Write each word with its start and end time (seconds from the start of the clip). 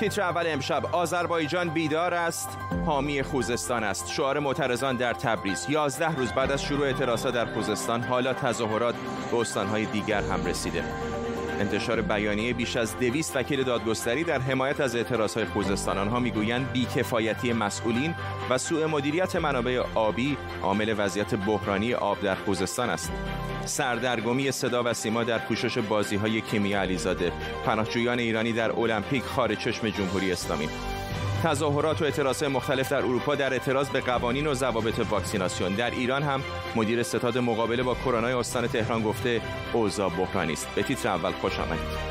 تیتر 0.00 0.22
اول 0.22 0.44
امشب. 0.46 0.86
آذربایجان 0.92 1.68
بیدار 1.68 2.14
است 2.14 2.58
حامی 2.86 3.22
خوزستان 3.22 3.84
است. 3.84 4.08
شعار 4.12 4.38
معترضان 4.38 4.96
در 4.96 5.12
تبریز. 5.12 5.66
11 5.68 6.16
روز 6.16 6.32
بعد 6.32 6.52
از 6.52 6.62
شروع 6.62 6.86
اعتراضات 6.86 7.34
در 7.34 7.46
خوزستان 7.54 8.02
حالا 8.02 8.34
تظاهرات 8.34 8.94
به 9.30 9.36
استانهای 9.36 9.86
دیگر 9.86 10.22
هم 10.22 10.46
رسیده. 10.46 10.84
انتشار 11.60 12.02
بیانیه 12.02 12.52
بیش 12.52 12.76
از 12.76 12.98
دویست 12.98 13.36
وکیل 13.36 13.62
دادگستری 13.62 14.24
در 14.24 14.38
حمایت 14.38 14.80
از 14.80 14.96
اعتراضهای 14.96 15.44
خوزستان. 15.44 15.98
آنها 15.98 16.20
می‌گویند 16.20 16.72
بیکفایتی 16.72 17.52
مسئولین 17.52 18.14
و 18.50 18.58
سوء 18.58 18.86
مدیریت 18.86 19.36
منابع 19.36 19.82
آبی 19.94 20.36
عامل 20.62 20.94
وضعیت 20.98 21.34
بحرانی 21.34 21.94
آب 21.94 22.20
در 22.20 22.34
خوزستان 22.34 22.90
است. 22.90 23.12
سردرگمی 23.64 24.52
صدا 24.52 24.82
و 24.84 24.92
سیما 24.92 25.24
در 25.24 25.38
پوشش 25.38 25.78
بازی 25.78 26.16
های 26.16 26.40
کیمیا 26.40 26.80
علیزاده. 26.80 27.32
پناهجویان 27.66 28.18
ایرانی 28.18 28.52
در 28.52 28.70
المپیک 28.70 29.22
خارج 29.22 29.58
چشم 29.58 29.88
جمهوری 29.88 30.32
اسلامی. 30.32 30.68
تظاهرات 31.42 32.02
و 32.02 32.04
اعتراضات 32.04 32.50
مختلف 32.50 32.92
در 32.92 32.98
اروپا 32.98 33.34
در 33.34 33.52
اعتراض 33.52 33.88
به 33.88 34.00
قوانین 34.00 34.46
و 34.46 34.54
ضوابط 34.54 34.98
واکسیناسیون. 35.10 35.74
در 35.74 35.90
ایران 35.90 36.22
هم 36.22 36.42
مدیر 36.76 37.02
ستاد 37.02 37.38
مقابله 37.38 37.82
با 37.82 37.94
کرونا 37.94 38.40
استان 38.40 38.66
تهران 38.66 39.02
گفته 39.02 39.40
اوضاع 39.72 40.08
بحرانی 40.08 40.52
است. 40.52 40.68
به 40.74 40.82
تیتر 40.82 41.08
اول 41.08 41.32
خوش 41.32 41.58
آمدید. 41.58 42.09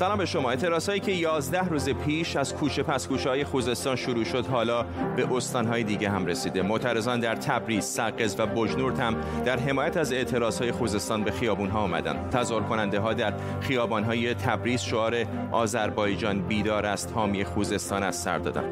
سلام 0.00 0.18
به 0.18 0.26
شما. 0.26 0.50
اعتراض 0.50 0.90
که 0.90 1.12
11 1.12 1.68
روز 1.68 1.88
پیش 1.88 2.36
از 2.36 2.54
کوچه 2.54 2.82
پس 2.82 3.08
کوچه 3.08 3.28
های 3.28 3.44
خوزستان 3.44 3.96
شروع 3.96 4.24
شد 4.24 4.46
حالا 4.46 4.82
به 5.16 5.32
استان 5.32 5.66
های 5.66 5.84
دیگه 5.84 6.10
هم 6.10 6.26
رسیده. 6.26 6.62
معترضان 6.62 7.20
در 7.20 7.34
تبریز، 7.34 7.84
سقز 7.84 8.34
و 8.38 8.46
بجنورد 8.46 8.98
هم 8.98 9.16
در 9.44 9.58
حمایت 9.58 9.96
از 9.96 10.12
اعتراض 10.12 10.58
های 10.58 10.72
خوزستان 10.72 11.24
به 11.24 11.30
خیابون 11.30 11.70
ها 11.70 11.80
آمدن. 11.80 12.28
تظاهر 12.30 12.62
کننده 12.62 13.00
ها 13.00 13.12
در 13.12 13.34
خیابان 13.60 14.04
های 14.04 14.34
تبریز 14.34 14.80
شعار 14.80 15.14
آذربایجان 15.52 16.42
بیدار 16.42 16.86
است 16.86 17.12
حامی 17.14 17.44
خوزستان 17.44 18.02
از 18.02 18.16
سر 18.16 18.38
دادن. 18.38 18.64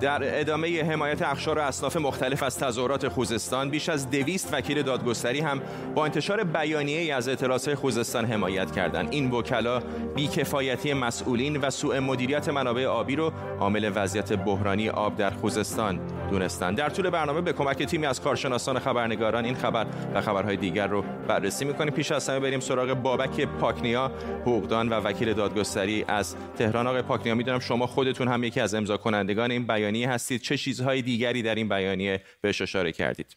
در 0.00 0.40
ادامه 0.40 0.84
حمایت 0.84 1.22
اخشار 1.22 1.58
و 1.58 1.62
اصناف 1.62 1.96
مختلف 1.96 2.42
از 2.42 2.58
تظاهرات 2.58 3.08
خوزستان 3.08 3.70
بیش 3.70 3.88
از 3.88 4.10
دویست 4.10 4.54
وکیل 4.54 4.82
دادگستری 4.82 5.40
هم 5.40 5.60
با 5.94 6.04
انتشار 6.04 6.44
بیانیه 6.44 7.14
از 7.14 7.28
اعتراضهای 7.28 7.74
خوزستان 7.74 8.24
حمایت 8.24 8.72
کردند. 8.72 9.08
این 9.10 9.30
وکلا 9.30 9.80
بیکفایتی 10.14 10.94
مسئولین 10.94 11.56
و 11.56 11.70
سوء 11.70 12.00
مدیریت 12.00 12.48
منابع 12.48 12.86
آبی 12.86 13.16
رو 13.16 13.32
عامل 13.60 13.92
وضعیت 13.94 14.32
بحرانی 14.32 14.88
آب 14.88 15.16
در 15.16 15.30
خوزستان 15.30 16.00
دونستند. 16.30 16.76
در 16.76 16.88
طول 16.88 17.10
برنامه 17.10 17.40
به 17.40 17.52
کمک 17.52 17.82
تیمی 17.82 18.06
از 18.06 18.20
کارشناسان 18.20 18.78
خبرنگاران 18.78 19.44
این 19.44 19.54
خبر 19.54 19.86
و 20.14 20.20
خبرهای 20.20 20.56
دیگر 20.56 20.86
رو 20.86 21.04
بررسی 21.28 21.64
می‌کنیم. 21.64 21.94
پیش 21.94 22.12
از 22.12 22.28
همه 22.28 22.40
بریم 22.40 22.60
سراغ 22.60 22.94
بابک 22.94 23.40
پاکنیا 23.40 24.10
حقوقدان 24.42 24.88
و 24.88 24.94
وکیل 24.94 25.32
دادگستری 25.32 26.04
از 26.08 26.36
تهران. 26.58 26.86
آقای 26.86 27.02
پاکنیا 27.02 27.34
می‌دونم 27.34 27.58
شما 27.58 27.86
خودتون 27.86 28.28
هم 28.28 28.44
یکی 28.44 28.60
از 28.60 28.74
امضا 28.74 28.96
کنندگان 28.96 29.50
این 29.50 29.66
بیانیه 29.66 29.86
بیانیه 29.96 30.10
هستید. 30.10 30.40
چه 30.40 30.56
چیزهای 30.56 31.02
دیگری 31.02 31.42
در 31.42 31.54
این 31.54 31.68
بیانیه 31.68 32.22
بهش 32.40 32.62
اشاره 32.62 32.92
کردید؟ 32.92 33.36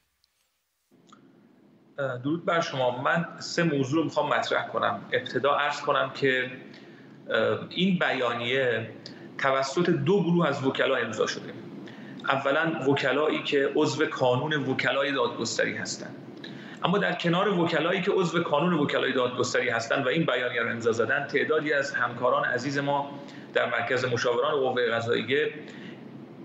درود 2.24 2.46
بر 2.46 2.62
شما. 2.62 3.02
من 3.02 3.26
سه 3.40 3.64
موضوع 3.64 4.00
رو 4.00 4.04
می‌خوام 4.04 4.34
مطرح 4.34 4.68
کنم. 4.68 5.02
ابتدا 5.12 5.56
عرض 5.56 5.82
کنم 5.82 6.12
که 6.14 6.52
این 7.70 8.00
بیانیه 8.00 8.90
توسط 9.38 9.90
دو 9.90 10.24
گروه 10.24 10.48
از 10.48 10.64
وکلا 10.64 10.96
امضا 10.96 11.28
شده. 11.28 11.54
اولا 12.30 12.92
وکلایی 12.92 13.44
که 13.44 13.72
عضو 13.76 14.06
کانون 14.06 14.54
وکلای 14.54 15.12
دادگستری 15.12 15.76
هستند 15.76 16.16
اما 16.84 16.98
در 16.98 17.14
کنار 17.14 17.60
وکلایی 17.60 18.02
که 18.02 18.12
عضو 18.12 18.44
کانون 18.44 18.74
وکلای 18.74 19.14
دادگستری 19.14 19.70
هستند 19.70 20.06
و 20.06 20.10
این 20.10 20.26
بیانیه 20.26 20.62
رو 20.62 20.70
امضا 20.70 20.92
زدن 20.92 21.28
تعدادی 21.28 21.74
از 21.74 21.92
همکاران 21.92 22.46
عزیز 22.46 22.78
ما 22.78 23.20
در 23.54 23.70
مرکز 23.70 24.06
مشاوران 24.06 24.52
قوه 24.52 24.92
قضاییه 24.92 25.54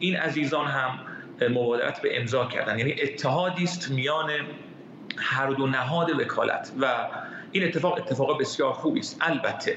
این 0.05 0.17
عزیزان 0.17 0.67
هم 0.67 1.01
مبادرت 1.51 2.03
به 2.03 2.21
امضا 2.21 2.47
کردن. 2.47 2.79
یعنی 2.79 2.95
اتحادی 3.03 3.65
است 3.65 3.91
میان 3.91 4.31
هر 5.17 5.47
دو 5.47 5.67
نهاد 5.67 6.21
وکالت 6.21 6.73
و 6.81 7.09
این 7.53 7.65
اتفاق 7.65 7.99
اتفاق 7.99 8.41
بسیار 8.41 8.73
خوبی 8.73 9.01
است. 9.01 9.19
البته 9.21 9.77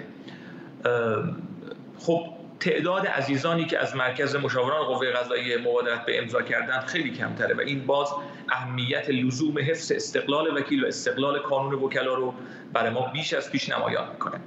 خب 1.99 2.27
تعداد 2.59 3.07
عزیزانی 3.07 3.65
که 3.65 3.79
از 3.79 3.95
مرکز 3.95 4.35
مشاوران 4.35 4.83
قوه 4.83 5.11
قضاییه 5.11 5.57
مبادرت 5.57 6.05
به 6.05 6.21
امضا 6.21 6.41
کردن 6.41 6.79
خیلی 6.79 7.11
کمتره 7.11 7.55
و 7.55 7.59
این 7.59 7.85
باز 7.85 8.13
اهمیت 8.49 9.09
لزوم 9.09 9.59
حفظ 9.59 9.91
استقلال 9.91 10.57
وکیل 10.57 10.83
و 10.83 10.87
استقلال 10.87 11.39
کانون 11.39 11.73
وکلا 11.73 12.13
رو 12.13 12.33
برای 12.73 12.89
ما 12.89 13.07
بیش 13.07 13.33
از 13.33 13.51
پیش 13.51 13.69
نمایان 13.69 14.09
می‌کنه. 14.09 14.39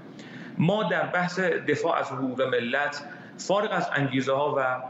ما 0.58 0.82
در 0.82 1.06
بحث 1.06 1.40
دفاع 1.40 1.98
از 1.98 2.12
حقوق 2.12 2.42
ملت 2.42 3.04
فارغ 3.38 3.72
از 3.72 3.90
انگیزه 3.94 4.32
ها 4.32 4.54
و 4.58 4.82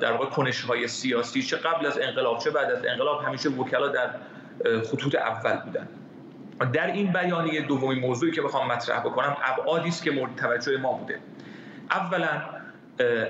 در 0.00 0.12
واقع 0.12 0.26
کنش 0.26 0.60
های 0.60 0.88
سیاسی. 0.88 1.42
چه 1.42 1.56
قبل 1.56 1.86
از 1.86 1.98
انقلاب 1.98 2.38
چه 2.38 2.50
بعد 2.50 2.70
از 2.70 2.84
انقلاب 2.84 3.24
همیشه 3.24 3.48
وکلا 3.48 3.88
در 3.88 4.10
خطوط 4.84 5.14
اول 5.14 5.56
بودن. 5.56 5.88
در 6.72 6.86
این 6.86 7.12
بیانیه 7.12 7.62
دومی 7.62 8.00
موضوعی 8.00 8.32
که 8.32 8.42
بخوام 8.42 8.72
مطرح 8.72 9.00
بکنم 9.00 9.36
ابعادی 9.44 9.88
است 9.88 10.02
که 10.02 10.10
مورد 10.10 10.36
توجه 10.36 10.76
ما 10.76 10.92
بوده. 10.92 11.18
اولا 11.90 12.42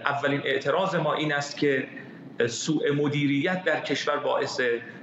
اولین 0.04 0.40
اعتراض 0.44 0.94
ما 0.94 1.14
این 1.14 1.34
است 1.34 1.56
که 1.56 1.88
سوء 2.46 2.92
مدیریت 2.92 3.64
در 3.64 3.80
کشور 3.80 4.16
باعث 4.16 4.60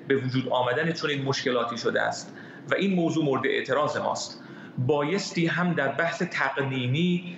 به 0.07 0.15
وجود 0.15 0.49
آمدن 0.49 0.91
چون 0.91 1.09
این 1.09 1.23
مشکلاتی 1.23 1.77
شده 1.77 2.01
است 2.01 2.35
و 2.71 2.75
این 2.75 2.95
موضوع 2.95 3.25
مورد 3.25 3.45
اعتراض 3.45 3.97
ماست. 3.97 4.43
بایستی 4.77 5.47
هم 5.47 5.73
در 5.73 5.87
بحث 5.87 6.21
تقنینی 6.21 7.37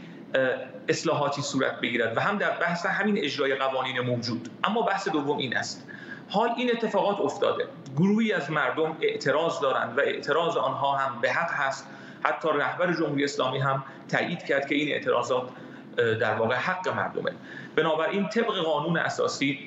اصلاحاتی 0.90 1.42
صورت 1.42 1.82
بگیرد 1.82 2.18
و 2.18 2.20
هم 2.20 2.38
در 2.38 2.50
بحث 2.50 2.86
همین 2.86 3.18
اجرای 3.18 3.56
قوانین 3.56 4.00
موجود 4.00 4.50
اما 4.64 4.82
بحث 4.82 5.10
دوم 5.10 5.38
این 5.38 5.58
است. 5.58 5.88
حال 6.30 6.50
این 6.58 6.72
اتفاقات 6.72 7.20
افتاده. 7.20 7.66
گروهی 7.98 8.34
از 8.34 8.52
مردم 8.52 8.98
اعتراض 9.02 9.60
دارند 9.60 9.98
و 9.98 10.02
اعتراض 10.02 10.58
آنها 10.58 10.98
هم 10.98 11.22
به 11.22 11.32
حق 11.32 11.52
هست. 11.52 11.88
حتی 12.24 12.48
رهبر 12.56 12.94
جمهوری 12.94 13.24
اسلامی 13.24 13.60
هم 13.60 13.84
تایید 14.10 14.44
کرد 14.44 14.68
که 14.68 14.76
این 14.76 14.92
اعتراضات 14.94 15.50
در 15.98 16.36
واقع 16.36 16.56
حق 16.56 16.88
مردمه. 16.90 17.32
بنابراین 17.76 18.30
طبق 18.30 18.56
قانون 18.56 18.98
اساسی 18.98 19.60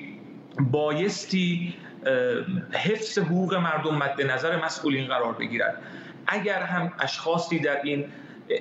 بایستی 0.59 1.75
حفظ 2.71 3.19
حقوق 3.19 3.53
مردم 3.53 3.95
مد 3.95 4.21
نظر 4.21 4.65
مسئولین 4.65 5.07
قرار 5.07 5.33
بگیرد. 5.33 5.81
اگر 6.27 6.61
هم 6.63 6.93
اشخاصی 6.99 7.59
در 7.59 7.81
این 7.83 8.05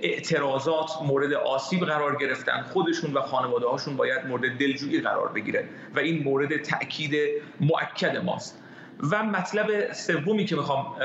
اعتراضات 0.03 0.91
مورد 1.03 1.33
آسیب 1.33 1.85
قرار 1.85 2.17
گرفتن. 2.17 2.63
خودشون 2.63 3.13
و 3.13 3.21
خانواده 3.21 3.67
هاشون 3.67 3.97
باید 3.97 4.27
مورد 4.27 4.59
دلجویی 4.59 5.01
قرار 5.01 5.29
بگیره 5.29 5.69
و 5.95 5.99
این 5.99 6.23
مورد 6.23 6.63
تاکید 6.63 7.15
مؤکد 7.61 8.17
ماست. 8.17 8.63
و 9.11 9.23
مطلب 9.23 9.93
سومی 9.93 10.45
که 10.45 10.57
می‌خوام 10.57 10.97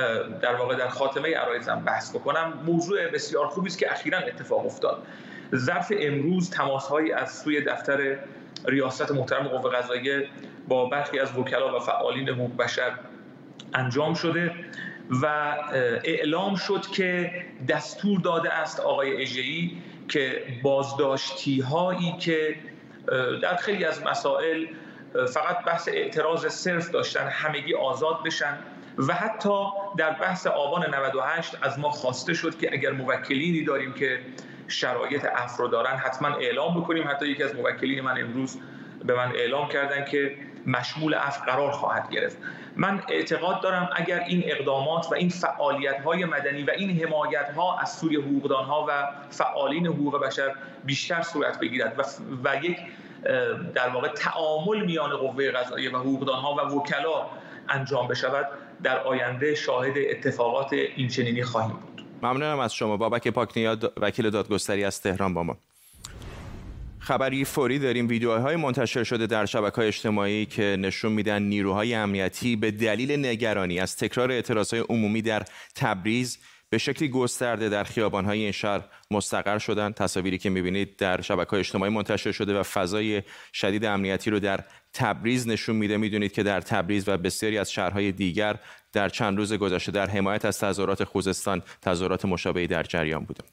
در 0.42 0.56
واقع 0.56 0.76
در 0.76 0.88
خاتمه 0.88 1.36
عرایزم 1.36 1.84
بحث 1.86 2.16
بکنم 2.16 2.54
موضوع 2.66 3.08
بسیار 3.08 3.48
خوبی 3.48 3.68
است 3.68 3.80
که 3.80 3.92
اخیرا 3.92 4.18
اتفاق 4.18 4.66
افتاد. 4.66 5.08
ظرف 5.56 5.94
امروز 6.00 6.50
تماسهایی 6.50 7.12
از 7.12 7.38
سوی 7.38 7.62
دفتر 7.62 8.18
ریاست 8.66 9.12
محترم 9.12 9.48
قوه 9.48 9.72
قضاییه 9.72 10.28
با 10.68 10.86
برخی 10.86 11.20
از 11.20 11.38
وکلا 11.38 11.76
و 11.76 11.80
فعالین 11.80 12.30
حقوق 12.30 12.58
بشر 12.58 12.92
انجام 13.74 14.14
شده. 14.14 14.52
و 15.10 15.56
اعلام 16.04 16.56
شد 16.56 16.82
که 16.94 17.32
دستور 17.70 18.20
داده 18.20 18.54
است 18.54 18.80
آقای 18.80 19.22
اژه‌ای 19.22 19.72
که 20.08 20.44
بازداشتی 20.64 21.62
هایی 21.62 22.18
که 22.20 22.56
در 23.42 23.56
خیلی 23.56 23.86
از 23.86 24.04
مسائل 24.04 24.66
فقط 25.34 25.66
بحث 25.66 25.88
اعتراض 25.88 26.46
صرف 26.48 26.90
داشتن 26.90 27.28
همگی 27.28 27.74
آزاد 27.74 28.24
بشن 28.26 28.58
و 28.98 29.14
حتی 29.14 29.66
در 29.98 30.12
بحث 30.12 30.48
آبان 30.48 30.96
98 30.96 31.58
از 31.62 31.80
ما 31.80 31.90
خواسته 31.90 32.34
شد 32.34 32.58
که 32.58 32.74
اگر 32.74 32.92
موکلینی 32.92 33.64
داریم 33.64 33.94
که 33.94 34.20
شرایط 34.68 35.26
افرو 35.36 35.68
دارن 35.68 35.98
حتما 35.98 36.28
اعلام 36.28 36.82
بکنیم. 36.82 37.08
حتی 37.08 37.28
یکی 37.28 37.44
از 37.44 37.56
موکلین 37.56 38.02
من 38.02 38.22
امروز 38.22 38.58
به 39.06 39.16
من 39.16 39.32
اعلام 39.36 39.68
کردن 39.70 40.06
که 40.06 40.38
مشمول 40.66 41.14
عفو 41.14 41.46
قرار 41.46 41.72
خواهد 41.72 42.10
گرفت. 42.10 42.38
من 42.76 43.04
اعتقاد 43.10 43.62
دارم 43.62 43.90
اگر 43.96 44.20
این 44.20 44.44
اقدامات 44.46 45.08
و 45.12 45.16
این 45.16 45.30
فعالیت 45.30 46.02
های 46.02 46.26
مدنی 46.26 46.64
و 46.64 46.72
این 46.78 47.04
حمایت 47.04 47.50
ها 47.56 47.80
از 47.80 47.94
سوی 47.94 48.16
حقوقدان 48.16 48.66
ها 48.66 48.86
و 48.90 49.08
فعالین 49.30 49.88
حقوق 49.88 50.26
بشر 50.26 50.56
بیشتر 50.86 51.22
صورت 51.22 51.60
بگیرد 51.60 52.00
و, 52.00 52.04
و 52.44 52.66
یک 52.66 52.78
در 53.74 53.90
واقع 53.90 54.08
تعامل 54.08 54.86
میان 54.86 55.18
قوه 55.18 55.52
قضاییه 55.52 55.92
و 55.92 55.98
حقوقدان 55.98 56.40
ها 56.40 56.56
و 56.56 56.60
وکلا 56.60 57.26
انجام 57.70 58.08
بشود 58.08 58.48
در 58.84 59.00
آینده 59.00 59.56
شاهد 59.56 59.94
اتفاقات 59.98 60.74
اینچنینی 60.74 61.44
خواهیم 61.44 61.72
بود. 61.72 62.06
ممنونم 62.22 62.60
از 62.60 62.74
شما. 62.74 62.98
بابک 62.98 63.28
پاکنیاد 63.28 63.94
وکیل 63.98 64.30
دادگستری 64.30 64.84
از 64.84 65.02
تهران 65.02 65.34
با 65.34 65.44
ما. 65.44 65.58
خبری 67.06 67.46
فوری 67.46 67.80
داریم. 67.80 68.08
ویدیوهای 68.08 68.56
منتشر 68.56 69.04
شده 69.04 69.28
در 69.28 69.46
شبکه 69.46 69.80
اجتماعی 69.80 70.46
که 70.46 70.78
نشون 70.80 71.12
میدن 71.12 71.42
نیروهای 71.42 71.94
امنیتی 71.94 72.56
به 72.56 72.72
دلیل 72.72 73.26
نگرانی 73.26 73.80
از 73.80 73.96
تکرار 73.96 74.32
اعتراضهای 74.32 74.84
عمومی 74.90 75.22
در 75.22 75.44
تبریز 75.76 76.38
به 76.70 76.78
شکلی 76.78 77.10
گسترده 77.10 77.70
در 77.70 77.84
خیابانهای 77.84 78.40
این 78.40 78.52
شهر 78.52 78.82
مستقر 79.12 79.58
شدن. 79.58 79.92
تصاویری 79.92 80.38
که 80.38 80.50
می‌بینید 80.50 80.96
در 80.96 81.22
شبکه 81.22 81.54
اجتماعی 81.54 81.92
منتشر 81.92 82.32
شده 82.32 82.60
و 82.60 82.64
فضای 82.64 83.24
شدید 83.54 83.86
امنیتی 83.86 84.30
رو 84.30 84.40
در 84.40 84.64
تبریز 84.94 85.48
نشون 85.48 85.76
میده. 85.76 85.98
می‌دونید 85.98 86.32
که 86.32 86.44
در 86.44 86.62
تبریز 86.62 87.10
و 87.10 87.18
بسیاری 87.18 87.58
از 87.58 87.72
شهرهای 87.72 88.12
دیگر 88.12 88.56
در 88.94 89.10
چند 89.10 89.38
روز 89.38 89.54
گذشته 89.54 89.92
در 89.92 90.08
حمایت 90.08 90.46
از 90.46 90.60
تظاهرات 90.60 91.04
خوزستان 91.04 91.62
تظاهرات 91.82 92.26
مشابهی 92.26 92.68
در 92.68 92.84
جریان 92.84 93.24
بوده. 93.24 93.44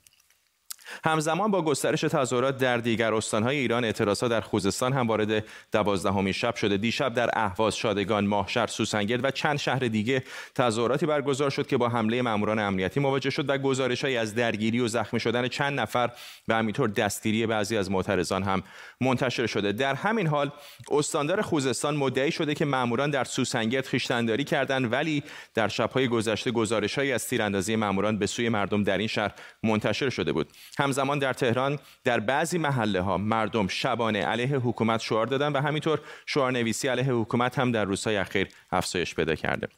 همزمان 1.05 1.51
با 1.51 1.63
گسترش 1.63 2.01
تظاهرات 2.01 2.59
در 2.59 2.77
دیگر 2.77 3.15
استانهای 3.15 3.57
ایران 3.57 3.85
اعتراضات 3.85 4.31
در 4.31 4.41
خوزستان 4.41 4.93
هم 4.93 5.09
وارد 5.09 5.45
دوازدهمین 5.73 6.33
شب 6.33 6.55
شده. 6.55 6.77
دیشب 6.77 7.15
در 7.15 7.31
اهواز 7.33 7.77
شادگان 7.77 8.27
ماهشهر 8.27 8.67
سوسنگرد 8.67 9.25
و 9.25 9.31
چند 9.31 9.59
شهر 9.59 9.79
دیگه 9.79 10.23
تظاهراتی 10.55 11.07
برگزار 11.07 11.51
شد 11.51 11.67
که 11.67 11.77
با 11.77 11.89
حمله 11.89 12.23
ماموران 12.23 12.59
امنیتی 12.59 13.01
مواجه 13.01 13.31
شد 13.31 13.51
و 13.51 13.59
گزارشهایی 13.59 14.17
از 14.17 14.35
درگیری 14.35 14.81
و 14.81 14.89
زخمی 14.89 15.21
شدن 15.21 15.49
چند 15.49 15.81
نفر 15.81 16.11
و 16.49 16.55
همینطور 16.55 16.89
دستگیری 16.89 17.47
بعضی 17.47 17.77
از 17.77 17.91
معترضان 17.91 18.43
هم 18.43 18.63
منتشر 19.01 19.47
شده. 19.47 19.73
در 19.73 19.95
همین 19.95 20.27
حال 20.27 20.51
استاندار 20.91 21.43
خوزستان 21.43 21.97
مدعی 21.97 22.33
شده 22.33 22.55
که 22.55 22.65
ماموران 22.65 23.11
در 23.11 23.25
سوسنگرد 23.25 23.87
خیشتنداری 23.87 24.45
کردند 24.45 24.93
ولی 24.93 25.23
در 25.55 25.69
شبهای 25.69 26.09
گذشته 26.09 26.51
گزارشهایی 26.51 27.13
از 27.13 27.29
تیراندازی 27.29 27.77
ماموران 27.77 28.19
به 28.19 28.27
سوی 28.27 28.49
مردم 28.49 28.83
در 28.83 28.99
این 28.99 29.09
شهر 29.09 29.33
منتشر 29.63 30.11
شده 30.11 30.33
بود. 30.33 30.49
همزمان 30.83 31.19
در 31.19 31.33
تهران 31.33 31.79
در 32.05 32.21
بعضی 32.21 32.59
محله 32.59 33.01
ها 33.01 33.19
مردم 33.19 33.69
شبانه 33.69 34.25
علیه 34.25 34.57
حکومت 34.57 35.01
شعار 35.01 35.27
دادن 35.27 35.53
و 35.53 35.61
همینطور 35.61 36.01
شعارنویسی 36.27 36.89
علیه 36.89 37.13
حکومت 37.13 37.59
هم 37.59 37.73
در 37.73 37.85
روزهای 37.85 38.17
اخیر 38.17 38.49
افزایش 38.73 39.15
پیدا 39.15 39.35
کرده. 39.35 39.69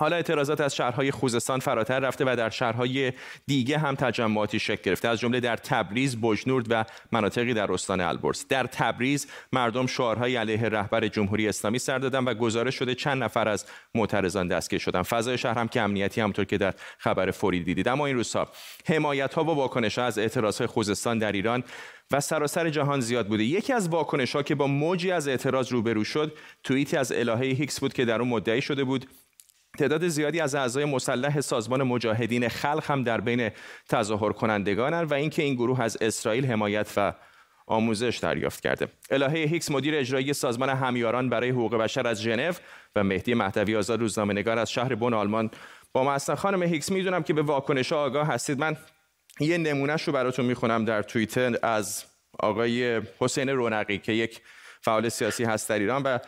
حالا 0.00 0.16
اعتراضات 0.16 0.60
از 0.60 0.76
شهرهای 0.76 1.10
خوزستان 1.10 1.60
فراتر 1.60 2.00
رفته 2.00 2.24
و 2.24 2.36
در 2.36 2.50
شهرهای 2.50 3.12
دیگه 3.46 3.78
هم 3.78 3.94
تجمعاتی 3.94 4.58
شکل 4.58 4.82
گرفته. 4.82 5.08
از 5.08 5.20
جمله 5.20 5.40
در 5.40 5.56
تبریز، 5.56 6.20
بجنورد 6.20 6.66
و 6.70 6.84
مناطقی 7.12 7.54
در 7.54 7.72
استان 7.72 8.00
البرز. 8.00 8.44
در 8.48 8.66
تبریز 8.66 9.26
مردم 9.52 9.86
شعارهای 9.86 10.36
علیه 10.36 10.62
رهبر 10.62 11.08
جمهوری 11.08 11.48
اسلامی 11.48 11.78
سر 11.78 11.98
دادن 11.98 12.24
و 12.24 12.34
گزارش 12.34 12.74
شده 12.74 12.94
چند 12.94 13.22
نفر 13.22 13.48
از 13.48 13.66
معترضان 13.94 14.48
دستگیر 14.48 14.78
شدن. 14.78 15.02
فضای 15.02 15.38
شهر 15.38 15.58
هم 15.58 15.68
که 15.68 15.80
امنیتی 15.80 16.20
همطور 16.20 16.44
که 16.44 16.58
در 16.58 16.74
خبر 16.98 17.30
فوری 17.30 17.64
دیدید. 17.64 17.88
اما 17.88 18.06
این 18.06 18.16
روزها 18.16 18.48
حمایت 18.86 19.34
ها 19.34 19.44
و 19.44 19.46
واکنش 19.46 19.98
ها 19.98 20.04
از 20.04 20.18
اعتراض 20.18 20.62
خوزستان 20.62 21.18
در 21.18 21.32
ایران 21.32 21.64
و 22.10 22.20
سراسر 22.20 22.70
جهان 22.70 23.00
زیاد 23.00 23.28
بوده. 23.28 23.44
یکی 23.44 23.72
از 23.72 23.88
واکنش 23.88 24.36
ها 24.36 24.42
که 24.42 24.54
با 24.54 24.66
موجی 24.66 25.10
از 25.10 25.28
اعتراض 25.28 25.72
روبرو 25.72 26.04
شد 26.04 26.38
توییتی 26.64 26.96
از 26.96 27.12
الهه 27.12 27.44
هیکس 27.44 27.80
بود 27.80 27.92
که 27.92 28.04
در 28.04 28.20
اون 28.20 28.28
مدعی 28.28 28.62
شده 28.62 28.84
بود 28.84 29.06
تعداد 29.78 30.08
زیادی 30.08 30.40
از 30.40 30.54
اعضای 30.54 30.84
مسلح 30.84 31.40
سازمان 31.40 31.82
مجاهدین 31.82 32.48
خلق 32.48 32.84
هم 32.86 33.04
در 33.04 33.20
بین 33.20 33.50
تظاهر 33.88 34.32
کنندگانند 34.32 35.10
و 35.10 35.14
اینکه 35.14 35.42
این 35.42 35.54
گروه 35.54 35.80
از 35.80 35.98
اسرائیل 36.00 36.46
حمایت 36.46 36.92
و 36.96 37.14
آموزش 37.66 38.18
دریافت 38.22 38.62
کرده. 38.62 38.88
الهه 39.10 39.32
هیکس 39.32 39.70
مدیر 39.70 39.94
اجرایی 39.96 40.32
سازمان 40.32 40.68
همیاران 40.68 41.28
برای 41.28 41.50
حقوق 41.50 41.74
بشر 41.74 42.06
از 42.06 42.22
ژنو 42.22 42.52
و 42.96 43.04
مهدی 43.04 43.34
مهدوی 43.34 43.76
آزاد 43.76 44.00
روزنامه‌نگار 44.00 44.58
از 44.58 44.70
شهر 44.70 44.94
بن 44.94 45.14
آلمان 45.14 45.50
با 45.92 46.04
ما 46.04 46.18
خانم 46.18 46.62
هیکس 46.62 46.92
می‌دونم 46.92 47.22
که 47.22 47.32
به 47.32 47.42
واکنش 47.42 47.92
آگاه 47.92 48.26
هستید 48.26 48.58
من 48.58 48.76
یه 49.40 49.58
نمونهش 49.58 50.02
رو 50.02 50.12
براتون 50.12 50.44
می‌خونم 50.44 50.84
در 50.84 51.02
توییتر 51.02 51.56
از 51.62 52.04
آقای 52.38 53.02
حسین 53.18 53.48
رونقی 53.48 53.98
که 53.98 54.12
یک 54.12 54.40
فعال 54.80 55.08
سیاسی 55.08 55.44
هست 55.44 55.68
در 55.68 55.78
ایران 55.78 56.02
و 56.02 56.18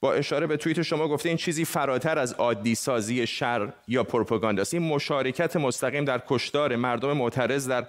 با 0.00 0.12
اشاره 0.12 0.46
به 0.46 0.56
توییت 0.56 0.82
شما 0.82 1.08
گفته 1.08 1.28
این 1.28 1.38
چیزی 1.38 1.64
فراتر 1.64 2.18
از 2.18 2.32
عادی 2.32 2.74
سازی 2.74 3.26
شر 3.26 3.72
یا 3.88 4.04
پروپاگانداست 4.04 4.74
این 4.74 4.82
مشارکت 4.82 5.56
مستقیم 5.56 6.04
در 6.04 6.22
کشتار 6.28 6.76
مردم 6.76 7.12
معترض 7.12 7.68
در 7.68 7.86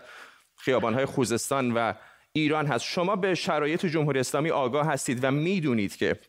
خیابانهای 0.58 1.06
خوزستان 1.06 1.72
و 1.72 1.94
ایران 2.32 2.66
هست. 2.66 2.86
شما 2.86 3.16
به 3.16 3.36
شرایط 3.36 3.86
جمهوری 3.86 4.20
اسلامی 4.20 4.50
آگاه 4.50 4.88
هستید 4.88 5.24
و 5.24 5.32
می‌دونید 5.32 5.96
که 5.96 6.20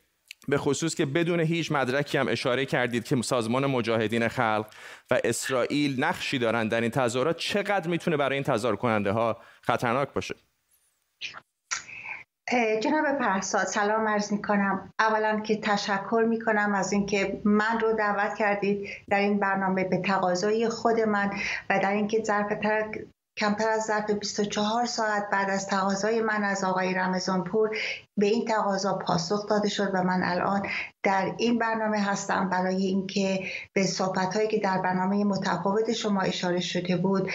به 0.49 0.59
خصوص 0.59 0.94
که 0.94 1.06
بدون 1.06 1.41
هیچ 1.41 1.73
مدرکی 1.73 2.19
هم 2.19 2.29
اشاره 2.29 2.67
کردید 2.67 3.05
که 3.05 3.23
سازمان 3.23 3.67
مجاهدین 3.67 4.29
خلق 4.29 4.67
و 5.11 5.21
اسرائیل 5.25 6.05
نقشی 6.05 6.38
دارند 6.38 6.71
در 6.71 6.81
این 6.81 6.91
تظاهرات 6.91 7.37
چقدر 7.37 7.88
می‌تونه 7.88 8.17
برای 8.17 8.35
این 8.35 8.44
تظاهر 8.44 8.76
کننده 8.76 9.12
ها 9.12 9.41
خطرناک 9.62 10.09
باشه؟ 10.12 10.35
جناب 12.81 13.19
پرستاد 13.19 13.67
سلام 13.67 14.08
عرض 14.08 14.32
می 14.32 14.43
کنم 14.43 14.93
اولا 14.99 15.41
که 15.41 15.61
تشکر 15.61 16.25
می 16.29 16.41
کنم 16.41 16.75
از 16.75 16.93
اینکه 16.93 17.41
من 17.44 17.81
رو 17.81 17.93
دعوت 17.93 18.35
کردید 18.35 18.88
در 19.11 19.19
این 19.19 19.38
برنامه 19.38 19.85
به 19.85 19.99
تقاضای 19.99 20.69
خود 20.69 21.00
من 21.00 21.31
و 21.70 21.79
در 21.79 21.93
اینکه 21.93 22.23
ظرف 22.25 22.52
کمتر 23.38 23.69
از 23.69 23.82
ظرف 23.82 24.11
24 24.11 24.85
ساعت 24.85 25.31
بعد 25.32 25.50
از 25.50 25.67
تقاضای 25.67 26.20
من 26.20 26.44
از 26.44 26.64
آقای 26.64 26.94
رمضانپور 26.94 27.76
به 28.19 28.26
این 28.26 28.44
تقاضا 28.44 28.99
پاسخ 28.99 29.49
داده 29.49 29.69
شد 29.69 29.91
و 29.94 30.02
من 30.02 30.23
الان 30.23 30.67
در 31.02 31.35
این 31.38 31.58
برنامه 31.58 31.99
هستم. 31.99 32.49
برای 32.49 32.87
اینکه 32.87 33.44
به 33.75 33.82
صحبت 33.82 34.37
هایی 34.37 34.49
که 34.49 34.58
در 34.58 34.79
برنامه 34.79 35.25
متفاوت 35.25 35.93
شما 35.93 36.20
اشاره 36.20 36.61
شده 36.61 36.97
بود 36.97 37.31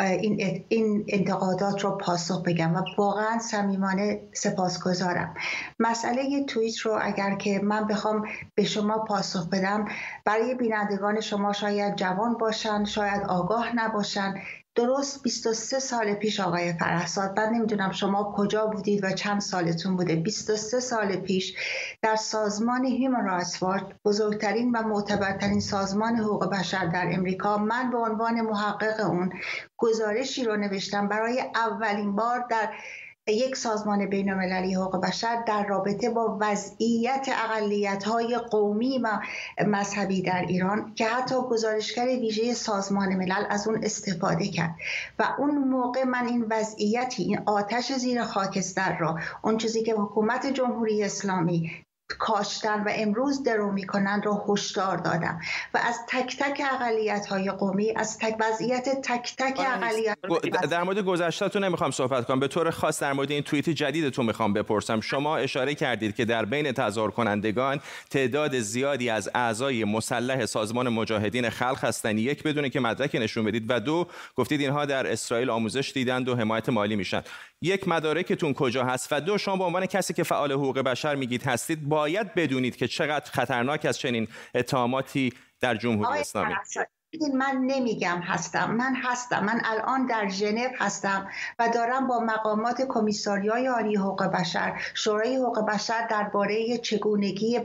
این, 0.00 0.64
این 0.68 1.04
انتقادات 1.08 1.84
رو 1.84 1.90
پاسخ 1.90 2.42
بگم 2.42 2.74
و 2.74 2.82
واقعا 2.98 3.38
صمیمانه 3.38 4.20
سپاسگزارم. 4.32 5.34
مسئله 5.78 6.44
توییت 6.44 6.78
رو 6.78 6.98
اگر 7.02 7.34
که 7.34 7.60
من 7.62 7.86
بخوام 7.86 8.28
به 8.54 8.64
شما 8.64 8.98
پاسخ 8.98 9.48
بدم 9.48 9.84
برای 10.24 10.54
بینندگان 10.54 11.20
شما 11.20 11.52
شاید 11.52 11.96
جوان 11.96 12.34
باشن 12.34 12.84
شاید 12.84 13.22
آگاه 13.28 13.76
نباشن. 13.76 14.34
درست 14.78 15.22
23 15.22 15.78
سال 15.78 16.14
پیش 16.14 16.40
آقای 16.40 16.72
فرحزاد 16.72 17.40
من 17.40 17.48
نمی‌دونم 17.48 17.92
شما 17.92 18.34
کجا 18.36 18.66
بودید 18.66 19.04
و 19.04 19.10
چند 19.10 19.40
سالتون 19.40 19.96
بوده. 19.96 20.16
23 20.16 20.80
سال 20.80 21.16
پیش 21.16 21.54
در 22.02 22.16
سازمان 22.16 22.84
هیومن 22.84 23.24
رایتس 23.24 23.62
بزرگترین 24.04 24.70
و 24.70 24.82
معتبرترین 24.82 25.60
سازمان 25.60 26.16
حقوق 26.16 26.50
بشر 26.50 26.86
در 26.86 27.08
امریکا 27.12 27.58
من 27.58 27.90
به 27.90 27.98
عنوان 27.98 28.40
محقق 28.40 29.10
اون 29.10 29.32
گزارشی 29.76 30.44
رو 30.44 30.56
نوشتم 30.56 31.08
برای 31.08 31.44
اولین 31.54 32.16
بار 32.16 32.46
در 32.50 32.68
یک 33.32 33.56
سازمان 33.56 34.06
بین 34.06 34.30
المللی 34.30 34.74
حقوق 34.74 35.00
بشر 35.00 35.42
در 35.46 35.66
رابطه 35.66 36.10
با 36.10 36.36
وضعیت 36.40 37.28
اقلیت 37.44 38.04
های 38.04 38.38
قومی 38.38 38.98
و 38.98 39.08
مذهبی 39.66 40.22
در 40.22 40.44
ایران 40.48 40.94
که 40.94 41.06
حتی 41.06 41.34
گزارشگر 41.50 42.06
ویژه 42.06 42.54
سازمان 42.54 43.16
ملل 43.16 43.44
از 43.50 43.68
اون 43.68 43.84
استفاده 43.84 44.48
کرد. 44.48 44.74
و 45.18 45.34
اون 45.38 45.58
موقع 45.58 46.04
من 46.04 46.26
این 46.26 46.46
وضعیتی 46.50 47.22
این 47.22 47.38
آتش 47.46 47.92
زیر 47.92 48.22
خاکستر 48.22 48.98
را 48.98 49.18
اون 49.42 49.58
چیزی 49.58 49.82
که 49.82 49.94
حکومت 49.94 50.46
جمهوری 50.46 51.04
اسلامی 51.04 51.87
کاشتن 52.08 52.80
و 52.80 52.88
امروز 52.94 53.42
درو 53.42 53.72
می‌کنن 53.72 54.22
رو 54.24 54.44
هشدار 54.48 54.96
دادم. 54.96 55.40
و 55.74 55.78
از 55.78 55.96
تک 56.08 56.36
تک 56.38 56.62
اقلیت 56.72 57.26
های 57.26 57.50
قومی 57.50 57.92
از 57.96 58.18
تک 58.18 58.36
وضعیت 58.40 58.88
تک 59.02 59.34
تک 59.38 59.60
اقلیت 59.60 60.18
در 60.70 60.82
مورد 60.82 60.98
گذشتهتون 60.98 61.64
نمی‌خوام 61.64 61.90
صحبت 61.90 62.26
کنم. 62.26 62.40
به 62.40 62.48
طور 62.48 62.70
خاص 62.70 63.02
در 63.02 63.12
مورد 63.12 63.30
این 63.30 63.42
توییت 63.42 63.70
جدیدتون 63.70 64.26
می‌خوام 64.26 64.52
بپرسم. 64.52 65.00
شما 65.00 65.36
اشاره 65.36 65.74
کردید 65.74 66.14
که 66.14 66.24
در 66.24 66.44
بین 66.44 66.72
تظاهر 66.72 67.10
کنندگان 67.10 67.80
تعداد 68.10 68.58
زیادی 68.58 69.10
از 69.10 69.30
اعضای 69.34 69.84
مسلح 69.84 70.46
سازمان 70.46 70.88
مجاهدین 70.88 71.50
خلق 71.50 71.84
هستند. 71.84 72.18
یک 72.18 72.42
بدونه 72.42 72.70
که 72.70 72.80
مدرک 72.80 73.14
نشون 73.14 73.44
بدید. 73.44 73.64
و 73.68 73.80
دو 73.80 74.06
گفتید 74.36 74.60
اینها 74.60 74.84
در 74.84 75.12
اسرائیل 75.12 75.50
آموزش 75.50 75.92
دیدند 75.94 76.28
و 76.28 76.36
حمایت 76.36 76.68
مالی 76.68 76.96
میشن. 76.96 77.22
یک 77.62 77.88
مدارکتون 77.88 78.54
کجا 78.54 78.84
هست 78.84 79.08
و 79.12 79.20
دو 79.20 79.38
شما 79.38 79.56
به 79.56 79.64
عنوان 79.64 79.86
کسی 79.86 80.14
که 80.14 80.22
فعال 80.22 80.52
حقوق 80.52 80.78
بشر 80.78 81.14
میگید 81.14 81.42
هستید 81.42 81.88
باید 81.88 82.34
بدونید 82.34 82.76
که 82.76 82.88
چقدر 82.88 83.30
خطرناک 83.30 83.84
از 83.84 83.98
چنین 83.98 84.28
اتهاماتی 84.54 85.32
در 85.60 85.74
جمهوری 85.74 86.18
اسلامی. 86.18 86.54
من 87.34 87.62
نمیگم 87.66 88.20
هستم. 88.24 88.70
من 88.70 88.94
هستم. 89.02 89.44
من 89.44 89.60
الان 89.64 90.06
در 90.06 90.28
ژنو 90.28 90.68
هستم 90.78 91.28
و 91.58 91.68
دارم 91.74 92.06
با 92.06 92.20
مقامات 92.20 92.82
کمیساریای 92.88 93.66
عالی 93.66 93.96
حقوق 93.96 94.22
بشر 94.22 94.80
شورای 94.94 95.36
حقوق 95.36 95.66
بشر 95.66 96.06
درباره 96.06 96.78
چگونگی 96.78 97.60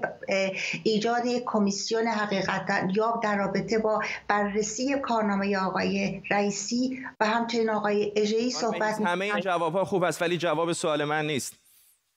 ایجاد 0.83 1.23
کمیسیون 1.45 2.07
حقیقتا 2.07 2.87
یا 2.95 3.19
در 3.23 3.37
رابطه 3.37 3.79
با 3.79 4.01
بررسی 4.27 4.99
کارنامه 4.99 5.57
آقای 5.57 6.21
رئیسی 6.31 6.99
و 7.19 7.25
همچنین 7.25 7.69
آقای 7.69 8.11
اجهی 8.15 8.51
صحبت 8.51 9.01
همه 9.01 9.25
این 9.25 9.39
جواب 9.39 9.83
خوب 9.83 10.03
است 10.03 10.21
ولی 10.21 10.37
جواب 10.37 10.73
سوال 10.73 11.03
من 11.03 11.27
نیست. 11.27 11.62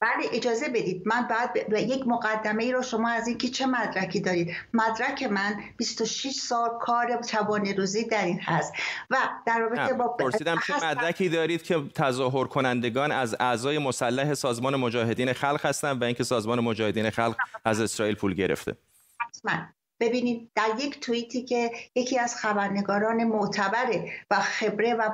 بله 0.01 0.29
اجازه 0.33 0.69
بدید. 0.69 1.03
من 1.07 1.27
بعد 1.29 1.53
ب... 1.53 1.73
یک 1.73 2.07
مقدمه 2.07 2.65
ای 2.65 2.73
رو 2.73 2.83
شما 2.83 3.09
از 3.09 3.29
اینکه 3.29 3.49
چه 3.49 3.67
مدرکی 3.67 4.21
دارید. 4.21 4.57
مدرک 4.75 5.23
من 5.23 5.61
26 5.77 6.31
سال 6.31 6.71
کار 6.81 7.23
شبانه 7.31 7.75
روزی 7.75 8.05
در 8.05 8.25
این 8.25 8.41
هست. 8.41 8.73
و 9.11 9.17
در 9.47 9.59
رابطه 9.59 9.95
با 9.95 10.09
پرسیدم 10.09 10.59
چه 10.67 10.87
مدرکی 10.87 11.29
دارید 11.29 11.63
که 11.63 11.83
تظاهر 11.95 12.47
کنندگان 12.47 13.13
از 13.13 13.37
اعضای 13.41 13.79
مسلح 13.79 14.35
سازمان 14.35 14.77
مجاهدین 14.77 15.33
خلق 15.33 15.67
هستند 15.67 16.03
و 16.03 16.05
اینکه 16.05 16.25
سازمان 16.25 16.61
مجاهدین 16.61 17.11
خلق 17.11 17.37
از 17.65 17.81
اسرائیل 17.81 18.15
پول 18.15 18.35
گرفته؟ 18.35 18.77
حتما. 19.19 19.67
ببینید 20.01 20.51
در 20.55 20.69
یک 20.79 21.01
توییتی 21.01 21.43
که 21.43 21.71
یکی 21.95 22.19
از 22.19 22.37
خبرنگاران 22.37 23.25
معتبر 23.25 23.87
و 24.31 24.41
خبره 24.41 24.95
و 24.95 25.11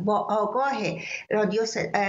با 0.00 0.18
آگاه 0.18 0.76
رادیو 1.30 1.62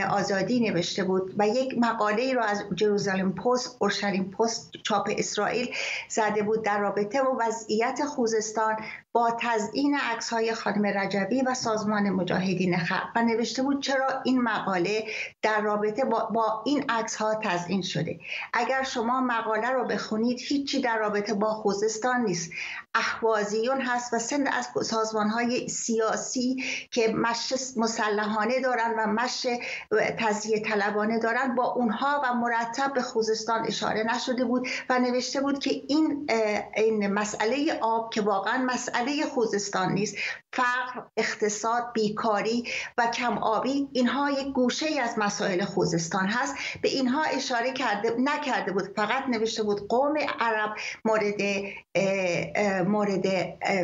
آزادی 0.09 0.59
نوشته 0.59 1.03
بود 1.03 1.33
و 1.37 1.47
یک 1.47 1.77
مقاله 1.77 2.33
را 2.33 2.43
از 2.43 2.63
جروزالم 2.75 3.35
پست 3.35 3.77
اورشلیم 3.79 4.31
پست 4.31 4.71
چاپ 4.83 5.09
اسرائیل 5.17 5.75
زده 6.09 6.43
بود 6.43 6.63
در 6.63 6.79
رابطه 6.79 7.21
با 7.21 7.37
وضعیت 7.39 7.99
خوزستان 8.05 8.75
با 9.11 9.37
تزیین 9.41 9.95
عکس 9.95 10.29
های 10.29 10.53
خانم 10.53 10.85
رجبی 10.85 11.41
و 11.41 11.53
سازمان 11.53 12.09
مجاهدین 12.09 12.77
خلق. 12.77 13.07
و 13.15 13.23
نوشته 13.23 13.63
بود 13.63 13.83
چرا 13.83 14.21
این 14.23 14.41
مقاله 14.41 15.07
در 15.41 15.61
رابطه 15.61 16.05
با, 16.05 16.25
با 16.25 16.63
این 16.65 16.85
عکس 16.89 17.15
ها 17.15 17.35
تزیین 17.43 17.81
شده. 17.81 18.19
اگر 18.53 18.83
شما 18.83 19.21
مقاله 19.21 19.69
رو 19.69 19.85
بخونید 19.87 20.39
هیچی 20.39 20.81
در 20.81 20.97
رابطه 20.97 21.33
با 21.33 21.53
خوزستان 21.53 22.21
نیست. 22.21 22.51
احوازیون 22.95 23.81
هست 23.81 24.13
و 24.13 24.19
سند 24.19 24.47
از 24.51 24.69
سازمان 24.85 25.29
های 25.29 25.67
سیاسی 25.67 26.63
که 26.91 27.13
مش 27.17 27.53
مسلحانه 27.77 28.59
دارن 28.59 28.93
و 28.97 29.07
مش 29.07 29.47
تزیه 30.17 30.59
طلبانه 30.59 31.19
دارن 31.19 31.55
با 31.55 31.65
اونها 31.65 32.21
و 32.23 32.33
مرتب 32.33 32.93
به 32.93 33.01
خوزستان 33.01 33.65
اشاره 33.67 34.03
نشده 34.15 34.45
بود 34.45 34.67
و 34.89 34.99
نوشته 34.99 35.41
بود 35.41 35.59
که 35.59 35.69
این 35.87 36.27
این 36.75 37.13
مسئله 37.13 37.79
آب 37.81 38.13
که 38.13 38.21
واقعا 38.21 38.57
مسئله 38.63 38.98
خوزستان 39.33 39.91
نیست. 39.91 40.15
فقر 40.53 41.01
اقتصاد 41.17 41.93
بیکاری 41.93 42.63
و 42.97 43.07
کم 43.07 43.37
آبی 43.37 43.87
اینها 43.91 44.31
یک 44.31 44.47
گوشه 44.47 44.85
ای 44.85 44.99
از 44.99 45.13
مسائل 45.17 45.65
خوزستان 45.65 46.27
هست. 46.27 46.55
به 46.81 46.89
اینها 46.89 47.23
اشاره 47.23 47.73
کرده 47.73 48.15
نکرده 48.19 48.71
بود. 48.71 48.83
فقط 48.95 49.23
نوشته 49.29 49.63
بود 49.63 49.87
قوم 49.87 50.17
عرب 50.39 50.75
مورد 51.05 51.41
مورد 52.87 53.27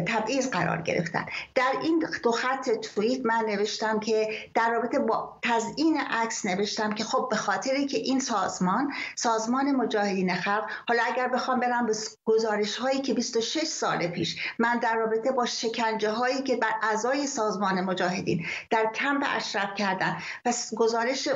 تبعیض 0.05 0.49
قرار 0.49 0.81
گرفتن. 0.81 1.25
در 1.55 1.71
این 1.83 2.05
دو 2.23 2.31
خط 2.31 2.69
توییت 2.69 3.25
من 3.25 3.45
نوشتم 3.47 3.99
که 3.99 4.29
در 4.53 4.71
رابطه 4.71 4.99
با 4.99 5.39
تزیین 5.41 5.97
عکس 5.97 6.45
نوشتم 6.45 6.93
که 6.93 7.03
خب 7.03 7.27
به 7.29 7.35
خاطری 7.35 7.85
که 7.85 7.97
این 7.97 8.19
سازمان 8.19 8.93
سازمان 9.15 9.71
مجاهدین 9.71 10.35
خلق 10.35 10.63
حالا 10.87 11.03
اگر 11.03 11.27
بخوام 11.27 11.59
برم 11.59 11.85
به 11.85 11.93
گزارش 12.25 12.77
هایی 12.77 13.01
که 13.01 13.13
26 13.13 13.63
سال 13.63 14.07
پیش 14.07 14.35
من 14.59 14.79
در 14.79 14.97
رابطه 15.05 15.31
با 15.31 15.45
شکنجه 15.45 16.11
هایی 16.11 16.43
که 16.43 16.55
بر 16.55 16.71
اعضای 16.81 17.27
سازمان 17.27 17.81
مجاهدین 17.81 18.45
در 18.69 18.85
کمپ 18.95 19.23
اشرف 19.35 19.75
کردن. 19.75 20.17
و 20.45 20.53
گزارش 20.77 21.29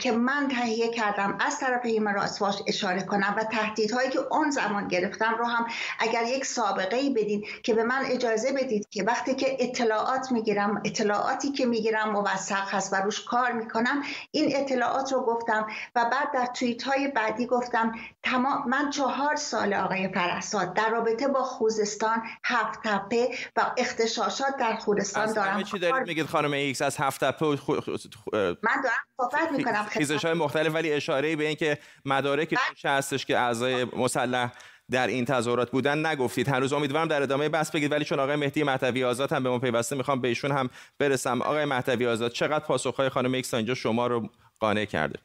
که 0.00 0.12
من 0.12 0.48
تهیه 0.48 0.90
کردم 0.90 1.38
از 1.40 1.58
طرف 1.58 1.84
هیمن 1.84 2.14
راسواش 2.14 2.62
اشاره 2.66 3.02
کنم 3.02 3.34
و 3.38 3.44
تهدیدهایی 3.44 4.10
که 4.10 4.18
اون 4.18 4.50
زمان 4.50 4.88
گرفتم 4.88 5.34
رو 5.38 5.44
هم 5.44 5.66
اگر 5.98 6.24
یک 6.24 6.44
سابقه 6.44 6.96
ای 6.96 7.10
بدین 7.10 7.44
که 7.62 7.74
به 7.74 7.82
من 7.84 8.04
اجازه 8.04 8.52
بدید 8.52 8.88
که 8.90 9.02
وقتی 9.04 9.34
که 9.34 9.56
اطلاعات 9.60 10.32
می‌گیرم 10.32 10.82
اطلاعاتی 10.84 11.52
که 11.52 11.66
می‌گیرم 11.66 12.10
موثق 12.10 12.74
هست 12.74 12.92
و 12.92 12.96
روش 12.96 13.24
کار 13.24 13.52
می‌کنم 13.52 14.02
این 14.30 14.56
اطلاعات 14.56 15.12
رو 15.12 15.20
گفتم 15.20 15.66
و 15.94 16.04
بعد 16.04 16.32
در 16.34 16.46
توییت 16.46 16.82
های 16.82 17.08
بعدی 17.08 17.46
گفتم 17.46 17.92
تمام 18.22 18.68
من 18.68 18.90
چهار 18.90 19.36
سال 19.36 19.74
آقای 19.74 20.08
فرحزاد 20.08 20.74
در 20.74 20.90
رابطه 20.90 21.28
با 21.28 21.42
خوزستان 21.42 22.22
هفت 22.48 22.80
تپه 22.84 23.28
و 23.56 23.74
اغتشاشات 23.78 24.56
در 24.60 24.76
خوزستان 24.76 25.32
دارم 25.32 25.62
چی 25.62 25.78
دارید 25.78 26.08
میگید 26.08 26.26
خانم 26.26 26.52
هیکس 26.52 26.82
از 26.82 26.96
هفت 26.96 27.24
تپه 27.24 27.46
من 27.46 28.82
دارم 28.82 29.04
صحبت 29.16 29.52
می‌کنم. 29.52 29.84
خیزش 29.84 30.24
های 30.24 30.34
مختلف 30.34 30.74
ولی 30.74 30.92
اشاره 30.92 31.36
به 31.36 31.46
اینکه 31.46 31.78
مدارک 32.04 32.50
بله. 32.50 32.92
هستش 32.92 33.26
که 33.26 33.38
اعضای 33.38 33.84
مسلح 33.84 34.52
در 34.90 35.06
این 35.06 35.24
تظاهرات 35.24 35.70
بودن 35.70 36.06
نگفتید. 36.06 36.48
هنوز 36.48 36.72
امیدوارم 36.72 37.08
در 37.08 37.22
ادامه 37.22 37.48
بحث 37.48 37.70
بگید 37.70 37.92
ولی 37.92 38.04
چون 38.04 38.20
آقای 38.20 38.36
مهدی 38.36 38.62
مهدوی 38.62 39.04
آزاد 39.04 39.32
هم 39.32 39.42
به 39.42 39.50
ما 39.50 39.58
پیوسته 39.58 39.96
می‌خوام 39.96 40.20
به 40.20 40.28
ایشون 40.28 40.52
هم 40.52 40.70
برسم. 40.98 41.42
آقای 41.42 41.64
مهدوی 41.64 42.06
آزاد 42.06 42.32
چقدر 42.32 42.64
پاسخهای 42.64 43.08
خانم 43.08 43.32
هیکس 43.32 43.54
اینجا 43.54 43.74
شما 43.74 44.06
رو 44.06 44.28
قانع 44.60 44.84
کرده؟ 44.84 45.18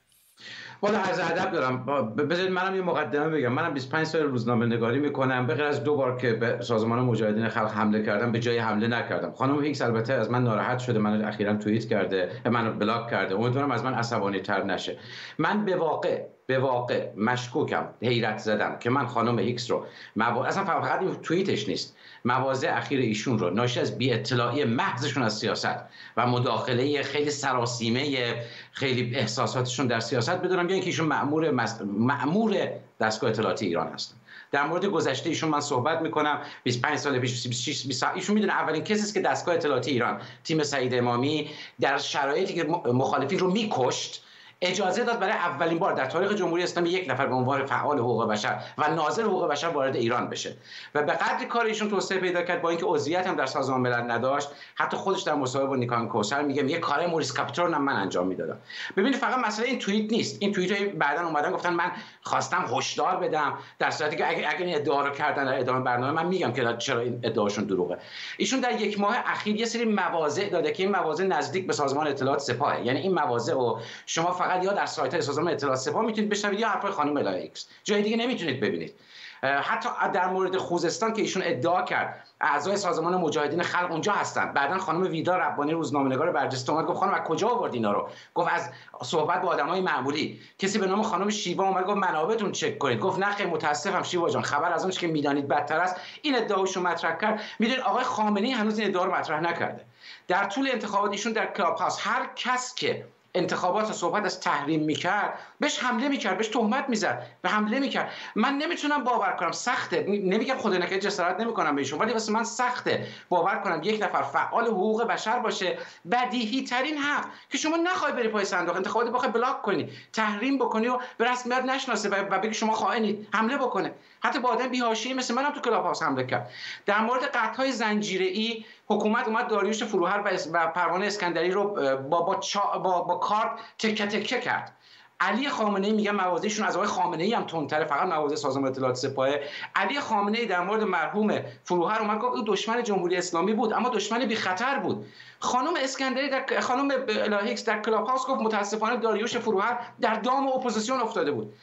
والا 0.83 0.99
از 0.99 1.19
ادب 1.19 1.51
دارم. 1.51 1.85
بذارید 2.15 2.51
منم 2.51 2.75
یه 2.75 2.81
مقدمه 2.81 3.29
بگم. 3.29 3.53
منم 3.53 3.73
25 3.73 4.05
سال 4.05 4.21
روزنامه 4.21 4.65
نگاری 4.65 4.99
می‌کنم. 4.99 5.47
به 5.47 5.53
غیر 5.53 5.65
از 5.65 5.83
دو 5.83 5.95
بار 5.95 6.17
که 6.17 6.33
به 6.33 6.57
سازمان 6.61 6.99
مجاهدین 6.99 7.49
خلق 7.49 7.71
حمله 7.71 8.03
کردم 8.03 8.31
به 8.31 8.39
جای 8.39 8.57
حمله 8.57 8.87
نکردم. 8.87 9.31
خانم 9.31 9.63
هیکس 9.63 9.81
البته 9.81 10.13
از 10.13 10.31
من 10.31 10.43
ناراحت 10.43 10.79
شده 10.79 10.99
من 10.99 11.25
اخیرا 11.25 11.55
توییت 11.55 11.85
کرده 11.85 12.31
منو 12.45 12.73
بلاک 12.73 13.09
کرده. 13.09 13.35
امیدوارم 13.35 13.71
از 13.71 13.83
من 13.83 13.93
عصبانی 13.93 14.39
تر 14.39 14.63
نشه. 14.63 14.97
من 15.37 15.65
به 15.65 15.75
واقع 15.75 16.25
به 16.45 16.59
واقع 16.59 17.09
مشکوکم 17.17 17.85
حیرت 18.01 18.37
زدم 18.37 18.75
که 18.79 18.89
من 18.89 19.05
خانم 19.05 19.39
هیکس 19.39 19.71
رو 19.71 19.85
مو... 20.15 20.39
اصلا 20.39 20.63
فقط 20.63 21.01
این 21.01 21.15
توییتش 21.21 21.69
نیست. 21.69 21.97
مواضع 22.25 22.77
اخیر 22.77 22.99
ایشون 22.99 23.39
رو 23.39 23.49
ناشی 23.49 23.79
از 23.79 23.97
بی 23.97 24.13
اطلاعی 24.13 24.63
محضشون 24.63 25.23
از 25.23 25.37
سیاست 25.37 25.75
و 26.17 26.27
مداخله 26.27 27.03
خیلی 27.03 27.31
سراسیمه 27.31 28.35
خیلی 28.71 29.15
احساساتشون 29.15 29.87
در 29.87 29.99
سیاست 29.99 30.37
بدونم 30.37 30.69
یا 30.69 30.73
اینکه 30.73 30.87
ایشون 30.87 31.07
مأمور 31.07 31.51
مأمور 31.83 32.69
دستگاه 32.99 33.29
اطلاعاتی 33.29 33.65
ایران 33.65 33.87
هستن. 33.87 34.15
در 34.51 34.67
مورد 34.67 34.85
گذشته 34.85 35.29
ایشون 35.29 35.49
من 35.49 35.59
صحبت 35.59 36.01
می‌کنم. 36.01 36.41
25 36.63 36.97
سال 36.97 37.19
پیش 37.19 37.47
26 37.47 37.85
20 37.85 38.03
ایشون 38.03 38.33
می‌دونه 38.35 38.53
اولین 38.53 38.83
کسی 38.83 39.01
است 39.01 39.13
که 39.13 39.21
دستگاه 39.21 39.55
اطلاعاتی 39.55 39.91
ایران 39.91 40.21
تیم 40.43 40.63
سعید 40.63 40.93
امامی 40.93 41.49
در 41.81 41.97
شرایطی 41.97 42.53
که 42.53 42.63
مخالفین 42.93 43.39
رو 43.39 43.51
میکشت 43.51 44.23
اجازه 44.65 45.03
داد 45.03 45.19
برای 45.19 45.33
اولین 45.33 45.79
بار 45.79 45.93
در 45.93 46.05
تاریخ 46.05 46.33
جمهوری 46.33 46.63
اسلامی 46.63 46.89
یک 46.89 47.09
نفر 47.09 47.25
به 47.25 47.35
عنوان 47.35 47.65
فعال 47.65 47.99
حقوق 47.99 48.29
بشر 48.29 48.59
و 48.77 48.91
ناظر 48.91 49.23
حقوق 49.23 49.47
بشر 49.47 49.67
وارد 49.67 49.95
ایران 49.95 50.29
بشه. 50.29 50.55
و 50.95 51.03
به 51.03 51.11
قدری 51.11 51.45
کار 51.45 51.65
ایشون 51.65 51.89
توسعه 51.89 52.19
پیدا 52.19 52.41
کرد 52.41 52.61
با 52.61 52.69
اینکه 52.69 52.85
عضویت 52.85 53.27
هم 53.27 53.35
در 53.35 53.45
سازمان 53.45 53.81
ملل 53.81 54.11
نداشت. 54.11 54.49
حتی 54.75 54.97
خودش 54.97 55.21
در 55.21 55.35
مصاحبه 55.35 55.67
با 55.67 55.75
نیکان 55.75 56.07
کوثر 56.07 56.41
میگه 56.41 56.71
یه 56.71 56.79
کار 56.79 57.07
موریس 57.07 57.33
کاپیتال 57.33 57.77
من 57.77 57.93
انجام 57.93 58.27
می‌دادم. 58.27 58.57
ببینید 58.97 59.15
فقط 59.15 59.37
مسئله 59.37 59.67
این 59.67 59.79
توییت 59.79 60.11
نیست. 60.11 60.37
این 60.39 60.51
توییت 60.51 60.91
بعدا 60.91 61.27
اومدن 61.27 61.51
گفتن 61.51 61.73
من 61.73 61.91
خواستم 62.21 62.65
هشدار 62.77 63.15
بدم. 63.15 63.53
در 63.79 63.91
صورتی 63.91 64.15
که 64.15 64.29
اگر 64.29 64.49
اگر 64.49 64.65
این 64.65 64.75
ادعا 64.75 65.01
رو 65.01 65.09
کردن 65.09 65.45
در 65.45 65.59
ادامه 65.59 65.79
برنامه 65.79 66.11
من 66.11 66.25
میگم 66.25 66.53
که 66.53 66.75
چرا 66.77 66.99
این 66.99 67.19
ادعاشون 67.23 67.63
دروغه. 67.63 67.97
ایشون 68.37 68.59
در 68.59 68.81
یک 68.81 68.99
ماه 68.99 69.17
اخیر 69.25 69.55
یه 69.55 69.65
سری 69.65 69.85
مواضع 69.85 70.49
داده 70.49 70.71
که 70.71 70.83
این 70.83 70.91
مواضع 70.91 71.23
نزدیک 71.23 71.67
به 71.67 71.73
سازمان 71.73 72.07
اطلاعات 72.07 72.39
سپاه 72.39 72.85
یعنی 72.85 72.99
این 72.99 73.13
مواضع 73.13 73.53
رو 73.53 73.79
شما 74.05 74.31
یا 74.61 74.73
در 74.73 74.85
سایت 74.85 75.21
سازمان 75.21 75.53
اطلاعات 75.53 75.79
سپاه 75.79 76.05
می‌تونید 76.05 76.29
بشنوید 76.29 76.59
یا 76.59 76.69
حرفای 76.69 76.91
خانم 76.91 77.17
هیکس. 77.27 77.67
جای 77.83 78.01
دیگه 78.01 78.17
نمی‌تونید 78.17 78.59
ببینید. 78.59 78.95
حتی 79.43 79.89
در 80.13 80.27
مورد 80.27 80.57
خوزستان 80.57 81.13
که 81.13 81.21
ایشون 81.21 81.43
ادعا 81.45 81.81
کرد 81.81 82.27
اعضای 82.41 82.77
سازمان 82.77 83.15
مجاهدین 83.15 83.63
خلق 83.63 83.91
اونجا 83.91 84.13
هستن. 84.13 84.53
بعدا 84.53 84.77
خانم 84.77 85.01
ویدا 85.01 85.37
ربانی 85.37 85.71
روزنامه‌نگار 85.71 86.31
برجسته 86.31 86.71
اومد 86.71 86.85
گفت 86.85 86.99
خانم 86.99 87.13
از 87.13 87.21
کجا 87.21 87.49
آورد 87.49 87.73
اینا 87.73 87.91
رو؟ 87.91 88.09
گفت 88.33 88.53
از 88.53 88.69
صحبت 89.03 89.41
با 89.41 89.49
آدمای 89.49 89.81
معمولی. 89.81 90.39
کسی 90.59 90.79
به 90.79 90.87
نام 90.87 91.03
خانم 91.03 91.29
شیوا 91.29 91.63
اومد 91.63 91.85
گفت 91.85 91.97
منابعتون 91.97 92.51
چک 92.51 92.77
کنید. 92.77 92.99
گفت 92.99 93.19
نه 93.19 93.31
خیلی 93.31 93.49
متاسفم 93.49 94.03
شیوا 94.03 94.29
جان 94.29 94.41
خبر 94.41 94.73
از 94.73 94.83
اون 94.83 94.91
که 94.91 95.07
می‌دانید 95.07 95.47
بدتر 95.47 95.79
است. 95.79 95.95
این 96.21 96.35
ادعاشو 96.35 96.81
مطرح 96.81 97.17
کرد. 97.17 97.41
می‌دونید 97.59 97.83
آقای 97.83 98.03
خامنه‌ای 98.03 98.53
هنوز 98.53 98.79
این 98.79 98.87
ادعا 98.87 99.05
رو 99.05 99.15
مطرح 99.15 99.39
نکرده. 99.39 99.85
در 100.27 100.43
طول 100.43 100.69
انتخابات 100.71 101.11
ایشون 101.11 101.33
در 101.33 101.53
کلاب 101.53 101.77
هاوس 101.77 101.97
هر 102.01 102.29
کس 102.35 102.75
که 102.75 103.05
انتخابات 103.35 103.91
صحبت 103.91 104.25
از 104.25 104.39
تحریم 104.39 104.83
می‌کرد 104.83 105.39
بهش 105.59 105.79
حمله 105.79 106.07
می‌کرد 106.07 106.37
بهش 106.37 106.47
تهمت 106.47 106.89
می‌زد 106.89 107.27
به 107.41 107.49
حمله 107.49 107.79
می‌کرد. 107.79 108.11
من 108.35 108.57
نمی‌تونم 108.57 109.03
باور 109.03 109.31
کنم 109.31 109.51
سخته. 109.51 110.05
نمیگم 110.07 110.57
خدا 110.57 110.77
نکرد 110.77 110.99
جسارت 110.99 111.39
نمی‌کنم 111.39 111.75
بهشون 111.75 111.99
ولی 111.99 112.13
واسه 112.13 112.31
من 112.31 112.43
سخته 112.43 113.07
باور 113.29 113.55
کنم 113.55 113.81
یک 113.83 114.03
نفر 114.03 114.21
فعال 114.21 114.65
حقوق 114.65 115.03
بشر 115.03 115.39
باشه 115.39 115.77
بدیهی 116.11 116.63
ترین 116.63 116.97
حق 116.97 117.25
که 117.49 117.57
شما 117.57 117.77
نخوای 117.77 118.11
بری 118.11 118.27
پای 118.27 118.45
صندوق 118.45 118.75
انتخابات 118.75 119.11
بخوای 119.11 119.31
بلاک 119.31 119.61
کنی 119.61 119.89
تحریم 120.13 120.57
بکنی 120.57 120.87
و 120.87 120.99
به 121.17 121.31
رسمیت 121.31 121.63
نشناسه 121.63 122.09
و 122.09 122.39
بگی 122.39 122.53
شما 122.53 122.73
خائنید 122.73 123.27
حمله 123.33 123.57
بکنه. 123.57 123.91
حتی 124.23 124.39
با 124.39 124.49
آدم 124.49 124.67
بی‌حاشیه 124.67 125.13
مثل 125.13 125.33
منم 125.33 125.51
تو 125.51 125.61
کلاب 125.61 125.83
هاوس 125.83 126.03
حمله 126.03 126.27
کرد. 126.27 126.49
در 126.85 127.01
مورد 127.01 127.23
قطع 127.23 127.57
های 127.57 127.71
زنجیره‌ای 127.71 128.65
حکومت 128.93 129.27
اومد 129.27 129.47
داریوش 129.47 129.83
فروهر 129.83 130.37
و 130.53 130.67
پروانه 130.67 131.05
اسکندری 131.05 131.51
رو 131.51 131.63
با 132.09 132.21
با, 132.21 132.39
با, 132.79 133.01
با 133.01 133.15
کارت 133.15 133.51
تکه 133.79 134.05
تکه 134.05 134.39
کرد. 134.39 134.77
علی 135.19 135.49
خامنه 135.49 135.87
ای 135.87 135.93
میگن 135.93 136.11
موازیشون 136.11 136.65
از 136.65 136.75
آقای 136.75 136.87
خامنه 136.87 137.23
ای 137.23 137.33
هم 137.33 137.43
تندتره 137.43 137.85
فقط 137.85 138.07
موازی 138.07 138.35
سازمان 138.35 138.71
اطلاعات 138.71 138.95
سپاه 138.95 139.29
علی 139.75 139.99
خامنه 139.99 140.37
ای 140.37 140.45
در 140.45 140.61
مورد 140.61 140.83
مرحوم 140.83 141.39
فروهر 141.63 142.01
اومد 142.01 142.19
گفت 142.19 142.37
او 142.37 142.43
دشمن 142.47 142.83
جمهوری 142.83 143.15
اسلامی 143.15 143.53
بود 143.53 143.73
اما 143.73 143.89
دشمن 143.89 144.25
بی 144.25 144.35
خطر 144.35 144.79
بود. 144.79 145.05
خانم 145.39 145.73
اسکندری 145.83 146.29
در 146.29 146.59
خانم 146.59 146.91
الهه 147.07 147.29
هیکس 147.29 147.65
در 147.65 147.81
کلاب 147.81 148.07
هاوس 148.07 148.21
گفت 148.27 148.41
متاسفانه 148.41 148.97
داریوش 148.97 149.37
فروهر 149.37 149.79
در 150.01 150.13
دام 150.13 150.47
اپوزیسیون 150.47 151.01
افتاده 151.01 151.31
بود. 151.31 151.53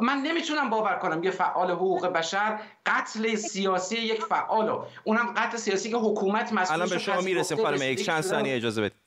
من 0.00 0.18
نمی‌تونم 0.18 0.70
باور 0.70 0.98
کنم 0.98 1.22
یه 1.22 1.30
فعال 1.30 1.70
حقوق 1.70 2.06
بشر 2.06 2.60
قتل 2.86 3.34
سیاسی 3.34 3.98
یک 3.98 4.22
فعال 4.22 4.86
اونم 5.04 5.34
قتل 5.36 5.56
سیاسی 5.56 5.90
که 5.90 5.96
حکومت 5.96 6.52
مسئول 6.52 6.74
الان 6.74 6.88
به 6.88 6.98
شما 6.98 7.20
می‌رسیم 7.20 7.62
خانم 7.62 7.82
یک 7.82 8.06
چند 8.06 8.20
ثانیه 8.20 8.56
اجازه 8.56 8.82
بدید. 8.82 8.98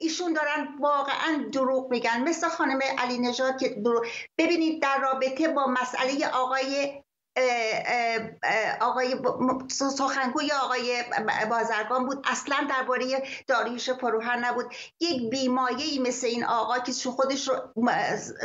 ایشون 0.00 0.32
دارن 0.32 0.68
واقعا 0.80 1.48
دروغ 1.52 1.90
میگن. 1.90 2.22
مثل 2.28 2.48
خانم 2.48 2.78
علی 2.98 3.18
نژاد 3.18 3.58
که 3.60 3.68
دروغ 3.68 4.06
ببینید 4.38 4.82
در 4.82 4.98
رابطه 4.98 5.48
با 5.48 5.66
مسئله 5.66 6.28
آقای 6.32 7.02
آقای 8.80 9.16
سخنگوی 9.98 10.52
آقای 10.62 11.04
بازرگان 11.50 12.06
بود. 12.06 12.24
اصلا 12.28 12.56
درباره 12.70 13.22
داریوش 13.46 13.90
فروهر 13.90 14.36
نبود. 14.36 14.66
یک 15.00 15.30
بیمایه 15.30 15.84
ای 15.84 15.98
مثل 15.98 16.26
این 16.26 16.44
آقا 16.44 16.78
که 16.78 16.92
خودش 17.10 17.48
رو 17.48 17.54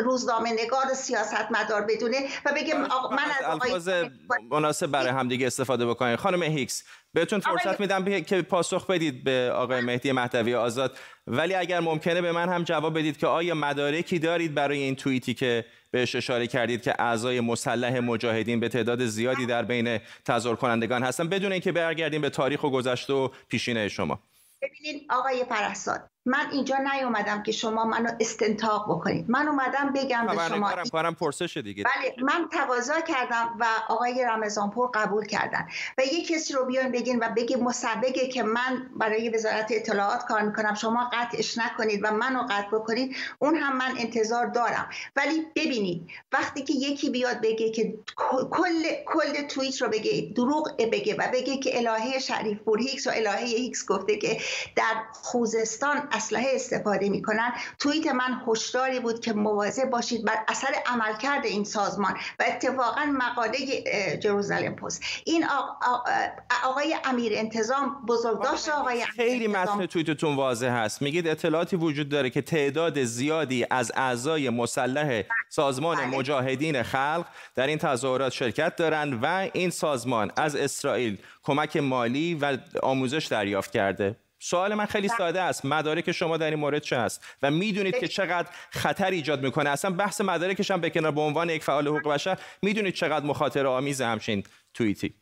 روزنامه 0.04 0.54
نگار 0.54 0.94
سیاست 0.94 1.52
مدار 1.52 1.82
بدونه 1.82 2.18
و 2.46 2.54
بگه 2.56 2.76
من 2.76 3.32
از 3.40 3.62
الفاظ 3.62 3.90
مناسب 4.52 4.88
برای 4.88 5.10
همدیگه 5.10 5.48
استفاده 5.48 5.86
بکنید 5.86 6.20
خانم 6.20 6.44
هیکس 6.44 6.84
بهتون 7.16 7.40
فرصت 7.40 7.80
میدم 7.80 8.22
که 8.22 8.42
پاسخ 8.42 8.88
بدید 8.88 9.24
به 9.24 9.52
آقای 9.56 9.82
مهدی 9.82 10.12
مهدوی 10.12 10.56
آزاد. 10.56 10.98
ولی 11.28 11.54
اگر 11.54 11.80
ممکنه 11.80 12.22
به 12.22 12.32
من 12.32 12.50
هم 12.50 12.64
جواب 12.64 13.00
بدید 13.00 13.18
که 13.18 13.28
آیا 13.28 13.56
مدارکی 13.56 14.20
دارید 14.20 14.54
برای 14.54 14.78
این 14.78 14.96
توییتی 14.96 15.34
که 15.34 15.66
بهش 15.92 16.16
اشاره 16.16 16.48
کردید 16.48 16.82
که 16.82 17.02
اعضای 17.02 17.40
مسلح 17.40 18.00
مجاهدین 18.00 18.60
به 18.60 18.70
تعداد 18.70 19.06
زیادی 19.06 19.46
در 19.46 19.64
بین 19.64 20.00
تظاهر 20.26 20.56
کنندگان 20.56 21.04
هستن؟ 21.04 21.30
بدون 21.30 21.52
اینکه 21.52 21.72
برگردیم 21.72 22.22
به 22.22 22.30
تاریخ 22.30 22.64
و 22.64 22.70
گذشته 22.70 23.14
و 23.14 23.30
پیشینه 23.48 23.88
شما. 23.88 24.20
ببینید 24.62 25.06
آقای 25.10 25.44
پرستاد 25.44 26.15
من 26.28 26.48
اینجا 26.52 26.78
نیومدم 26.94 27.44
که 27.44 27.52
شما 27.52 27.86
منو 27.86 28.10
استنتاق 28.20 28.86
بکنید. 28.90 29.26
من 29.30 29.48
اومدم 29.48 29.94
بگم 29.96 30.28
به 30.28 30.50
شما 30.50 30.72
کارم 30.92 31.16
پرسش 31.16 31.58
دیگه. 31.58 31.84
بله 31.84 32.16
من 32.24 32.50
تقاضا 32.52 33.02
کردم 33.02 33.56
و 33.60 33.66
آقای 33.88 34.26
رمضانپور 34.30 34.90
قبول 34.94 35.26
کردن. 35.26 35.68
و 35.98 36.02
یه 36.02 36.26
کسی 36.26 36.54
رو 36.54 36.66
بیان 36.66 36.92
بگین 36.92 37.20
و 37.20 37.30
بگی 37.38 37.56
مسبقه 37.56 38.28
که 38.28 38.44
من 38.44 38.90
برای 38.96 39.30
وزارت 39.30 39.68
اطلاعات 39.72 40.26
کار 40.26 40.42
می‌کنم. 40.42 40.74
شما 40.74 41.10
قطعش 41.14 41.58
نکنید 41.58 42.00
و 42.04 42.12
منو 42.12 42.42
قطع 42.50 42.68
بکنید. 42.68 43.16
اون 43.40 43.56
هم 43.56 43.78
من 43.78 43.94
انتظار 43.98 44.46
دارم. 44.46 44.90
ولی 45.16 45.46
ببینید 45.56 46.10
وقتی 46.32 46.64
که 46.64 46.74
یکی 46.74 47.10
بیاد 47.10 47.42
بگه 47.42 47.72
که 47.72 47.94
کل 48.52 48.84
کل 49.06 49.48
توییت 49.48 49.82
رو 49.82 49.90
بگه 49.90 50.34
دروغ 50.36 50.78
بگه 50.92 51.16
و 51.16 51.28
بگه 51.34 51.58
که 51.58 51.78
الهه 51.78 52.20
شریف 52.20 52.58
پور 52.58 52.80
هیکس 52.80 53.08
و 53.08 53.12
الهه 53.14 53.46
هیکس 53.46 53.86
گفته 53.86 54.18
که 54.18 54.38
در 54.76 54.96
خوزستان 55.14 56.08
اسلحه 56.16 56.48
استفاده 56.56 57.10
می‌کنن. 57.10 57.54
توییت 57.80 58.08
من 58.08 58.42
هشداری 58.48 59.00
بود 59.00 59.20
که 59.20 59.34
مواظب 59.34 59.90
باشید 59.90 60.26
بر 60.26 60.38
اثر 60.48 60.76
عملکرد 60.86 61.46
این 61.46 61.64
سازمان 61.64 62.14
و 62.40 62.44
اتفاقا 62.48 63.06
مقاله 63.06 63.58
جروزالم 64.24 64.76
پست. 64.76 65.02
این 65.26 65.46
آقای 66.64 66.96
امیر 67.04 67.34
انتظام 67.36 68.06
بزرگداشت 68.08 68.70
آقای 68.70 69.06
خیلی 69.06 69.48
متن 69.48 69.86
توییتتون 69.86 70.36
واضح 70.36 70.68
هست. 70.68 71.02
میگید 71.02 71.28
اطلاعاتی 71.28 71.76
وجود 71.76 72.10
داره 72.10 72.30
که 72.30 72.42
تعداد 72.42 73.04
زیادی 73.04 73.66
از 73.72 73.92
اعضای 73.96 74.50
مسلح 74.50 75.24
سازمان 75.50 75.98
بله. 75.98 76.06
مجاهدین 76.06 76.84
خلق 76.84 77.26
در 77.56 77.68
این 77.68 77.78
تظاهرات 77.78 78.32
شرکت 78.32 78.76
دارند 78.76 79.20
و 79.24 79.50
این 79.54 79.70
سازمان 79.70 80.32
از 80.38 80.56
اسرائیل 80.56 81.18
کمک 81.44 81.78
مالی 81.78 82.36
و 82.36 82.58
آموزش 82.84 83.26
دریافت 83.26 83.72
کرده. 83.72 84.16
سوال 84.46 84.74
من 84.74 84.86
خیلی 84.86 85.08
ساده 85.08 85.42
است. 85.42 85.66
مدارک 85.66 86.12
شما 86.12 86.38
در 86.38 86.50
این 86.50 86.60
مورد 86.60 86.82
چه 86.82 86.96
است؟ 86.96 87.24
و 87.42 87.52
می‌دونید 87.52 88.00
که 88.00 88.08
چقدر 88.08 88.50
خطر 88.70 89.12
ایجاد 89.12 89.44
می‌کنه. 89.44 89.70
اصلا 89.70 89.92
بحث 89.92 90.22
مدارکش 90.22 90.72
هم 90.72 90.82
به 90.82 90.90
کنار 90.90 91.12
به 91.12 91.22
عنوان 91.22 91.50
یک 91.50 91.64
فعال 91.64 91.88
حقوق 91.88 92.14
بشر 92.14 92.38
می‌دونید 92.62 92.94
چقدر 92.94 93.26
مخاطره 93.26 93.68
آمیز 93.68 94.02
همچین 94.02 94.44
توییتی. 94.74 95.14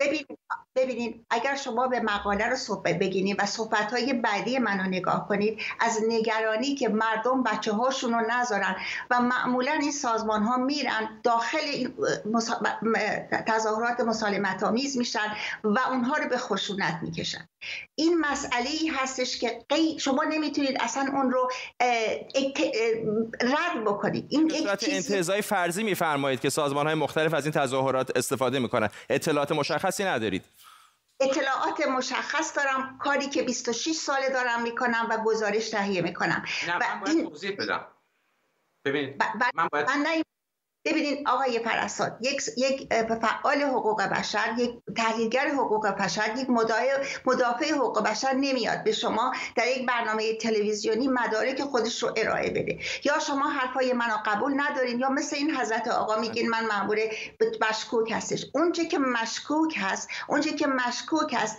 ببینید 0.75 1.25
اگر 1.29 1.55
شما 1.55 1.87
به 1.87 1.99
مقاله 1.99 2.49
رو 2.49 2.55
صحبت 2.55 2.99
بگینید 2.99 3.35
و 3.39 3.45
صحبت 3.45 3.91
های 3.91 4.13
بعدی 4.13 4.59
منو 4.59 4.83
نگاه 4.83 5.27
کنید 5.27 5.59
از 5.79 5.99
نگرانی 6.07 6.75
که 6.75 6.89
مردم 6.89 7.43
بچه 7.43 7.71
هاشون 7.71 8.13
رو 8.13 8.21
نذارن 8.29 8.75
و 9.11 9.21
معمولا 9.21 9.71
این 9.71 9.91
سازمان 9.91 10.43
ها 10.43 10.57
میرن 10.57 11.19
داخل 11.23 11.87
تظاهرات 13.47 13.99
مسالمت 13.99 14.63
آمیز 14.63 14.97
میشن 14.97 15.33
و 15.63 15.79
اونها 15.79 16.17
رو 16.17 16.29
به 16.29 16.37
خشونت 16.37 16.99
می‌کشن. 17.01 17.47
این 17.95 18.19
مسئله 18.19 18.69
ای 18.81 18.87
هستش 18.87 19.37
که 19.37 19.59
شما 19.99 20.23
نمی‌تونید 20.23 20.77
اصلا 20.79 21.11
اون 21.13 21.31
رو 21.31 21.49
رد 23.41 23.83
بکنید. 23.85 24.25
این 24.29 24.49
صورت 24.49 24.85
انتظای 24.89 25.41
فرضی 25.41 25.83
میفرمایید 25.83 26.39
که 26.39 26.49
سازمان 26.49 26.85
های 26.85 26.95
مختلف 26.95 27.33
از 27.33 27.45
این 27.45 27.53
تظاهرات 27.53 28.17
استفاده 28.17 28.59
می‌کنن. 28.59 28.89
اطلاعات 29.09 29.51
مشخصی 29.51 30.03
ندارید. 30.03 30.43
اطلاعات 31.23 31.87
مشخص 31.87 32.57
دارم. 32.57 32.97
کاری 32.97 33.29
که 33.29 33.43
26 33.43 33.91
ساله 33.91 34.29
دارم 34.29 34.61
می‌کنم 34.61 35.07
و 35.09 35.17
گزارش 35.17 35.69
تهیه 35.69 36.01
می‌کنم. 36.01 36.45
نه 36.67 36.75
و 36.75 36.79
من 36.79 36.99
باید 36.99 37.17
این... 37.17 37.29
توضیح 37.29 37.55
بدم. 37.59 37.87
ببینید 38.85 39.23
من 39.53 39.67
باید... 39.71 39.89
من 39.89 40.23
ببینید 40.85 41.27
آقای 41.27 41.59
پرستاد 41.59 42.17
یک 42.21 42.41
یک 42.57 42.93
فعال 42.93 43.61
حقوق 43.61 44.01
بشر 44.01 44.53
یک 44.57 44.71
تحلیلگر 44.97 45.47
حقوق 45.47 45.87
بشر 45.87 46.37
یک 46.37 46.49
مدافع 47.25 47.71
حقوق 47.73 48.03
بشر 48.03 48.33
نمیاد 48.33 48.83
به 48.83 48.91
شما 48.91 49.33
در 49.55 49.67
یک 49.67 49.85
برنامه 49.85 50.33
تلویزیونی 50.37 51.07
مدارک 51.07 51.61
خودش 51.61 52.03
رو 52.03 52.13
ارائه 52.17 52.49
بده. 52.49 52.79
یا 53.03 53.19
شما 53.19 53.49
حرفای 53.49 53.93
منو 53.93 54.17
قبول 54.25 54.53
ندارین 54.61 54.99
یا 54.99 55.09
مثل 55.09 55.35
این 55.35 55.55
حضرت 55.55 55.87
آقا 55.87 56.19
میگین 56.19 56.49
من 56.49 56.65
مأمور 56.65 56.97
مشکوک 57.69 58.11
هستش. 58.11 58.45
اونچه 58.55 58.85
که 58.85 58.97
مشکوک 58.97 59.75
هست 59.77 60.07
اونچه 60.27 60.51
که 60.51 60.67
مشکوک 60.67 61.33
هست 61.33 61.57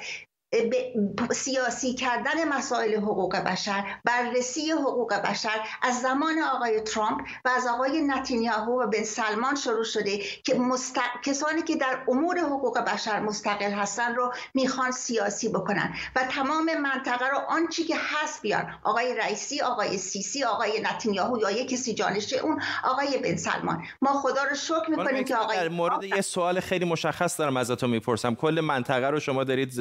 سیاسی 1.33 1.95
کردن 1.95 2.49
مسائل 2.49 2.95
حقوق 2.95 3.37
بشر 3.37 3.85
بررسی 4.05 4.71
حقوق 4.71 5.15
بشر 5.15 5.61
از 5.83 6.01
زمان 6.01 6.35
آقای 6.55 6.81
ترامپ 6.81 7.21
و 7.45 7.49
از 7.49 7.67
آقای 7.67 8.03
نتانیاهو 8.03 8.83
و 8.83 8.87
بن 8.87 9.03
سلمان 9.03 9.55
شروع 9.55 9.85
شده 9.85 10.19
که 10.19 10.55
مست... 10.55 10.97
کسانی 11.25 11.63
که 11.63 11.77
در 11.77 11.99
امور 12.09 12.39
حقوق 12.39 12.79
بشر 12.79 13.21
مستقل 13.21 13.71
هستن 13.71 14.15
رو 14.15 14.33
می‌خوان 14.55 14.91
سیاسی 14.91 15.49
بکنن 15.49 15.95
و 16.17 16.21
تمام 16.25 16.79
منطقه 16.81 17.29
رو 17.29 17.39
آنچی 17.49 17.85
که 17.85 17.97
هست 17.99 18.43
بیان. 18.43 18.67
آقای 18.83 19.15
رئیسی 19.15 19.61
آقای 19.61 19.99
سیسی 19.99 20.45
آقای 20.45 20.81
نتانیاهو 20.81 21.39
یا 21.39 21.51
یک 21.51 21.69
کسی 21.69 21.95
جانشه 21.95 22.37
اون 22.37 22.63
آقای 22.85 23.19
بن 23.19 23.37
سلمان. 23.37 23.83
ما 24.03 24.13
خدا 24.13 24.45
رو 24.45 24.55
شکر 24.55 24.91
می‌کنیم 24.91 25.25
که 25.25 25.37
آقای 25.37 25.57
در 25.57 25.69
مورد 25.69 26.05
یه 26.05 26.21
سوال 26.21 26.61
خیلی 26.61 26.85
مشخص 26.85 27.41
دارم 27.41 27.57
ازتون 27.57 27.91
می‌پرسم. 27.91 28.35
کل 28.35 28.61
منطقه 28.61 29.07
رو 29.07 29.21
شما 29.21 29.45
دارید 29.45 29.81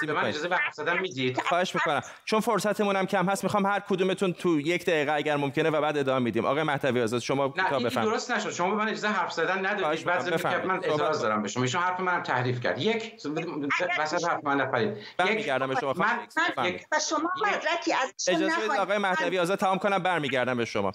بررسی 0.00 0.28
اجازه 0.28 0.48
وقت 0.48 1.00
می‌دید؟ 1.00 1.40
خواهش 1.40 1.74
می‌کنم. 1.74 2.00
چون 2.24 2.40
فرصتمون 2.40 2.96
هم 2.96 3.06
کم 3.06 3.26
هست 3.26 3.44
می‌خوام 3.44 3.66
هر 3.66 3.80
کدومتون 3.80 4.32
تو 4.32 4.60
یک 4.60 4.84
دقیقه 4.84 5.12
اگر 5.12 5.36
ممکنه 5.36 5.70
و 5.70 5.80
بعد 5.80 5.98
ادامه 5.98 6.24
میدیم. 6.24 6.44
آقای 6.44 6.62
مهدوی 6.62 7.02
آزاد 7.02 7.20
شما 7.20 7.48
کوتاه 7.48 7.82
بفرمایید 7.82 8.12
درست 8.12 8.30
نشد. 8.30 8.50
شما 8.50 8.70
به 8.70 8.76
من 8.76 8.88
اجازه 8.88 9.08
حرف 9.08 9.32
زدن 9.32 9.66
ندادید. 9.66 10.04
بعد 10.04 10.66
من 10.66 10.80
اجازه 10.84 11.22
دارم 11.22 11.42
به 11.42 11.48
شما. 11.48 11.62
ایشون 11.62 11.80
حرف 11.80 12.00
منم 12.00 12.22
تحریف 12.22 12.60
کرد. 12.60 12.78
یک 12.78 13.12
وسط 13.98 14.24
حرف 14.24 14.44
من 14.44 14.56
نفرید 14.60 14.96
برمیگردم 15.16 15.66
به 15.66 15.74
شما. 15.80 15.94
و 16.92 16.98
شما 17.08 17.30
مدرکی 17.46 17.92
از 17.92 18.14
اجازه 18.28 18.56
بدید 18.68 18.80
آقای 18.80 18.98
مهدوی 18.98 19.38
آزاد 19.38 19.58
تمام 19.58 19.78
کنم 19.78 19.98
برمیگردم 19.98 20.56
به 20.56 20.64
شما. 20.64 20.92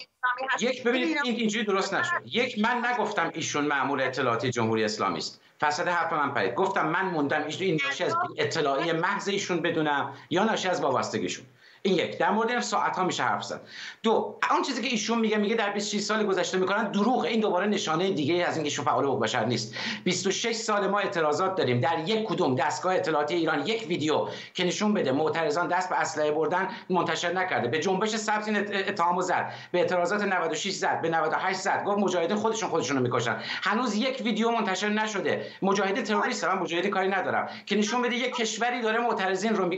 یک 0.60 0.82
ببینید 0.82 1.18
این 1.24 1.34
اینجوری 1.34 1.64
درست 1.64 1.94
نشد. 1.94 2.22
یک 2.24 2.58
من 2.58 2.86
نگفتم 2.86 3.30
ایشون 3.34 3.66
مأمور 3.66 4.02
اطلاعاتی 4.02 4.50
جمهوری 4.50 4.84
اسلامی 4.84 5.18
است. 5.18 5.40
فساد 5.60 5.88
حرف 5.88 6.12
من 6.12 6.34
پرید. 6.34 6.54
گفتم 6.54 6.88
من 6.88 7.04
موندم 7.04 7.42
این 7.60 7.78
ناشی 7.84 8.04
از 8.04 8.16
اطلاعی 8.36 8.92
محض 8.92 9.28
ایشون 9.28 9.62
بدونم 9.62 10.12
یا 10.30 10.44
ناشی 10.44 10.68
از 10.68 10.80
وابستگیشون. 10.80 11.46
این 11.82 11.94
یک. 11.94 12.18
در 12.18 12.30
مورد 12.30 12.60
ساعت 12.60 12.96
ها 12.96 13.04
میشه 13.04 13.22
حرف 13.22 13.44
زد. 13.44 13.60
دو 14.02 14.38
اون 14.50 14.62
چیزی 14.62 14.82
که 14.82 14.88
ایشون 14.88 15.18
میگه 15.18 15.36
میگه 15.36 15.54
در 15.54 15.72
26 15.72 16.00
سال 16.00 16.26
گذشته 16.26 16.58
می‌کنن 16.58 16.90
دروغ 16.90 17.20
این 17.24 17.40
دوباره 17.40 17.66
نشانه 17.66 18.10
دیگه 18.10 18.34
از 18.34 18.56
اینکه 18.56 18.66
ایشون 18.66 18.84
فعال 18.84 19.04
حقوق 19.04 19.22
بشر 19.22 19.44
نیست. 19.44 19.74
26 20.04 20.52
سال 20.52 20.86
ما 20.86 20.98
اعتراضات 20.98 21.56
داریم. 21.56 21.80
در 21.80 21.98
یک 22.06 22.24
کدوم 22.24 22.54
دستگاه 22.54 22.94
اطلاعاتی 22.94 23.34
ایران 23.34 23.66
یک 23.66 23.86
ویدیو 23.88 24.28
که 24.54 24.64
نشون 24.64 24.94
بده 24.94 25.12
معترضان 25.12 25.68
دست 25.68 25.88
به 25.88 26.00
اسلحه 26.00 26.30
بردن 26.30 26.68
منتشر 26.90 27.32
نکرده. 27.32 27.68
به 27.68 27.78
جنبش 27.78 28.16
سبز 28.16 28.48
اتهامو 28.88 29.22
زد. 29.22 29.52
به 29.72 29.78
اعتراضات 29.78 30.22
96 30.22 30.72
زد. 30.72 31.00
به 31.02 31.08
98 31.08 31.60
زد. 31.60 31.84
گفت 31.84 31.98
مجاهدین 31.98 32.36
خودشون 32.36 32.68
خودشونو 32.68 33.00
می‌کشن. 33.00 33.36
هنوز 33.62 33.94
یک 33.94 34.22
ویدیو 34.24 34.50
منتشر 34.50 34.88
نشده. 34.88 35.46
مجاهد 35.62 36.02
تروریست 36.02 36.44
من 36.44 36.58
مجاهدی 36.58 36.88
کاری 36.88 37.08
ندارم. 37.08 37.48
که 37.66 37.76
نشون 37.76 38.02
بده 38.02 38.16
یک 38.16 38.34
کشوری 38.34 38.80
داره 38.80 38.98
معترضین 38.98 39.54
رو 39.56 39.70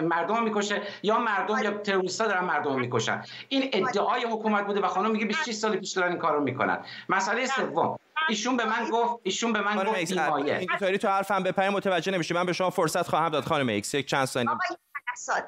مردم 0.00 0.44
می‌کشه 0.44 0.82
یا 1.02 1.18
مردم 1.18 1.41
یا 1.48 1.78
تروریستا 1.78 2.26
دارن 2.26 2.44
مردم 2.44 2.80
می‌کشن. 2.80 3.24
این 3.48 3.70
ادعای 3.72 4.24
حکومت 4.24 4.66
بوده 4.66 4.80
و 4.80 4.86
خانم 4.86 5.10
میگه 5.10 5.26
26 5.26 5.52
سال 5.52 5.76
پیش 5.76 5.92
دارن 5.92 6.08
این 6.08 6.18
کارو 6.18 6.40
می‌کنن. 6.40 6.78
مسئله 7.08 7.46
سوم. 7.46 7.98
ایشون 8.28 8.56
به 8.56 8.64
من 8.64 8.90
گفت 8.92 9.20
ایشون 9.22 9.52
به 9.52 9.60
من 9.60 9.84
گفت 9.84 10.12
اینطوری 10.34 10.98
تو 10.98 11.08
حرفم 11.08 11.42
بپری 11.42 11.68
متوجه 11.68 12.12
نمیشه 12.12 12.34
من 12.34 12.46
به 12.46 12.52
شما 12.52 12.70
فرصت 12.70 13.08
خواهم 13.08 13.28
داد 13.28 13.44
خانم 13.44 13.68
هیکس. 13.68 13.94
یک 13.94 14.06
چند 14.06 14.24
ثانیه. 14.24 14.50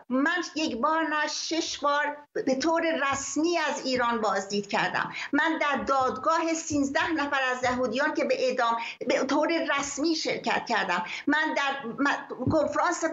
من 0.09 0.43
یک 0.55 0.77
بار 0.77 1.03
نه 1.03 1.29
شش 1.29 1.79
بار 1.79 2.17
به 2.33 2.55
طور 2.55 2.83
رسمی 3.11 3.59
از 3.59 3.87
ایران 3.87 4.21
بازدید 4.21 4.69
کردم. 4.69 5.13
من 5.33 5.59
در 5.61 5.85
دادگاه 5.85 6.55
13 6.55 7.13
نفر 7.13 7.41
از 7.53 7.65
یهودیان 7.65 8.15
که 8.15 8.25
به 8.25 8.49
اعدام 8.49 8.77
به 9.09 9.25
طور 9.25 9.53
رسمی 9.79 10.15
شرکت 10.15 10.67
کردم. 10.69 11.05
من 11.27 11.55
در 11.57 12.05
کنفرانس 12.53 13.05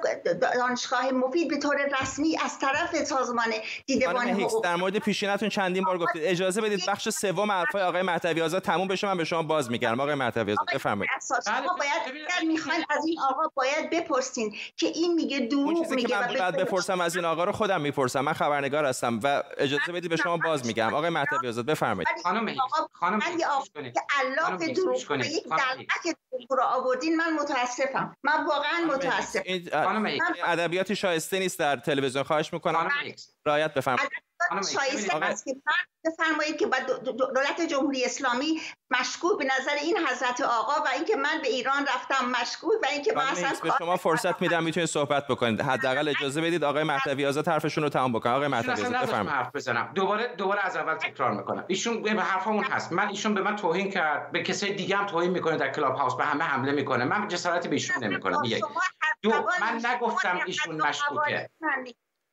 دانشگاه 0.56 1.12
مفید 1.12 1.50
به 1.50 1.58
طور 1.58 1.78
رسمی 2.02 2.38
از 2.46 2.60
طرف 2.60 3.04
سازمان 3.04 3.54
دیدبان 3.86 4.28
حقوق 4.28 4.64
در 4.64 4.76
مورد 4.76 5.00
پیشینتون 5.00 5.50
چندین 5.50 5.84
بار 5.84 5.98
گفتید. 5.98 6.22
اجازه 6.26 6.62
بدید 6.62 6.86
بخش 6.88 7.10
سوم 7.10 7.52
حرفای 7.52 7.82
آقای 7.82 8.02
مهدوی 8.02 8.42
آزاد 8.42 8.62
تموم 8.62 8.88
بشه 8.88 9.08
من 9.08 9.18
به 9.18 9.26
شما 9.26 9.44
باز 9.44 9.72
میگم. 9.72 10.00
آقای 10.00 10.16
مهدوی 10.16 10.54
آزاد 10.54 10.68
بفرمایید. 10.74 11.12
بله، 11.48 11.68
باید 11.78 12.48
می‌خواین 12.48 12.86
از 12.90 13.06
این 13.06 13.20
آقا 13.20 13.52
باید 13.54 13.90
بپرسین 13.90 14.56
که 14.78 14.88
این 14.88 15.14
میگه 15.14 15.40
دروغ 15.40 15.92
میگه 15.92 16.18
بعد 16.42 16.58
بپرسم 16.58 17.02
از 17.02 17.16
این 17.16 17.26
آقا 17.26 17.44
رو 17.44 17.52
خودم 17.52 17.82
می‌پرسم. 17.82 18.22
من 18.22 18.34
خبرنگار 18.34 18.86
هستم 18.86 19.20
و 19.24 19.44
اجازه 19.58 19.92
بدید 19.92 20.10
به 20.10 20.16
شما 20.16 20.38
باز 20.38 20.66
میگم. 20.66 20.94
آقای 20.94 21.10
مهدوی 21.10 21.50
آزاد 21.50 21.66
بفرمایید. 21.66 22.08
خانم 22.24 22.56
خانم 22.94 23.20
که 23.20 23.28
الاف 24.20 24.62
دروغ 24.62 24.98
یک 24.98 25.44
دلقک 25.44 26.18
دروغ 26.32 26.54
رو 26.54 26.64
آوردین 26.64 27.18
من 27.18 27.34
متاسفم. 27.34 28.16
من 28.24 28.46
واقعا 28.46 28.86
متاسفم. 28.96 29.84
خانم 29.84 30.18
ادبیاتی 30.46 30.96
شایسته 30.96 31.40
نیست 31.40 31.60
در 31.60 31.76
تلویزیون 31.76 32.24
خواهش 32.24 32.54
می‌کنم. 32.54 32.90
رایت 33.46 33.74
بفرمایید. 33.74 34.12
شایسته 34.50 35.16
است 35.16 35.46
که 35.46 35.56
بفرمایید 36.06 36.58
که 36.58 36.68
دولت 37.36 37.62
جمهوری 37.70 38.06
اسلامی 38.06 38.62
مشکوک 39.00 39.38
به 39.38 39.46
نظر 39.46 39.74
این 39.82 39.98
حضرت 39.98 40.42
آقا 40.42 40.84
و 40.84 40.88
اینکه 40.96 41.16
من 41.16 41.40
به 41.42 41.48
ایران 41.48 41.86
رفتم 41.96 42.26
مشکوک 42.42 42.74
و 42.84 42.86
اینکه 42.92 43.14
من 43.16 43.22
اصلا 43.22 43.54
به 43.64 43.72
شما 43.80 43.98
فرصت 43.98 44.42
میدم 44.42 44.64
می‌تونید 44.64 44.90
صحبت 44.90 45.28
بکنید. 45.28 45.62
حداقل 45.62 46.08
اجازه 46.08 46.42
بدید 46.42 46.64
آقای 46.64 46.84
مهدوی 46.84 47.26
آزاد 47.26 47.48
حرفشون 47.48 47.84
رو 47.84 47.90
تمام 47.90 48.14
بکنه. 48.14 48.34
آقای 48.34 48.48
مهدوی 48.48 48.72
آزاد 48.72 48.92
بفرمایید. 48.92 49.30
حرف 49.30 49.56
بزنم. 49.56 49.92
دوباره 49.96 50.36
دوباره 50.36 50.66
از 50.66 50.78
اول 50.78 50.96
تکرار 50.96 51.32
می‌کنم. 51.32 51.66
ایشون 51.68 52.02
به 52.02 52.12
حرفمون 52.12 52.64
هست. 52.64 52.92
من 52.92 53.08
ایشون 53.08 53.34
به 53.34 53.42
من 53.42 53.56
توهین 53.56 53.92
کرد. 53.92 54.32
به 54.32 54.44
کسای 54.44 54.74
دیگه 54.74 54.98
هم 54.98 55.06
توهین 55.06 55.32
می‌کنه 55.32 55.58
در 55.58 55.72
کلاب 55.72 55.96
هاوس. 55.96 56.16
به 56.16 56.24
همه 56.26 56.44
حمله 56.44 56.72
می‌کنه. 56.72 57.06
من 57.06 57.28
جسارتی 57.28 57.70
به 57.70 57.76
ایشون 57.76 58.04
نمی‌کنم. 58.04 58.42
یک 58.46 58.64
دو 59.22 59.32
من 59.62 59.86
نگفتم 59.86 60.40
ایشون 60.46 60.82
مشکوکه. 60.82 61.50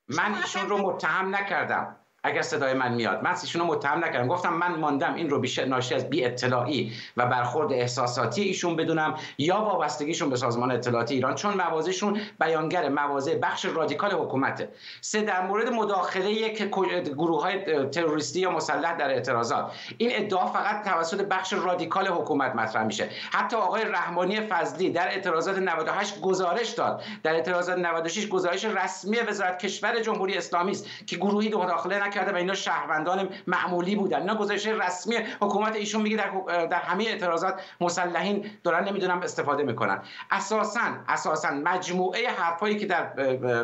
من 0.07 0.35
ایشون 0.35 0.69
رو 0.69 0.77
متهم 0.77 1.35
نکردم. 1.35 1.98
اگر 2.23 2.41
صدای 2.41 2.73
من 2.73 2.93
میاد. 2.93 3.23
من 3.23 3.35
ایشونو 3.41 3.65
متهم 3.65 4.05
نکردم. 4.05 4.27
گفتم 4.27 4.53
من 4.53 4.75
ماندم 4.75 5.13
این 5.13 5.29
رو 5.29 5.39
بیش 5.39 5.59
ناشی 5.59 5.95
از 5.95 6.09
بی 6.09 6.25
اطلاعی 6.25 6.93
و 7.17 7.25
برخورد 7.25 7.73
احساساتی 7.73 8.41
ایشون 8.41 8.75
بدونم 8.75 9.15
یا 9.37 9.61
وابستگیشون 9.61 10.29
به 10.29 10.35
سازمان 10.35 10.71
اطلاعاتی 10.71 11.13
ایران. 11.13 11.35
چون 11.35 11.53
موازهشون 11.53 12.21
بیانگر 12.39 12.89
مواضع 12.89 13.37
بخش 13.37 13.65
رادیکال 13.65 14.11
حکومته. 14.11 14.69
سه 15.01 15.21
در 15.21 15.47
مورد 15.47 15.69
مداخله 15.69 16.31
یک 16.31 16.63
گروه 16.63 17.41
های 17.41 17.85
تروریستی 17.85 18.39
یا 18.39 18.51
مسلح 18.51 18.97
در 18.97 19.09
اعتراضات. 19.09 19.71
این 19.97 20.09
ادعا 20.13 20.45
فقط 20.45 20.83
توسط 20.83 21.21
بخش 21.21 21.53
رادیکال 21.53 22.07
حکومت 22.07 22.55
مطرح 22.55 22.83
میشه. 22.83 23.09
حتی 23.31 23.55
آقای 23.55 23.83
رحمانی 23.83 24.39
فضلی 24.39 24.89
در 24.89 25.07
اعتراضات 25.07 25.57
98 25.57 26.21
گزارش 26.21 26.69
داد. 26.69 27.03
در 27.23 27.33
اعتراضات 27.33 27.77
96 27.77 28.27
گزارش 28.27 28.65
رسمی 28.65 29.19
وزارت 29.19 29.59
کشور 29.59 29.99
جمهوری 29.99 30.37
اسلامی 30.37 30.71
است 30.71 30.87
که 31.07 31.15
گروهی 31.15 31.49
مداخله 31.49 32.08
کرده 32.09 32.31
و 32.31 32.35
اینا 32.35 32.53
شهروندان 32.53 33.29
معمولی 33.47 33.95
بودن. 33.95 34.19
اینا 34.19 34.35
گزارش 34.35 34.67
رسمی 34.67 35.15
حکومت 35.41 35.75
ایشون 35.75 36.01
میگه 36.01 36.17
در, 36.17 36.65
در 36.65 36.79
همه 36.79 37.03
اعتراضات 37.03 37.61
مسلحین 37.81 38.45
دارن 38.63 38.87
نمی‌دونم 38.87 39.21
استفاده 39.21 39.63
می‌کنن. 39.63 40.01
اساسا 40.31 40.79
اساسا 41.07 41.51
مجموعه 41.51 42.29
حرفایی 42.29 42.77
که 42.77 42.85
در 42.85 43.13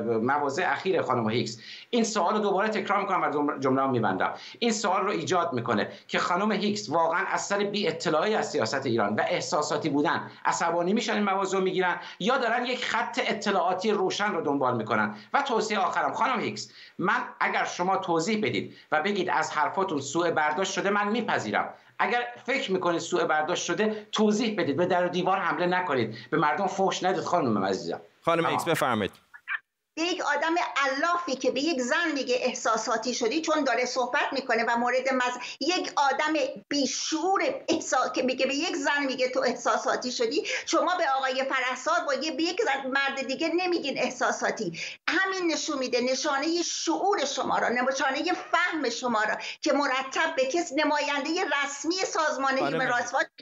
مواضع 0.04 0.64
اخیر 0.72 1.02
خانم 1.02 1.30
هیکس 1.30 1.60
این 1.90 2.04
سوال 2.04 2.42
دوباره 2.42 2.70
تکرار 2.70 3.02
می‌کنم 3.02 3.22
و 3.22 3.60
جمله 3.60 3.88
میبندم. 3.88 4.34
این 4.60 4.72
سوال 4.72 5.02
رو 5.02 5.12
ایجاد 5.12 5.54
می‌کنه 5.54 5.92
که 6.08 6.20
خانم 6.20 6.52
هیکس 6.52 6.90
واقعا 6.90 7.26
از 7.26 7.46
سر 7.46 7.58
بی 7.58 7.88
اطلاعی 7.88 8.36
از 8.36 8.52
سیاست 8.52 8.86
ایران 8.86 9.16
و 9.16 9.22
احساساتی 9.28 9.90
بودن 9.90 10.32
عصبانی 10.46 10.94
میشن 10.94 11.14
این 11.14 11.24
مواضع 11.24 11.60
می‌گیرن 11.60 11.96
یا 12.20 12.38
دارن 12.38 12.66
یک 12.66 12.86
خط 12.86 13.20
اطلاعاتی 13.28 13.92
روشن 13.92 14.32
رو 14.32 14.42
دنبال 14.42 14.78
می‌کنن. 14.78 15.16
و 15.34 15.42
توصیه 15.42 15.80
آخرم 15.80 16.14
خانم 16.14 16.40
هیکس 16.40 16.72
من 16.98 17.18
اگر 17.40 17.66
شما 17.66 17.98
توضیح 17.98 18.35
بدید 18.42 18.76
و 18.92 19.02
بگید 19.02 19.30
از 19.30 19.52
حرفاتون 19.52 20.02
سوء 20.02 20.32
برداشت 20.32 20.74
شده 20.74 20.90
من 20.90 21.08
میپذیرم. 21.08 21.74
اگر 22.00 22.24
فکر 22.46 22.72
می‌کنید 22.72 23.00
سوء 23.00 23.26
برداشت 23.26 23.64
شده 23.64 24.08
توضیح 24.12 24.56
بدید. 24.58 24.78
به 24.78 24.86
در 24.86 25.06
و 25.06 25.10
دیوار 25.10 25.38
حمله 25.38 25.66
نکنید. 25.66 26.16
به 26.32 26.38
مردم 26.38 26.68
فحش 26.68 27.04
ندید 27.04 27.22
خانم 27.22 27.66
عزیزم. 27.66 28.02
خانم 28.22 28.46
ایکس 28.46 28.66
بفرمایید. 28.66 29.12
به 29.98 30.04
یک 30.04 30.22
آدم 30.22 30.56
علافی 30.78 31.36
که 31.36 31.52
به 31.52 31.62
یک 31.62 31.82
زن 31.82 32.12
میگه 32.14 32.36
احساساتی 32.42 33.14
شدی 33.14 33.42
چون 33.42 33.64
داره 33.64 33.86
صحبت 33.86 34.34
می‌کنه 34.34 34.64
و 34.64 34.78
مورد 34.78 35.14
مز 35.14 35.34
یک 35.60 35.92
آدم 35.96 36.34
بیشور 36.68 37.64
احساس 37.70 38.12
که 38.12 38.22
میگه 38.22 38.46
به 38.46 38.56
یک 38.56 38.76
زن 38.76 39.06
میگه 39.06 39.30
تو 39.30 39.40
احساساتی 39.40 40.12
شدی 40.12 40.44
شما 40.66 40.96
به 40.98 41.10
آقای 41.18 41.44
فرهزاد 41.44 42.06
با 42.06 42.14
یه 42.14 42.32
به 42.32 42.44
یک 42.44 42.62
زن 42.62 42.88
مرد 42.88 43.28
دیگه 43.28 43.52
نمیگین 43.56 43.98
احساساتی. 43.98 44.80
همین 45.08 45.52
نشون 45.52 45.78
میده 45.78 46.02
نشانه 46.02 46.62
شعور 46.62 47.26
شما 47.26 47.58
را 47.58 47.70
نشانه 47.70 48.34
فهم 48.52 48.90
شما 48.90 49.24
را 49.24 49.38
که 49.62 49.74
مرتب 49.74 50.36
به 50.36 50.46
کس 50.46 50.74
نماینده 50.76 51.30
رسمی 51.64 51.96
سازمان 51.96 52.58
هیومن 52.58 52.92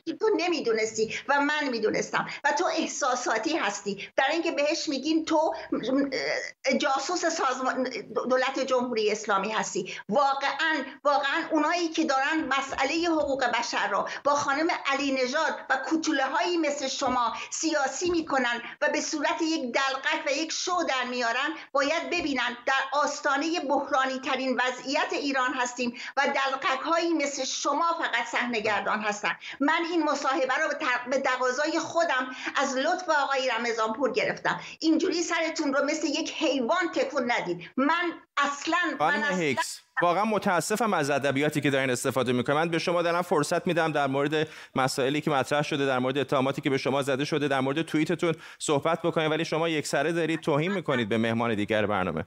که 0.05 0.13
تو 0.13 0.29
نمی‌دونستی 0.37 1.15
و 1.27 1.39
من 1.41 1.69
می‌دونستم 1.69 2.27
و 2.43 2.51
تو 2.51 2.65
احساساتی 2.65 3.57
هستی. 3.57 4.09
در 4.17 4.25
اینکه 4.31 4.51
بهش 4.51 4.89
میگین 4.89 5.25
تو 5.25 5.53
جاسوس 6.77 7.25
سازمان 7.25 7.83
دولت 8.29 8.59
جمهوری 8.59 9.11
اسلامی 9.11 9.51
هستی. 9.51 9.95
واقعا 10.09 10.85
واقعا 11.03 11.47
اونایی 11.51 11.87
که 11.87 12.03
دارن 12.03 12.45
مسئله 12.57 13.09
حقوق 13.09 13.45
بشر 13.45 13.87
رو 13.87 14.07
با 14.23 14.35
خانم 14.35 14.67
علی 14.85 15.11
نژاد 15.11 15.55
و 15.69 15.77
کوتوله 15.89 16.25
هایی 16.25 16.57
مثل 16.57 16.87
شما 16.87 17.33
سیاسی 17.49 18.09
می‌کنن 18.09 18.61
و 18.81 18.89
به 18.89 19.01
صورت 19.01 19.41
یک 19.41 19.73
دلقک 19.73 20.23
و 20.27 20.31
یک 20.31 20.51
شو 20.51 20.83
در 20.89 21.03
میارن 21.09 21.49
باید 21.71 22.09
ببینن 22.09 22.57
در 22.65 22.73
آستانه 22.93 23.59
بحرانی 23.59 24.19
ترین 24.19 24.61
وضعیت 24.61 25.07
ایران 25.11 25.53
هستیم 25.53 25.93
و 26.17 26.21
دلقک 26.27 26.79
هایی 26.85 27.13
مثل 27.13 27.43
شما 27.43 27.93
فقط 27.99 28.25
صحنهگردان 28.31 28.99
هستن. 29.01 29.35
من 29.59 29.85
این 29.91 30.03
مصاحبه 30.03 30.53
رو 30.55 30.69
به 31.09 31.17
تقاضای 31.17 31.79
خودم 31.79 32.35
از 32.55 32.77
لطف 32.77 33.09
آقای 33.09 33.49
رمضان 33.49 33.93
پور 33.93 34.11
گرفتم. 34.11 34.59
اینجوری 34.79 35.23
سرتون 35.23 35.73
رو 35.73 35.85
مثل 35.85 36.07
یک 36.07 36.32
حیوان 36.37 36.91
تکون 36.95 37.31
ندید. 37.31 37.69
من 37.77 38.11
اصلا 38.37 38.77
من 38.99 39.23
اصلا 39.23 39.55
واقعا 40.01 40.25
متاسفم 40.25 40.93
از 40.93 41.09
ادبیاتی 41.09 41.61
که 41.61 41.69
دارین 41.69 41.89
استفاده 41.89 42.31
می‌کنن 42.33 42.55
من 42.55 42.69
به 42.69 42.79
شما 42.79 43.01
دارم 43.01 43.21
فرصت 43.21 43.67
میدم 43.67 43.91
در 43.91 44.07
مورد 44.07 44.47
مسائلی 44.75 45.21
که 45.21 45.31
مطرح 45.31 45.61
شده 45.61 45.85
در 45.85 45.99
مورد 45.99 46.17
اتهاماتی 46.17 46.61
که 46.61 46.69
به 46.69 46.77
شما 46.77 47.01
زده 47.01 47.25
شده 47.25 47.47
در 47.47 47.59
مورد 47.59 47.81
توییتتون 47.81 48.35
صحبت 48.59 49.01
بکنید 49.01 49.31
ولی 49.31 49.45
شما 49.45 49.69
یک 49.69 49.87
سره 49.87 50.11
دارید 50.11 50.39
توهین 50.39 50.71
می‌کنید 50.71 51.09
به 51.09 51.17
مهمان 51.17 51.55
دیگر 51.55 51.85
برنامه. 51.85 52.25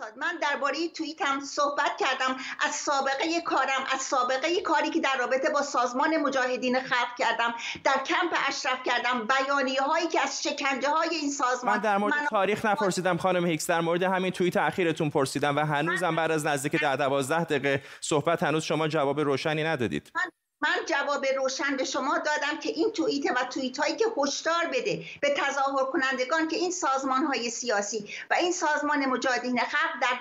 اساد 0.00 0.18
من 0.18 0.38
درباره 0.42 0.88
توییتم 0.88 1.40
صحبت 1.40 1.96
کردم. 1.98 2.36
از 2.66 2.74
سابقه 2.74 3.40
کارم 3.44 3.84
از 3.94 4.00
سابقه 4.00 4.60
کاری 4.60 4.90
که 4.90 5.00
در 5.00 5.16
رابطه 5.18 5.50
با 5.50 5.62
سازمان 5.62 6.16
مجاهدین 6.16 6.80
خلق 6.80 7.16
کردم. 7.18 7.54
در 7.84 7.92
کمپ 7.92 8.34
اشرف 8.48 8.82
کردم. 8.84 9.26
بیانیه 9.26 9.82
هایی 9.82 10.08
که 10.08 10.20
از 10.20 10.42
شکنجه 10.42 10.88
های 10.88 11.08
این 11.08 11.30
سازمان 11.30 11.74
من 11.74 11.82
در 11.82 11.96
مورد 11.96 12.14
تاریخ 12.30 12.66
نپرسیدم 12.66 13.16
خانم 13.16 13.46
هیکس. 13.46 13.66
در 13.66 13.80
مورد 13.80 14.02
همین 14.02 14.30
توییت 14.30 14.56
اخیرتون 14.56 15.10
پرسیدم 15.10 15.56
و 15.56 15.60
هنوزم 15.60 16.16
بعد 16.16 16.30
از 16.30 16.46
نزدیک 16.46 16.80
در 16.80 16.96
دوازده 16.96 17.44
دقیقه 17.44 17.82
صحبت 18.00 18.42
هنوز 18.42 18.64
شما 18.64 18.88
جواب 18.88 19.20
روشنی 19.20 19.64
ندادید. 19.64 20.10
من 20.14 20.30
من 20.60 20.84
جواب 20.86 21.26
روشن 21.36 21.76
به 21.76 21.84
شما 21.84 22.18
دادم 22.18 22.58
که 22.60 22.68
این 22.68 22.92
توییت 22.92 23.30
و 23.30 23.44
توییت 23.44 23.78
هایی 23.78 23.96
که 23.96 24.04
هشدار 24.16 24.66
بده 24.66 25.04
به 25.20 25.34
تظاهر 25.36 25.84
کنندگان 25.84 26.48
که 26.48 26.56
این 26.56 26.70
سازمان 26.70 27.24
های 27.24 27.50
سیاسی 27.50 28.08
و 28.30 28.34
این 28.34 28.52
سازمان 28.52 29.06
مجاهدین 29.06 29.58
خلق 29.58 30.02
در 30.02 30.18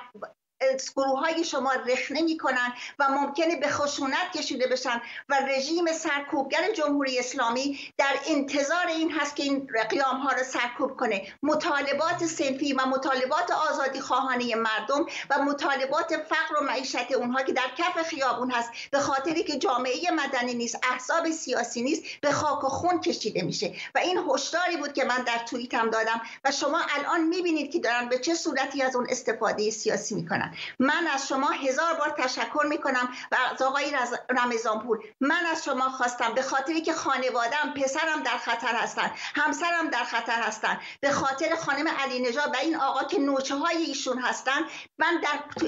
گروه 0.95 1.19
های 1.19 1.43
شما 1.43 1.71
رخنه 1.73 2.21
می‌کنن 2.21 2.73
و 2.99 3.09
ممکنه 3.09 3.55
به 3.55 3.67
خشونت 3.67 4.31
کشیده 4.37 4.67
بشن 4.67 5.01
و 5.29 5.35
رژیم 5.49 5.85
سرکوبگر 5.93 6.71
جمهوری 6.71 7.19
اسلامی 7.19 7.79
در 7.97 8.15
انتظار 8.27 8.87
این 8.87 9.11
هست 9.11 9.35
که 9.35 9.43
این 9.43 9.67
قیام 9.89 10.17
ها 10.17 10.31
رو 10.31 10.43
سرکوب 10.43 10.97
کنه. 10.97 11.27
مطالبات 11.43 12.25
سنفی 12.25 12.73
و 12.73 12.85
مطالبات 12.85 13.51
آزادی 13.51 13.99
خواهانه 13.99 14.55
مردم 14.55 15.05
و 15.29 15.39
مطالبات 15.39 16.17
فقر 16.17 16.61
و 16.61 16.63
معیشت 16.63 17.11
اونها 17.11 17.43
که 17.43 17.53
در 17.53 17.67
کف 17.77 18.07
خیابون 18.09 18.51
هست 18.51 18.69
به 18.91 18.99
خاطری 18.99 19.43
که 19.43 19.57
جامعه 19.57 20.11
مدنی 20.11 20.53
نیست 20.53 20.79
احزاب 20.91 21.31
سیاسی 21.31 21.81
نیست 21.81 22.03
به 22.21 22.31
خاک 22.31 22.63
و 22.63 22.67
خون 22.67 23.01
کشیده 23.01 23.41
میشه. 23.41 23.73
و 23.95 23.99
این 23.99 24.19
هشداری 24.29 24.77
بود 24.77 24.93
که 24.93 25.03
من 25.03 25.21
در 25.21 25.37
توییتم 25.37 25.89
دادم 25.89 26.21
و 26.45 26.51
شما 26.51 26.81
الان 26.97 27.23
می‌بینید 27.23 27.71
که 27.71 27.79
دارن 27.79 28.09
به 28.09 28.19
چه 28.19 28.35
صورتی 28.35 28.81
از 28.81 28.95
اون 28.95 29.07
استفاده 29.09 29.71
سیاسی 29.71 30.15
می‌کنن. 30.15 30.54
من 30.79 31.07
از 31.13 31.27
شما 31.27 31.47
هزار 31.49 31.93
بار 31.93 32.09
تشکر 32.09 32.65
می‌کنم 32.69 33.09
و 33.31 33.37
از 33.53 33.61
آقای 33.61 33.95
رمضانپور 34.29 35.03
من 35.21 35.45
از 35.51 35.63
شما 35.63 35.89
خواستم 35.89 36.33
به 36.33 36.41
خاطری 36.41 36.81
که 36.81 36.93
خانوادم 36.93 37.73
پسرم 37.75 38.23
در 38.23 38.37
خطر 38.37 38.75
هستن 38.75 39.11
همسرم 39.35 39.89
در 39.89 40.03
خطر 40.03 40.41
هستن 40.41 40.79
به 41.01 41.11
خاطر 41.11 41.55
خانم 41.55 41.87
علی 41.87 42.19
نژاد 42.19 42.53
و 42.53 42.57
این 42.57 42.75
آقا 42.75 43.03
که 43.03 43.19
نوچه 43.19 43.55
های 43.55 43.77
ایشون 43.77 44.17
هستن 44.17 44.61
من 44.97 45.21
در 45.23 45.65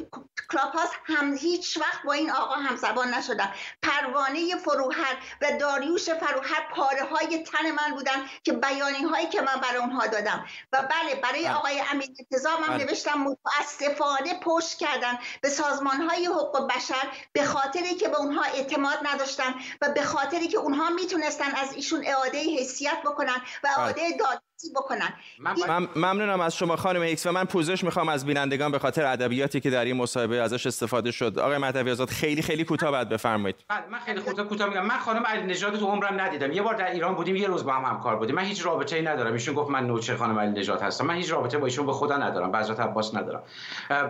کلاپاس 0.50 0.89
هم 1.06 1.38
هیچ 1.38 1.78
وقت 1.78 2.04
با 2.04 2.13
این 2.13 2.32
آقا 2.32 2.56
همزبان 2.56 3.13
نشدم 3.13 3.54
پروانه 3.82 4.56
فروهر 4.56 5.17
و 5.41 5.58
داریوش 5.60 6.10
فروهر 6.10 6.67
پاره 6.71 7.04
های 7.04 7.43
تن 7.43 7.71
من 7.71 7.95
بودن 7.95 8.26
که 8.43 8.54
بیانی 8.54 9.04
هایی 9.04 9.28
که 9.28 9.41
من 9.41 9.56
برای 9.62 9.78
اونها 9.78 10.08
دادم 10.08 10.45
و 10.73 10.82
بله 10.82 11.15
برای 11.15 11.43
بله. 11.43 11.54
آقای 11.54 11.82
امین 11.91 12.15
انتظام 12.19 12.62
من 12.62 12.67
بله. 12.67 12.86
نوشتم 12.86 13.19
متاسفانه 13.19 14.39
پشت 14.39 14.67
کردن 14.76 15.20
به 15.42 15.50
سازمان 15.50 16.02
های 16.02 16.26
حقوق 16.26 16.68
بشر 16.68 17.08
به 17.34 17.44
خاطری 17.44 17.96
که 17.96 18.08
به 18.08 18.18
اونها 18.18 18.44
اعتماد 18.44 18.98
نداشتن 19.04 19.56
و 19.82 19.90
به 19.90 20.02
خاطری 20.02 20.48
که 20.48 20.58
اونها 20.58 20.90
می‌تونستن 20.90 21.56
از 21.56 21.74
ایشون 21.74 22.06
اعاده 22.06 22.40
حیثیت 22.40 23.02
بکنن 23.06 23.38
و 23.38 23.42
بله. 23.64 23.80
اعاده 23.80 24.18
داد 24.20 24.42
بکنن. 24.76 25.13
من 25.39 25.88
ممنونم 25.96 26.41
از 26.41 26.56
شما 26.56 26.76
خانم 26.76 27.02
هیکس 27.02 27.26
و 27.26 27.32
من 27.32 27.43
پوزش 27.43 27.84
می‌خوام 27.84 28.10
از 28.10 28.26
بینندگان 28.26 28.72
به 28.72 28.80
خاطر 28.80 29.06
ادبیاتی 29.06 29.60
که 29.60 29.70
در 29.70 29.86
این 29.86 29.98
مصاحبه 29.98 30.41
ازش 30.41 30.67
استفاده 30.67 31.12
شد. 31.12 31.39
آقای 31.39 31.58
مهدوی 31.58 31.91
آزاد 31.91 32.10
خیلی 32.10 32.41
خیلی 32.41 32.63
کوتاه 32.63 32.91
بعد 32.91 33.10
بفرمایید. 33.10 33.56
بله، 33.67 33.88
من 33.91 34.00
خیلی 34.00 34.22
کوتاه 34.22 34.46
کوتاه 34.46 34.70
میگم. 34.70 34.86
من 34.86 34.98
خانم 34.98 35.24
علی 35.26 35.43
نژاد 35.43 35.80
تو 35.80 35.86
عمرم 35.86 36.22
ندیدم. 36.22 36.52
یه 36.52 36.62
بار 36.62 36.76
در 36.76 36.91
ایران 36.91 37.15
بودیم 37.15 37.36
یه 37.36 37.48
روز 37.48 37.65
با 37.65 37.74
هم 37.74 37.86
همکار 37.86 38.15
بودیم. 38.15 38.36
من 38.36 38.43
هیچ 38.43 38.65
رابطه 38.65 38.96
ای 38.96 39.02
ندارم. 39.02 39.34
ایشون 39.34 39.56
گفت 39.56 39.70
من 39.70 39.88
نوچه 39.88 40.15
خانم 40.15 40.39
علی 40.39 40.52
نژاد 40.60 40.82
هستم. 40.82 41.06
من 41.06 41.15
هیچ 41.15 41.32
رابطه 41.32 41.58
با 41.58 41.65
ایشون 41.65 41.86
به 41.86 41.93
خدا 41.93 42.17
ندارم. 42.17 42.52
با 42.52 42.60
حضرت 42.60 42.80
عباس 42.80 43.15
ندارم. 43.15 43.43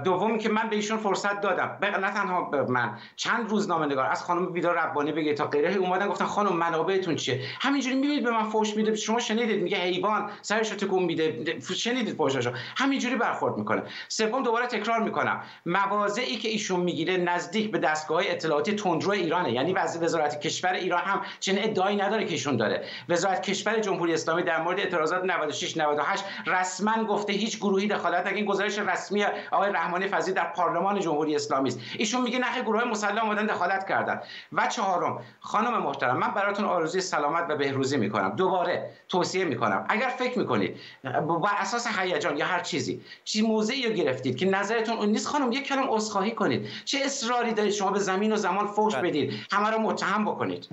دوم 0.04 0.38
که 0.38 0.50
من 0.50 0.70
به 0.70 0.76
ایشون 0.76 0.98
فرصت 0.98 1.42
دادم. 1.42 1.78
نه 1.82 2.12
تنها 2.12 2.66
من 2.70 2.98
چند 3.16 3.50
روزنامه 3.50 3.86
نگار 3.86 4.06
از 4.06 4.24
خانم 4.24 4.54
بیدار 4.54 4.76
ربانی 4.76 5.12
بگه 5.12 5.34
تا 5.34 5.48
غیره 5.48 5.76
اومدن 5.76 6.08
گفتن 6.08 6.26
خانم 6.26 6.56
منابعتون 6.56 7.16
چیه؟ 7.16 7.42
همینجوری 7.62 7.96
می‌بینید 7.96 8.24
به 8.24 8.32
من 8.32 8.50
فوش 8.50 8.76
میده. 8.76 8.96
شما 8.96 9.20
شنیدید. 9.20 9.64
میگه 9.64 9.78
حیوان. 9.78 10.30
سرش 10.42 10.72
رو 10.72 10.78
تکون 10.78 11.04
میده 11.04 11.58
شنیدید 11.76 12.16
فوشاشو 12.16 12.52
همینجوری 12.78 13.16
برخورد 13.16 13.58
می‌کنه. 13.58 13.84
سوم 14.08 14.44
دوباره 14.44 14.68
تکرار 14.68 15.00
می‌کنم 15.00 15.42
مواضعی 15.66 16.38
که 16.38 16.50
ایشون 16.50 16.80
می‌گیره 16.80 17.18
نزدیک 17.18 17.72
به 17.72 17.78
دستگاه 17.78 18.22
اطلاعاتی 18.26 18.76
تندرو 18.76 19.12
ایرانه. 19.12 19.52
یعنی 19.52 19.74
وزارت 19.74 20.42
کشور 20.42 20.74
ایران 20.74 21.02
هم 21.02 21.22
چنین 21.40 21.64
ادعایی 21.64 21.98
نداره 21.98 22.26
که 22.26 22.32
ایشون 22.32 22.58
داره. 22.58 22.86
وزارت 23.10 23.42
کشور 23.42 23.80
جمهوری 23.80 24.14
اسلامی 24.14 24.44
در 24.44 24.62
مورد 24.62 24.80
اعتراضات 24.80 25.24
96 25.24 25.78
98 25.78 26.24
رسما 26.48 27.04
گفته 27.04 27.34
هیچ 27.34 27.58
گروهی 27.58 27.88
دخالت 27.88 28.28
این 28.28 28.46
گزارش 28.46 28.80
رسمی 28.80 29.26
آقای 29.52 29.72
رحمانی 29.72 30.08
فضی 30.08 30.34
در 30.34 30.44
پارلمان 30.44 31.00
جمهوری 31.00 31.36
اسلامی 31.36 31.70
است. 31.70 31.80
ایشون 31.98 32.22
میگه 32.22 32.40
نه 32.40 32.62
گروه 32.62 32.84
مسلح 32.84 33.24
اومدن 33.24 33.46
دخالت 33.46 33.88
کردن. 33.88 34.22
و 34.54 34.68
چهارم 34.68 35.22
خانم 35.40 35.78
محترم 35.78 36.18
من 36.18 36.32
براتون 36.32 36.66
آرزوی 36.66 37.02
سلامت 37.02 37.46
و 37.50 37.56
بهروزی 37.56 37.98
می‌کنم. 37.98 38.30
دوباره 38.36 38.90
توصیه 39.10 39.46
می‌کنم. 39.46 39.86
اگر 39.90 40.10
می‌کنید؟ 40.36 40.78
بر 41.04 41.56
اساس 41.58 41.88
هیجان 42.00 42.38
یا 42.38 42.46
هر 42.46 42.60
چیزی. 42.60 43.02
چی 43.24 43.42
موضعی 43.42 43.88
رو 43.88 43.94
گرفتید 43.94 44.38
که 44.38 44.46
نظرتون 44.46 44.98
اون 44.98 45.10
نیست؟ 45.10 45.28
خانم 45.28 45.52
یک 45.52 45.68
کلام 45.68 45.88
عذرخواهی 45.90 46.32
کنید. 46.32 46.68
چه 46.86 46.98
اصراری 47.06 47.54
دارید؟ 47.54 47.74
شما 47.74 47.92
به 47.92 48.00
زمین 48.00 48.32
و 48.32 48.36
زمان 48.36 48.68
فوش 48.68 48.96
بله. 48.96 49.10
بدید. 49.10 49.34
همه 49.52 49.70
رو 49.70 49.80
متهم 49.80 50.26
بکنید. 50.26 50.68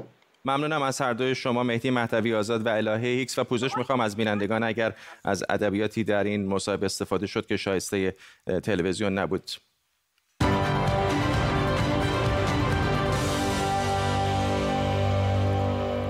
ممنونم 0.44 0.82
از 0.82 1.00
هر 1.00 1.12
دوی 1.12 1.34
شما 1.34 1.62
مهدی 1.62 1.90
مهدوی 1.90 2.34
آزاد 2.34 2.66
و 2.66 2.68
الهه 2.68 3.00
هیکس 3.00 3.38
و 3.38 3.44
پوزش. 3.44 3.76
می‌خوام 3.76 4.00
از 4.00 4.16
بینندگان 4.16 4.62
اگر 4.62 4.92
از 5.24 5.44
ادبیاتی 5.48 6.04
در 6.04 6.24
این 6.24 6.46
مصاحبه 6.46 6.86
استفاده 6.86 7.26
شد 7.26 7.46
که 7.46 7.56
شایسته 7.56 8.16
تلویزیون 8.62 9.18
نبود. 9.18 9.50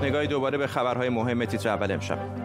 نگاهی 0.01 0.27
دوباره 0.27 0.57
به 0.57 0.67
خبرهای 0.67 1.09
مهم 1.09 1.45
تیتر 1.45 1.69
اول 1.69 1.91
امشب. 1.91 2.44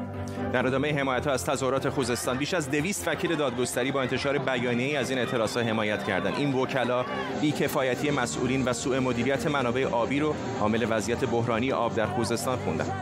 در 0.52 0.66
ادامه 0.66 0.92
حمایت 0.92 1.26
از 1.26 1.44
تظاهرات 1.44 1.88
خوزستان 1.88 2.38
بیش 2.38 2.54
از 2.54 2.70
دویست 2.70 3.08
وکیل 3.08 3.36
دادگستری 3.36 3.92
با 3.92 4.02
انتشار 4.02 4.38
بیانیه‌ای 4.38 4.96
از 4.96 5.10
این 5.10 5.18
اعتراض 5.18 5.56
حمایت 5.56 6.04
کردند. 6.04 6.34
این 6.36 6.54
وکلا 6.54 7.04
بیکفایتی 7.40 8.10
مسئولین 8.10 8.64
و 8.64 8.72
سوء 8.72 9.00
مدیریت 9.00 9.46
منابع 9.46 9.86
آبی 9.86 10.20
رو 10.20 10.34
حامل 10.60 10.86
وضعیت 10.90 11.24
بحرانی 11.24 11.72
آب 11.72 11.94
در 11.94 12.06
خوزستان 12.06 12.58
خوندند. 12.58 12.92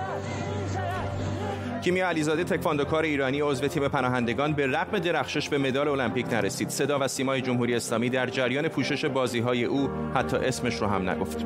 کیمیا 1.85 2.09
علیزاده 2.09 2.45
تکواندوکار 2.45 3.03
ایرانی 3.03 3.41
عضو 3.41 3.67
تیم 3.67 3.89
پناهندگان 3.89 4.53
به 4.53 4.67
رغم 4.67 4.99
درخشش 4.99 5.49
به 5.49 5.59
مدال 5.59 5.89
المپیک 5.89 6.33
نرسید. 6.33 6.69
صدا 6.69 6.99
و 6.99 7.09
سیمای 7.09 7.41
جمهوری 7.41 7.75
اسلامی 7.75 8.11
در 8.11 8.27
جریان 8.27 8.69
پوشش 8.69 9.05
بازی 9.05 9.39
های 9.39 9.65
او 9.65 9.91
حتی 10.15 10.37
اسمش 10.37 10.75
رو 10.75 10.87
هم 10.87 11.11
نگفت. 11.11 11.45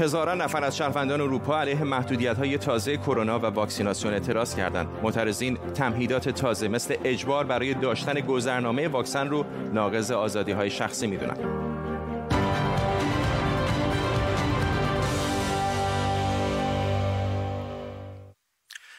هزاران 0.00 0.40
نفر 0.40 0.64
از 0.64 0.76
شهروندان 0.76 1.20
اروپا 1.20 1.60
علیه 1.60 1.84
محدودیت 1.84 2.38
های 2.38 2.58
تازه 2.58 2.96
کرونا 2.96 3.38
و 3.38 3.42
واکسیناسیون 3.42 4.14
اعتراض 4.14 4.56
کردند. 4.56 4.88
معترضین 5.02 5.56
تمهیدات 5.56 6.28
تازه 6.28 6.68
مثل 6.68 6.94
اجبار 7.04 7.44
برای 7.46 7.74
داشتن 7.74 8.20
گذرنامه 8.20 8.88
واکسن 8.88 9.28
رو 9.28 9.44
ناقض 9.72 10.10
آزادی 10.10 10.52
های 10.52 10.70
شخصی 10.70 11.06
می‌دونند. 11.06 11.68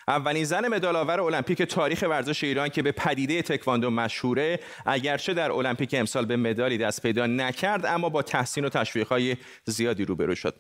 اولین 0.08 0.44
زن 0.44 0.68
مدال 0.68 0.96
آور 0.96 1.22
المپیک 1.22 1.62
تاریخ 1.62 2.04
ورزش 2.10 2.44
ایران 2.44 2.70
که 2.70 2.82
به 2.82 2.92
پدیده 2.92 3.42
تکواندو 3.42 3.90
مشهوره 3.90 4.60
اگرچه 4.86 5.34
در 5.34 5.52
المپیک 5.52 5.96
امسال 5.98 6.26
به 6.26 6.38
مدالی 6.38 6.78
دست 6.78 7.02
پیدا 7.02 7.28
نکرد 7.28 7.86
اما 7.86 8.10
با 8.10 8.22
تحسین 8.22 8.66
و 8.66 8.70
تشویق‌های 8.70 9.38
زیادی 9.66 10.06
روبرو 10.06 10.36
شد 10.36 10.56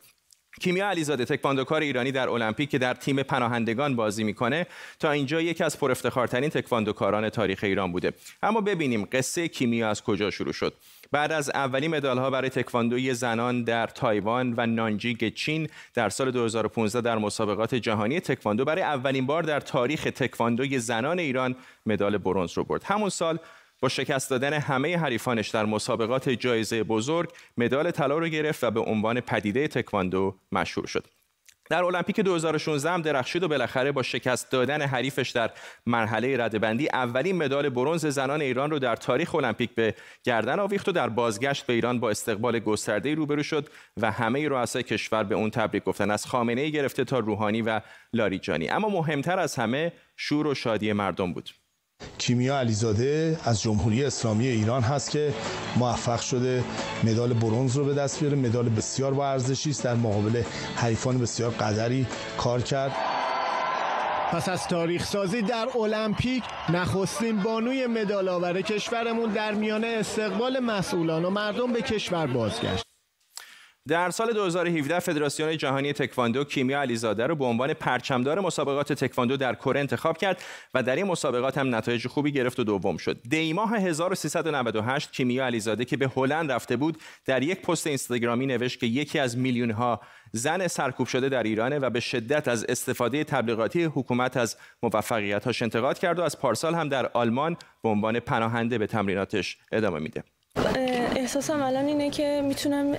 کیمیا 0.61 0.89
علیزاده 0.89 1.25
تکواندوکار 1.25 1.81
ایرانی 1.81 2.11
در 2.11 2.29
المپیک 2.29 2.69
که 2.69 2.77
در 2.77 2.93
تیم 2.93 3.23
پناهندگان 3.23 3.95
بازی 3.95 4.23
می‌کنه 4.23 4.67
تا 4.99 5.11
اینجا 5.11 5.41
یکی 5.41 5.63
از 5.63 5.79
پرافتخارترین 5.79 6.49
تکواندوکاران 6.49 7.29
تاریخ 7.29 7.59
ایران 7.63 7.91
بوده. 7.91 8.13
اما 8.43 8.61
ببینیم 8.61 9.07
قصه 9.11 9.47
کیمیا 9.47 9.89
از 9.89 10.03
کجا 10.03 10.29
شروع 10.31 10.53
شد. 10.53 10.73
بعد 11.11 11.31
از 11.31 11.49
اولین 11.49 11.95
مدالها 11.95 12.29
برای 12.29 12.49
تکواندوی 12.49 13.13
زنان 13.13 13.63
در 13.63 13.87
تایوان 13.87 14.53
و 14.57 14.65
نانجیگ 14.65 15.33
چین 15.33 15.69
در 15.93 16.09
سال 16.09 16.31
2015 16.31 17.01
در 17.01 17.17
مسابقات 17.17 17.75
جهانی 17.75 18.19
تکواندو 18.19 18.65
برای 18.65 18.83
اولین 18.83 19.25
بار 19.25 19.43
در 19.43 19.59
تاریخ 19.59 20.03
تکواندوی 20.03 20.79
زنان 20.79 21.19
ایران 21.19 21.55
مدال 21.85 22.17
برنز 22.17 22.53
رو 22.53 22.63
برد. 22.63 22.83
همون 22.83 23.09
سال 23.09 23.39
با 23.81 23.89
شکست 23.89 24.29
دادن 24.29 24.53
همه 24.53 24.97
حریفانش 24.97 25.49
در 25.49 25.65
مسابقات 25.65 26.29
جایزه 26.29 26.83
بزرگ 26.83 27.29
مدال 27.57 27.91
طلا 27.91 28.17
رو 28.17 28.27
گرفت 28.27 28.63
و 28.63 28.71
به 28.71 28.79
عنوان 28.79 29.21
پدیده 29.21 29.67
تکواندو 29.67 30.35
مشهور 30.51 30.87
شد. 30.87 31.07
در 31.69 31.83
المپیک 31.83 32.19
2016 32.19 32.91
هم 32.91 33.01
درخشید 33.01 33.43
و 33.43 33.47
بالاخره 33.47 33.91
با 33.91 34.03
شکست 34.03 34.51
دادن 34.51 34.81
حریفش 34.81 35.29
در 35.29 35.51
مرحله 35.85 36.37
ردبندی 36.37 36.87
اولین 36.89 37.37
مدال 37.37 37.69
برنز 37.69 38.05
زنان 38.05 38.41
ایران 38.41 38.71
رو 38.71 38.79
در 38.79 38.95
تاریخ 38.95 39.35
المپیک 39.35 39.69
به 39.75 39.95
گردن 40.23 40.59
آویخت 40.59 40.89
و 40.89 40.91
در 40.91 41.09
بازگشت 41.09 41.65
به 41.65 41.73
ایران 41.73 41.99
با 41.99 42.09
استقبال 42.09 42.59
گسترده 42.59 43.15
روبرو 43.15 43.43
شد 43.43 43.69
و 43.97 44.11
همه 44.11 44.47
رؤسای 44.47 44.83
کشور 44.83 45.23
به 45.23 45.35
اون 45.35 45.49
تبریک 45.49 45.83
گفتن. 45.83 46.11
از 46.11 46.25
خامنه 46.25 46.61
ای 46.61 46.71
گرفته 46.71 47.03
تا 47.03 47.19
روحانی 47.19 47.61
و 47.61 47.81
لاریجانی. 48.13 48.69
اما 48.69 48.89
مهمتر 48.89 49.39
از 49.39 49.55
همه 49.55 49.91
شور 50.17 50.47
و 50.47 50.55
شادی 50.55 50.93
مردم 50.93 51.33
بود. 51.33 51.49
کیمیا 52.19 52.59
علیزاده 52.59 53.39
از 53.45 53.61
جمهوری 53.61 54.05
اسلامی 54.05 54.47
ایران 54.47 54.81
هست 54.83 55.11
که 55.11 55.33
موفق 55.77 56.21
شده 56.21 56.63
مدال 57.03 57.33
برنز 57.33 57.77
رو 57.77 57.85
به 57.85 57.93
دست 57.93 58.19
بیاره. 58.19 58.37
مدال 58.37 58.69
بسیار 58.69 59.13
با 59.13 59.27
ارزشی 59.27 59.69
است 59.69 59.83
در 59.83 59.95
مقابل 59.95 60.43
حریفان 60.75 61.17
بسیار 61.17 61.51
قدری 61.51 62.07
کار 62.37 62.61
کرد. 62.61 62.91
پس 64.31 64.49
از 64.49 64.67
تاریخ 64.67 65.05
سازی 65.05 65.41
در 65.41 65.67
المپیک 65.77 66.43
نخستین 66.69 67.39
بانوی 67.39 67.87
مدال 67.87 68.29
آور 68.29 68.61
کشورمون 68.61 69.29
در 69.29 69.53
میانه 69.53 69.87
استقبال 69.87 70.59
مسئولان 70.59 71.25
و 71.25 71.29
مردم 71.29 71.73
به 71.73 71.81
کشور 71.81 72.27
بازگشت. 72.27 72.88
در 73.89 74.09
سال 74.09 74.33
2017 74.33 74.99
فدراسیون 74.99 75.57
جهانی 75.57 75.93
تکواندو 75.93 76.43
کیمیا 76.43 76.81
علیزاده 76.81 77.27
رو 77.27 77.35
به 77.35 77.45
عنوان 77.45 77.73
پرچمدار 77.73 78.39
مسابقات 78.39 78.93
تکواندو 78.93 79.37
در 79.37 79.55
کره 79.55 79.79
انتخاب 79.79 80.17
کرد 80.17 80.41
و 80.73 80.83
در 80.83 80.95
این 80.95 81.05
مسابقات 81.05 81.57
هم 81.57 81.75
نتایج 81.75 82.07
خوبی 82.07 82.31
گرفت 82.31 82.59
و 82.59 82.63
دوم 82.63 82.97
شد. 82.97 83.17
دیماه 83.29 83.75
1398 83.75 85.11
کیمیا 85.11 85.45
علیزاده 85.45 85.85
که 85.85 85.97
به 85.97 86.11
هلند 86.15 86.51
رفته 86.51 86.77
بود 86.77 86.97
در 87.25 87.43
یک 87.43 87.61
پست 87.61 87.87
اینستاگرامی 87.87 88.45
نوشت 88.45 88.79
که 88.79 88.85
یکی 88.85 89.19
از 89.19 89.37
میلیون 89.37 89.71
ها 89.71 90.01
زن 90.31 90.67
سرکوب 90.67 91.07
شده 91.07 91.29
در 91.29 91.43
ایرانه 91.43 91.79
و 91.79 91.89
به 91.89 91.99
شدت 91.99 92.47
از 92.47 92.65
استفاده 92.69 93.23
تبلیغاتی 93.23 93.83
حکومت 93.83 94.37
از 94.37 94.57
موفقیت‌هاش 94.83 95.61
انتقاد 95.61 95.99
کرد 95.99 96.19
و 96.19 96.21
از 96.21 96.39
پارسال 96.39 96.75
هم 96.75 96.89
در 96.89 97.09
آلمان 97.13 97.57
به 97.83 97.89
عنوان 97.89 98.19
پناهنده 98.19 98.77
به 98.77 98.87
تمریناتش 98.87 99.57
ادامه 99.71 99.99
میده. 99.99 100.23
احساسم 101.15 101.61
الان 101.61 101.85
اینه 101.85 102.09
که 102.09 102.41
می‌تونم 102.43 102.93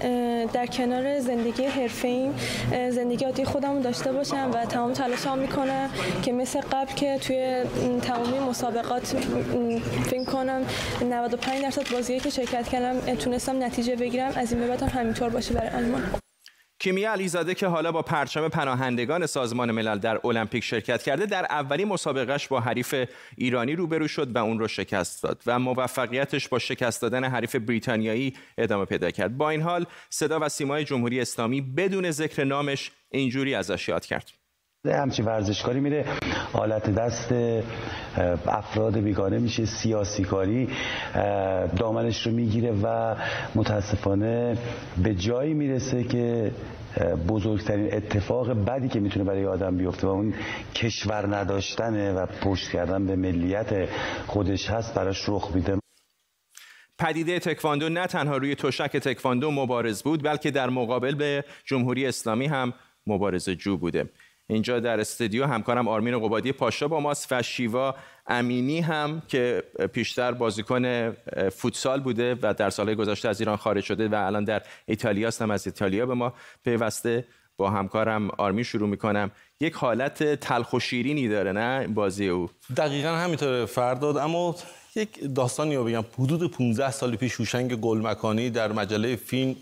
در 0.46 0.66
کنار 0.66 1.20
زندگی 1.20 1.64
حرفه‌ایم 1.64 2.34
زندگی 2.90 3.24
عادی 3.24 3.44
خودم 3.44 3.80
داشته 3.80 4.12
باشم 4.12 4.50
و 4.54 4.64
تمام 4.64 4.92
تلاشم 4.92 5.38
می‌کنم 5.38 5.90
که 6.22 6.32
مثل 6.32 6.60
قبل 6.60 6.92
که 6.92 7.18
توی 7.18 7.62
تمامی 8.02 8.38
مسابقات 8.38 9.16
فکر 10.06 10.24
کنم 10.24 10.62
95 11.10 11.62
درصد 11.62 11.92
بازیه 11.92 12.20
که 12.20 12.30
شرکت 12.30 12.68
کردم 12.68 13.14
تونستم 13.14 13.62
نتیجه 13.62 13.96
بگیرم 13.96 14.32
از 14.36 14.52
این 14.52 14.60
به 14.60 14.68
بعد 14.68 14.82
هم 14.82 14.88
همینطور 15.00 15.28
باشه 15.28 15.54
برای 15.54 15.70
آلمان. 15.70 16.02
کیمیا 16.80 17.12
علیزاده 17.12 17.54
که 17.54 17.66
حالا 17.66 17.92
با 17.92 18.02
پرچم 18.02 18.48
پناهندگان 18.48 19.26
سازمان 19.26 19.70
ملل 19.70 19.98
در 19.98 20.26
المپیک 20.26 20.64
شرکت 20.64 21.02
کرده 21.02 21.26
در 21.26 21.44
اولین 21.44 21.88
مسابقهش 21.88 22.48
با 22.48 22.60
حریف 22.60 22.94
ایرانی 23.36 23.76
روبرو 23.76 24.08
شد 24.08 24.36
و 24.36 24.38
اون 24.38 24.58
رو 24.58 24.68
شکست 24.68 25.22
داد 25.22 25.42
و 25.46 25.58
موفقیتش 25.58 26.48
با 26.48 26.58
شکست 26.58 27.02
دادن 27.02 27.24
حریف 27.24 27.56
بریتانیایی 27.56 28.34
ادامه 28.58 28.84
پیدا 28.84 29.10
کرد. 29.10 29.36
با 29.36 29.50
این 29.50 29.62
حال 29.62 29.86
صدا 30.10 30.38
و 30.40 30.48
سیمای 30.48 30.84
جمهوری 30.84 31.20
اسلامی 31.20 31.60
بدون 31.60 32.10
ذکر 32.10 32.44
نامش 32.44 32.90
اینجوری 33.10 33.54
ازش 33.54 33.88
یاد 33.88 34.06
کرد. 34.06 34.39
همچی 34.86 35.22
ورزشکاری 35.22 35.80
میره 35.80 36.04
حالت 36.52 36.90
دست 36.90 37.34
افراد 38.46 38.98
بیگانه 38.98 39.38
میشه 39.38 39.64
سیاسی 39.64 40.24
کاری 40.24 40.68
دامنش 41.76 42.26
رو 42.26 42.32
می‌گیره 42.32 42.72
و 42.82 43.16
متاسفانه 43.54 44.58
به 45.02 45.14
جایی 45.14 45.54
می‌رسه 45.54 46.04
که 46.04 46.52
بزرگترین 47.28 47.94
اتفاق 47.94 48.52
بدی 48.52 48.88
که 48.88 49.00
می‌تونه 49.00 49.24
برای 49.24 49.46
آدم 49.46 49.76
بیفته 49.76 50.06
و 50.06 50.10
اون 50.10 50.34
کشور 50.74 51.36
نداشتنه 51.36 52.12
و 52.12 52.26
پشت 52.26 52.70
کردن 52.70 53.06
به 53.06 53.16
ملیت 53.16 53.88
خودش 54.26 54.70
هست 54.70 54.94
براش 54.94 55.28
رخ 55.28 55.50
میده. 55.54 55.78
پدیده 56.98 57.38
تکواندو 57.38 57.88
نه 57.88 58.06
تنها 58.06 58.36
روی 58.36 58.54
تشک 58.54 58.96
تکواندو 58.96 59.50
مبارز 59.50 60.02
بود 60.02 60.24
بلکه 60.24 60.50
در 60.50 60.70
مقابل 60.70 61.14
به 61.14 61.44
جمهوری 61.64 62.06
اسلامی 62.06 62.46
هم 62.46 62.72
مبارز 63.06 63.50
جو 63.50 63.76
بوده. 63.76 64.08
اینجا 64.50 64.80
در 64.80 65.00
استودیو 65.00 65.46
همکارم 65.46 65.88
آرمین 65.88 66.18
قبادی 66.18 66.52
پاشا 66.52 66.88
با 66.88 67.00
ماست 67.00 67.32
و 67.32 67.42
شیوا 67.42 67.94
امینی 68.26 68.80
هم 68.80 69.22
که 69.28 69.62
پیشتر 69.92 70.32
بازیکن 70.32 71.12
فوتسال 71.50 72.00
بوده 72.00 72.36
و 72.42 72.54
در 72.54 72.70
سالهای 72.70 72.96
گذشته 72.96 73.28
از 73.28 73.40
ایران 73.40 73.56
خارج 73.56 73.84
شده 73.84 74.08
و 74.08 74.14
الان 74.14 74.44
در 74.44 74.62
ایتالیا 74.86 75.28
هستم 75.28 75.50
از 75.50 75.66
ایتالیا 75.66 76.06
به 76.06 76.14
ما 76.14 76.34
پیوسته. 76.64 77.24
با 77.56 77.70
همکارم 77.70 78.30
آرمین 78.30 78.64
شروع 78.64 78.88
می‌کنم. 78.88 79.30
یک 79.60 79.74
حالت 79.74 80.34
تلخ 80.34 80.72
و 80.72 80.80
شیرینی 80.80 81.28
داره 81.28 81.52
نه؟ 81.52 81.86
بازی 81.86 82.28
او. 82.28 82.50
دقیقا 82.76 83.08
همینطوره 83.08 83.66
فرداد. 83.66 84.16
اما 84.16 84.56
یک 84.96 85.35
داستانی 85.35 85.76
رو 85.76 85.85
بگم. 85.85 86.05
حدود 86.18 86.50
15 86.50 86.90
سال 86.90 87.16
پیش 87.16 87.35
هوشنگ 87.35 87.74
گلمکانی 87.74 88.50
در 88.50 88.72
مجله 88.72 89.16
فیلم 89.16 89.57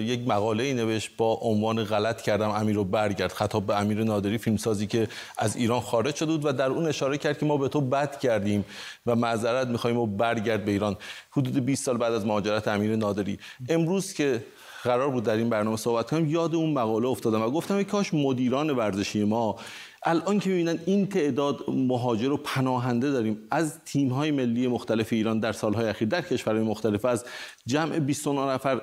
یک 0.00 0.28
مقاله 0.28 0.64
ای 0.64 0.74
نوشت 0.74 1.10
با 1.16 1.32
عنوان 1.34 1.84
غلط 1.84 2.22
کردم 2.22 2.50
امیر 2.50 2.76
رو 2.76 2.84
برگرد. 2.84 3.32
خطاب 3.32 3.66
به 3.66 3.80
امیر 3.80 4.04
نادری 4.04 4.38
فیلمسازی 4.38 4.86
که 4.86 5.08
از 5.38 5.56
ایران 5.56 5.80
خارج 5.80 6.14
شده 6.14 6.32
بود 6.32 6.44
و 6.44 6.52
در 6.52 6.66
اون 6.66 6.86
اشاره 6.86 7.18
کرد 7.18 7.38
که 7.38 7.46
ما 7.46 7.56
به 7.56 7.68
تو 7.68 7.80
بد 7.80 8.18
کردیم 8.18 8.64
و 9.06 9.16
معذرت 9.16 9.68
می‌خوایم 9.68 9.96
و 9.98 10.06
برگرد 10.06 10.64
به 10.64 10.72
ایران. 10.72 10.96
حدود 11.30 11.64
20 11.64 11.84
سال 11.84 11.96
بعد 11.96 12.12
از 12.12 12.26
مهاجرت 12.26 12.68
امیر 12.68 12.96
نادری. 12.96 13.38
امروز 13.68 14.12
که 14.12 14.44
قرار 14.82 15.10
بود 15.10 15.24
در 15.24 15.36
این 15.36 15.48
برنامه 15.48 15.76
صحبت 15.76 16.10
کنم 16.10 16.28
یاد 16.28 16.54
اون 16.54 16.72
مقاله 16.72 17.08
افتادم 17.08 17.42
و 17.42 17.50
گفتم 17.50 17.82
کاش 17.82 18.14
مدیران 18.14 18.70
ورزشی 18.70 19.24
ما 19.24 19.56
الان 20.04 20.38
که 20.38 20.50
می‌بینن 20.50 20.78
این 20.86 21.06
تعداد 21.06 21.64
مهاجر 21.68 22.32
و 22.32 22.36
پناهنده 22.36 23.10
داریم 23.10 23.38
از 23.50 23.78
تیم‌های 23.84 24.30
ملی 24.30 24.66
مختلف 24.66 25.12
ایران 25.12 25.40
در 25.40 25.52
سالهای 25.52 25.88
اخیر 25.88 26.08
در 26.08 26.22
کشورهای 26.22 26.64
مختلف 26.64 27.04
از 27.04 27.24
جمع 27.66 27.98
29 27.98 28.40
نفر 28.40 28.80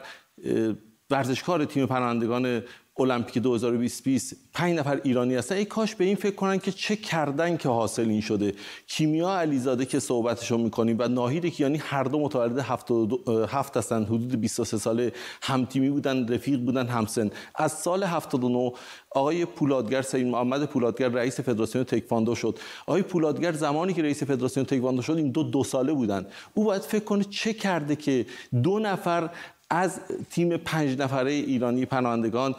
ورزشکار 1.10 1.66
تیم 1.66 1.86
پناهندگان 1.86 2.62
المپیک 3.02 3.38
2020 3.38 4.36
5 4.54 4.80
نفر 4.80 5.02
ایرانی 5.04 5.36
هستن. 5.36 5.56
ای 5.56 5.66
کاش 5.66 5.96
به 5.96 6.06
این 6.06 6.16
فکر 6.16 6.36
کنن 6.36 6.60
که 6.60 6.72
چه 6.72 6.96
کردن 6.96 7.58
که 7.58 7.70
حاصل 7.70 8.10
این 8.10 8.22
شده. 8.22 8.54
کیمیا 8.88 9.40
علیزاده 9.40 9.86
که 9.86 10.00
صحبتشو 10.00 10.58
می‌کنیم 10.58 10.96
و 11.00 11.08
ناهید 11.08 11.46
کیانی 11.46 11.78
هر 11.78 12.04
دو 12.04 12.20
متولد 12.20 12.60
77 12.60 13.78
هستن. 13.78 14.04
حدود 14.04 14.42
23 14.42 14.78
ساله 14.78 15.14
همتیمی 15.42 15.90
بودن 15.90 16.28
رفیق 16.28 16.60
بودن 16.60 16.88
همسن. 16.88 17.30
از 17.56 17.72
سال 17.72 18.04
79 18.04 18.72
آقای 19.12 19.46
پولادگر 19.46 20.02
سید 20.02 20.28
محمد 20.28 20.66
پولادگر 20.66 21.10
رئیس 21.10 21.40
فدراسیون 21.40 21.84
تکواندو 21.84 22.36
شد. 22.36 22.60
آقای 22.88 23.02
پولادگر 23.02 23.52
زمانی 23.52 23.94
که 23.94 24.02
رئیس 24.02 24.24
فدراسیون 24.24 24.66
تکواندو 24.66 25.02
شد 25.02 25.18
این 25.18 25.32
دو 25.32 25.44
دو 25.44 25.64
ساله 25.64 25.94
بودن. 25.94 26.26
او 26.54 26.64
باید 26.64 26.82
فکر 26.82 27.04
کنه 27.04 27.24
چه 27.24 27.54
کرده 27.54 27.96
که 27.96 28.26
دو 28.64 28.80
نفر 28.80 29.30
از 29.72 30.00
تیم 30.30 30.58
پنج 30.58 31.00
نفره 31.00 31.32
ایرانی 31.32 31.86
پناهندگان 31.86 32.56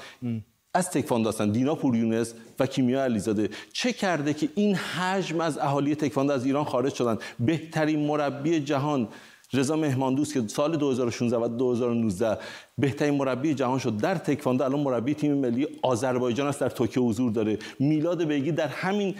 از 0.74 0.90
تکواندو 0.90 1.28
هستن. 1.28 1.50
دینا 1.50 1.74
پوریونس 1.74 2.34
و 2.60 2.66
کیمیا 2.66 3.04
علیزاده. 3.04 3.50
چه 3.72 3.92
کرده 3.92 4.34
که 4.34 4.48
این 4.54 4.74
حجم 4.74 5.40
از 5.40 5.58
اهالی 5.58 5.94
تکواندو 5.94 6.32
از 6.32 6.44
ایران 6.44 6.64
خارج 6.64 6.94
شدن؟ 6.94 7.18
بهترین 7.40 8.06
مربی 8.06 8.60
جهان 8.60 9.08
رضا 9.52 9.76
مهماندوست 9.76 10.34
که 10.34 10.48
سال 10.48 10.76
2016 10.76 11.36
و 11.36 11.48
2019 11.48 12.38
بهترین 12.78 13.14
مربی 13.14 13.54
جهان 13.54 13.78
شد. 13.78 13.96
در 13.96 14.14
تکواندو 14.14 14.64
الان 14.64 14.80
مربی 14.80 15.14
تیم 15.14 15.34
ملی 15.34 15.68
آذربایجان 15.82 16.46
است 16.46 16.60
در 16.60 16.68
توکیو 16.68 17.02
حضور 17.02 17.32
داره. 17.32 17.58
میلاد 17.78 18.24
بیگی 18.24 18.52
در 18.52 18.66
همین 18.66 19.14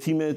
تیم 0.00 0.32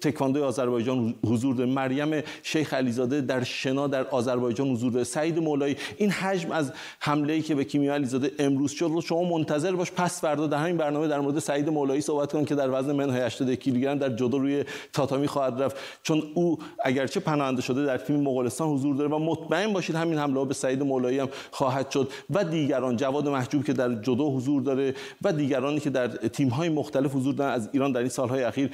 تکواندو 0.00 0.44
آذربایجان 0.44 1.14
حضور 1.26 1.54
داره. 1.54 1.70
مریم 1.70 2.22
شیخ 2.42 2.74
علیزاده 2.74 3.20
در 3.20 3.44
شنا 3.44 3.86
در 3.86 4.06
آذربایجان 4.06 4.68
حضور 4.68 4.92
داره. 4.92 5.04
سعید 5.04 5.38
مولایی 5.38 5.76
این 5.96 6.10
حجم 6.10 6.52
از 6.52 6.72
حمله 7.00 7.32
ای 7.32 7.42
که 7.42 7.54
به 7.54 7.64
کیمیا 7.64 7.94
علیزاده 7.94 8.30
امروز 8.38 8.72
شد. 8.72 9.00
شما 9.00 9.22
منتظر 9.22 9.72
باش. 9.72 9.92
پس 9.92 10.20
فردا 10.20 10.46
در 10.46 10.58
همین 10.58 10.76
برنامه 10.76 11.08
در 11.08 11.20
مورد 11.20 11.38
سعید 11.38 11.68
مولایی 11.68 12.00
صحبت 12.00 12.32
کنیم 12.32 12.44
که 12.44 12.54
در 12.54 12.80
وزن 12.80 12.92
منهای 12.92 13.20
80 13.20 13.54
کیلوگرم 13.54 13.98
در 13.98 14.08
جدو 14.08 14.38
روی 14.38 14.64
تاتامی 14.92 15.26
خواهد 15.26 15.62
رفت. 15.62 15.76
چون 16.02 16.22
او 16.34 16.58
اگرچه 16.84 17.20
پناهنده 17.20 17.62
شده 17.62 17.84
در 17.84 17.98
تیم 17.98 18.20
مغولستان 18.20 18.68
حضور 18.68 18.96
داره 18.96 19.10
و 19.10 19.18
مطمئن 19.18 19.72
باشید 19.72 19.96
همین 19.96 20.18
حمله 20.18 20.44
به 20.44 20.54
سعید 20.54 20.82
مولایی 20.82 21.18
هم 21.18 21.28
خواهد 21.50 21.85
شد 21.90 22.10
و 22.30 22.44
دیگران 22.44 22.96
جواد 22.96 23.28
محجوب 23.28 23.64
که 23.64 23.72
در 23.72 23.94
جدو 23.94 24.36
حضور 24.36 24.62
داره 24.62 24.94
و 25.22 25.32
دیگرانی 25.32 25.80
که 25.80 25.90
در 25.90 26.08
تیم‌های 26.08 26.68
مختلف 26.68 27.14
حضور 27.14 27.34
دارن 27.34 27.52
از 27.52 27.68
ایران 27.72 27.92
در 27.92 28.00
این 28.00 28.08
سالهای 28.08 28.42
اخیر 28.42 28.70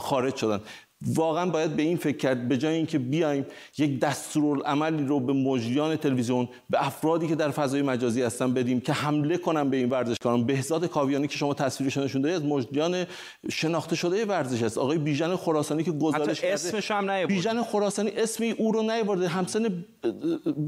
خارج 0.00 0.36
شدن. 0.36 0.60
واقعا 1.02 1.50
باید 1.50 1.76
به 1.76 1.82
این 1.82 1.96
فکر 1.96 2.16
کرد 2.16 2.48
به 2.48 2.58
جای 2.58 2.74
اینکه 2.74 2.98
بیایم 2.98 3.46
یک 3.78 4.00
دستورالعملی 4.00 5.04
رو 5.04 5.20
به 5.20 5.32
مجریان 5.32 5.96
تلویزیون 5.96 6.48
به 6.70 6.86
افرادی 6.86 7.28
که 7.28 7.34
در 7.34 7.50
فضای 7.50 7.82
مجازی 7.82 8.22
هستن 8.22 8.54
بدیم 8.54 8.80
که 8.80 8.92
حمله 8.92 9.36
کنن 9.36 9.70
به 9.70 9.76
این 9.76 9.88
ورزشکاران. 9.88 10.44
بهزاد 10.44 10.86
کاویانی 10.86 11.28
که 11.28 11.36
شما 11.36 11.54
تصویرش 11.54 11.96
نشون 11.96 12.22
دادید 12.22 12.36
از 12.36 12.44
مجریان 12.44 13.04
شناخته 13.50 13.96
شده 13.96 14.24
ورزش 14.24 14.62
است. 14.62 14.78
آقای 14.78 14.98
بیژن 14.98 15.36
خراسانی 15.36 15.82
که 15.84 15.92
گزارش 15.92 16.40
کرده 16.40 16.54
اسمش 16.54 16.90
هم 16.90 17.10
نیورد 17.10 17.28
بیژن 17.28 17.62
خراسانی 17.62 18.10
اسمی 18.10 18.50
او 18.50 18.72
رو 18.72 18.82
نیورده 18.82 19.28
همسن 19.28 19.84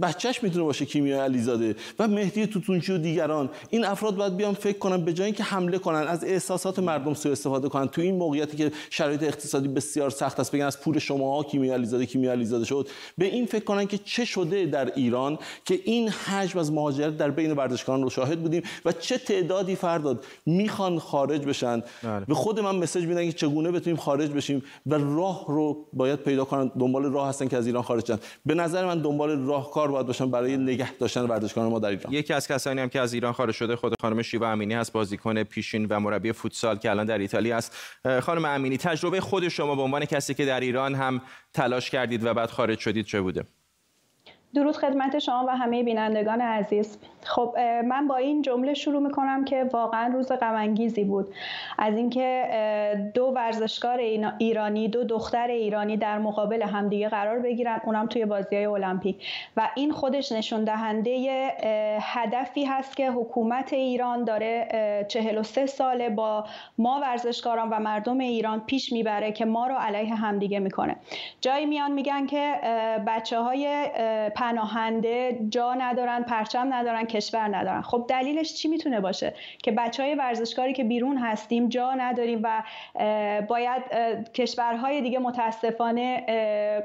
بچهش 0.02 0.42
می‌تونه 0.42 0.64
باشه 0.64 0.84
کیمیا 0.84 1.24
علیزاده 1.24 1.76
و 1.98 2.08
مهدی 2.08 2.46
توتونچی 2.46 2.92
و 2.92 2.98
دیگران. 2.98 3.50
این 3.70 3.84
افراد 3.84 4.16
باید 4.16 4.36
بیان 4.36 4.54
فکر 4.54 4.78
کنن 4.78 5.04
به 5.04 5.12
جای 5.12 5.26
اینکه 5.26 5.42
حمله 5.42 5.78
کنن 5.78 6.06
از 6.08 6.24
احساسات 6.24 6.78
مردم 6.78 7.14
سوء 7.14 7.32
استفاده 7.32 7.68
کنن. 7.68 7.88
تو 7.88 8.00
این 8.00 8.16
موقعیتی 8.16 8.56
که 8.56 8.72
شرایط 8.90 9.22
اقتصادی 9.22 9.68
بسیار 9.68 10.10
سخت 10.18 10.40
است. 10.40 10.52
بگن 10.52 10.64
از 10.64 10.80
پول 10.80 10.98
شما 10.98 11.42
کیمیا 11.42 11.74
علیزاده 11.74 12.06
کیمیا 12.06 12.32
علیزاده 12.32 12.64
شد. 12.64 12.88
به 13.18 13.24
این 13.26 13.46
فکر 13.46 13.64
کنن 13.64 13.86
که 13.86 13.98
چه 13.98 14.24
شده 14.24 14.66
در 14.66 14.92
ایران 14.94 15.38
که 15.64 15.80
این 15.84 16.08
حجم 16.08 16.58
از 16.58 16.72
مهاجرت 16.72 17.16
در 17.16 17.30
بین 17.30 17.52
ورزشکاران 17.52 18.02
رو 18.02 18.10
شاهد 18.10 18.40
بودیم 18.40 18.62
و 18.84 18.92
چه 18.92 19.18
تعدادی 19.18 19.74
فرداد 19.74 20.24
می‌خوان 20.46 20.98
خارج 20.98 21.44
بشن. 21.44 21.82
بله. 22.02 22.24
به 22.28 22.34
خود 22.34 22.60
من 22.60 22.76
مسیج 22.76 23.04
میدن 23.04 23.26
که 23.26 23.32
چگونه 23.32 23.70
بتونیم 23.70 23.96
خارج 23.96 24.30
بشیم 24.30 24.62
و 24.86 24.94
راه 24.94 25.44
رو 25.48 25.86
باید 25.92 26.18
پیدا 26.18 26.44
کنن. 26.44 26.70
دنبال 26.78 27.12
راه 27.12 27.28
هستن 27.28 27.48
که 27.48 27.56
از 27.56 27.66
ایران 27.66 27.82
خارج 27.82 28.06
شن. 28.06 28.18
به 28.46 28.54
نظر 28.54 28.86
من 28.86 28.98
دنبال 29.02 29.46
راهکار 29.46 29.90
باید 29.90 30.06
باشن 30.06 30.30
برای 30.30 30.56
نگه 30.56 30.92
داشتن 30.92 31.20
ورزشکاران 31.20 31.70
ما 31.70 31.78
در 31.78 31.88
ایران. 31.88 32.12
یکی 32.12 32.32
از 32.32 32.48
کسانی 32.48 32.80
هم 32.80 32.88
که 32.88 33.00
از 33.00 33.12
ایران 33.12 33.32
خارج 33.32 33.54
شده 33.54 33.76
خود 33.76 33.94
خانم 34.00 34.22
شیوا 34.22 34.50
امینی 34.50 34.74
هست 34.74 34.92
بازیکن 34.92 35.42
پیشین 35.42 35.86
و 35.90 36.00
مربی 36.00 36.32
فوتسال 36.32 36.76
که 36.76 36.90
الان 36.90 37.06
در 37.06 37.18
ایتالیا 37.18 37.56
است. 37.56 37.76
خانم 38.20 38.44
امینی 38.44 38.76
تجربه 38.76 39.20
خود 39.20 39.48
شما 39.48 39.74
به 39.74 39.82
عنوان 39.82 40.04
کسی 40.08 40.34
که 40.34 40.44
در 40.44 40.60
ایران 40.60 40.94
هم 40.94 41.22
تلاش 41.54 41.90
کردید 41.90 42.24
و 42.24 42.34
بعد 42.34 42.50
خارج 42.50 42.78
شدید 42.78 43.06
چه 43.06 43.20
بوده؟ 43.20 43.44
درود 44.54 44.76
خدمت 44.76 45.18
شما 45.18 45.44
و 45.48 45.56
همه 45.56 45.82
بینندگان 45.82 46.40
عزیز. 46.40 46.98
خب 47.24 47.54
من 47.84 48.08
با 48.08 48.16
این 48.16 48.42
جمله 48.42 48.74
شروع 48.74 49.02
می‌کنم 49.02 49.44
که 49.44 49.64
واقعا 49.72 50.12
روز 50.14 50.32
غمانگیزی 50.32 51.04
بود. 51.04 51.34
از 51.78 51.96
اینکه 51.96 53.10
دو 53.14 53.24
ورزشکار 53.24 53.98
ایرانی 54.38 54.88
دو 54.88 55.04
دختر 55.04 55.46
ایرانی 55.48 55.96
در 55.96 56.18
مقابل 56.18 56.62
همدیگه 56.62 57.08
قرار 57.08 57.38
بگیرن 57.38 57.80
اونم 57.84 58.06
توی 58.06 58.24
بازی 58.24 58.56
های 58.56 58.66
المپیک. 58.66 59.26
و 59.56 59.68
این 59.74 59.92
خودش 59.92 60.32
نشون 60.32 60.64
دهنده 60.64 61.48
هدفی 62.00 62.64
هست 62.64 62.96
که 62.96 63.10
حکومت 63.10 63.72
ایران 63.72 64.24
داره 64.24 64.68
43 65.08 65.66
ساله 65.66 66.08
با 66.08 66.44
ما 66.78 67.00
ورزشکاران 67.00 67.70
و 67.70 67.78
مردم 67.78 68.18
ایران 68.18 68.60
پیش 68.66 68.92
می‌بره 68.92 69.32
که 69.32 69.44
ما 69.44 69.66
رو 69.66 69.74
علیه 69.74 70.14
همدیگه 70.14 70.58
می‌کنه. 70.58 70.96
جایی 71.40 71.66
میان 71.66 71.92
میگن 71.92 72.26
که 72.26 72.54
بچه 73.06 73.38
های 73.38 73.86
پناهنده 74.36 75.38
جا 75.50 75.74
ندارن 75.74 76.22
پرچم 76.22 76.74
ندارن 76.74 77.04
کشور 77.08 77.56
ندارن. 77.56 77.82
خب 77.82 78.04
دلیلش 78.08 78.54
چی 78.54 78.68
می‌تونه 78.68 79.00
باشه؟ 79.00 79.34
که 79.62 79.72
بچه 79.72 80.02
های 80.02 80.14
ورزشکاری 80.14 80.72
که 80.72 80.84
بیرون 80.84 81.16
هستیم 81.16 81.68
جا 81.68 81.94
نداریم 81.94 82.40
و 82.42 82.62
باید 83.48 83.82
کشورهای 84.34 85.00
دیگه 85.00 85.18
متاسفانه 85.18 86.24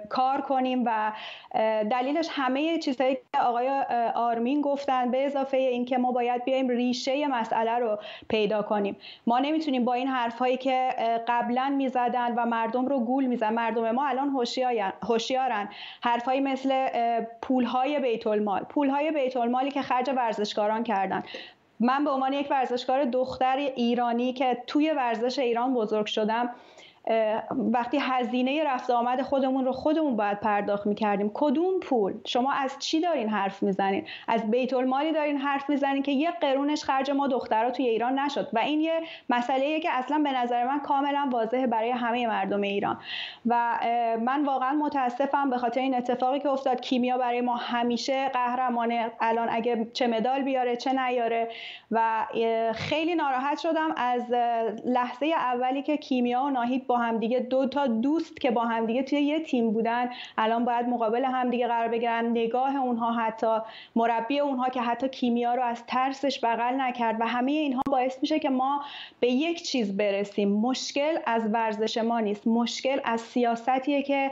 کار 0.09 0.41
کنیم 0.41 0.83
و 0.85 1.11
دلیلش 1.91 2.27
همه 2.31 2.77
چیزهایی 2.77 3.15
که 3.15 3.39
آقای 3.39 3.69
آرمین 4.15 4.61
گفتن 4.61 5.11
به 5.11 5.25
اضافه 5.25 5.57
اینکه 5.57 5.97
ما 5.97 6.11
باید 6.11 6.43
بیایم 6.43 6.69
ریشه 6.69 7.27
مسئله 7.27 7.71
رو 7.71 7.99
پیدا 8.29 8.61
کنیم. 8.61 8.97
ما 9.27 9.39
نمی‌تونیم 9.39 9.85
با 9.85 9.93
این 9.93 10.07
حرفهایی 10.07 10.57
که 10.57 10.89
قبلا 11.27 11.73
می‌زدن 11.77 12.33
و 12.35 12.45
مردم 12.45 12.85
رو 12.85 12.99
گول 12.99 13.25
میزن 13.25 13.53
مردم 13.53 13.91
ما 13.91 14.07
الان 14.07 14.29
هوشیارن. 15.01 15.69
حرفهایی 16.01 16.39
مثل 16.39 16.89
پولهای 17.41 17.99
بیت 17.99 18.27
المال 18.27 18.63
پولهای 18.63 19.11
بیت 19.11 19.37
المالی 19.37 19.71
که 19.71 19.81
خرج 19.81 20.09
ورزشکاران 20.13 20.83
کردن. 20.83 21.23
من 21.79 22.03
به 22.03 22.09
عنوان 22.09 22.33
یک 22.33 22.47
ورزشکار 22.51 23.05
دختر 23.05 23.57
ایرانی 23.57 24.33
که 24.33 24.57
توی 24.67 24.91
ورزش 24.91 25.39
ایران 25.39 25.73
بزرگ 25.73 26.05
شدم 26.05 26.49
وقتی 27.51 27.97
هزینه 28.01 28.63
رفت 28.63 28.89
آمد 28.89 29.21
خودمون 29.21 29.65
رو 29.65 29.71
خودمون 29.71 30.15
باید 30.15 30.39
پرداخت 30.39 30.85
می‌کردیم. 30.85 31.31
کدوم 31.33 31.79
پول؟ 31.79 32.13
شما 32.25 32.51
از 32.51 32.75
چی 32.79 33.01
دارین 33.01 33.29
حرف 33.29 33.63
می‌زنین؟ 33.63 34.05
از 34.27 34.51
بیت 34.51 34.73
المالی 34.73 35.11
دارین 35.11 35.37
حرف 35.37 35.69
می‌زنین 35.69 36.03
که 36.03 36.11
یه 36.11 36.31
قرونش 36.31 36.83
خرج 36.83 37.11
ما 37.11 37.27
دخترها 37.27 37.71
توی 37.71 37.87
ایران 37.87 38.19
نشد. 38.19 38.49
و 38.53 38.59
این 38.59 38.81
یه 38.81 39.01
مسئله 39.29 39.79
که 39.79 39.89
اصلا 39.91 40.19
به 40.23 40.31
نظر 40.31 40.63
من 40.63 40.79
کاملا 40.79 41.29
واضحه 41.31 41.67
برای 41.67 41.91
همه 41.91 42.27
مردم 42.27 42.61
ایران. 42.61 42.99
و 43.45 43.79
من 44.21 44.45
واقعا 44.45 44.73
متاسفم 44.73 45.49
به 45.49 45.57
خاطر 45.57 45.81
این 45.81 45.95
اتفاقی 45.95 46.39
که 46.39 46.49
افتاد. 46.49 46.81
کیمیا 46.81 47.17
برای 47.17 47.41
ما 47.41 47.55
همیشه 47.55 48.29
قهرمانه. 48.29 49.11
الان 49.19 49.47
اگه 49.51 49.87
چه 49.93 50.07
مدال 50.07 50.41
بیاره 50.41 50.75
چه 50.75 50.93
نیاره. 50.93 51.49
و 51.91 52.25
خیلی 52.73 53.15
ناراحت 53.15 53.59
شدم 53.59 53.89
از 53.97 54.31
لحظه 54.85 55.25
اولی 55.25 55.81
که 55.81 55.97
کیمیا 55.97 56.43
و 56.43 56.49
ناهید 56.49 56.87
با 56.93 56.99
همدیگه 56.99 57.39
دو 57.39 57.67
تا 57.67 57.87
دوست 57.87 58.41
که 58.41 58.51
با 58.51 58.65
همدیگه 58.65 59.03
توی 59.03 59.21
یه 59.21 59.39
تیم 59.39 59.71
بودن. 59.71 60.09
الان 60.37 60.65
باید 60.65 60.85
مقابل 60.87 61.25
همدیگه 61.25 61.67
قرار 61.67 61.87
بگیرن. 61.87 62.25
نگاه 62.25 62.75
اونها 62.75 63.11
حتی 63.11 63.57
مربی 63.95 64.39
اونها 64.39 64.69
که 64.69 64.81
حتی 64.81 65.09
کیمیا 65.09 65.55
رو 65.55 65.63
از 65.63 65.83
ترسش 65.87 66.39
بغل 66.43 66.81
نکرد 66.81 67.21
و 67.21 67.27
همه 67.27 67.51
اینها 67.51 67.81
باعث 67.89 68.17
میشه 68.21 68.39
که 68.39 68.49
ما 68.49 68.83
به 69.19 69.27
یک 69.27 69.63
چیز 69.63 69.97
برسیم. 69.97 70.49
مشکل 70.49 71.17
از 71.25 71.43
ورزش 71.53 71.97
ما 71.97 72.19
نیست. 72.19 72.47
مشکل 72.47 72.99
از 73.03 73.21
سیاستیه 73.21 74.03
که 74.03 74.31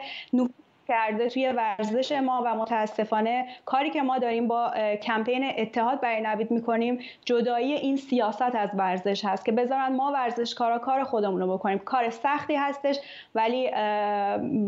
کرده 0.91 1.29
توی 1.29 1.51
ورزش 1.51 2.11
ما 2.11 2.43
و 2.45 2.55
متاسفانه 2.55 3.45
کاری 3.65 3.89
که 3.89 4.01
ما 4.01 4.19
داریم 4.19 4.47
با 4.47 4.73
کمپین 5.03 5.51
اتحاد 5.57 6.01
برای 6.01 6.21
نوید 6.21 6.51
می‌کنیم 6.51 6.99
جدایی 7.25 7.73
این 7.73 7.97
سیاست 7.97 8.55
از 8.55 8.69
ورزش 8.73 9.25
هست 9.25 9.45
که 9.45 9.51
بذارن 9.51 9.95
ما 9.95 10.11
ورزشکارا 10.11 10.79
کار 10.79 11.03
خودمون 11.03 11.41
رو 11.41 11.53
بکنیم. 11.53 11.79
کار 11.79 12.09
سختی 12.09 12.55
هستش 12.55 12.99
ولی 13.35 13.71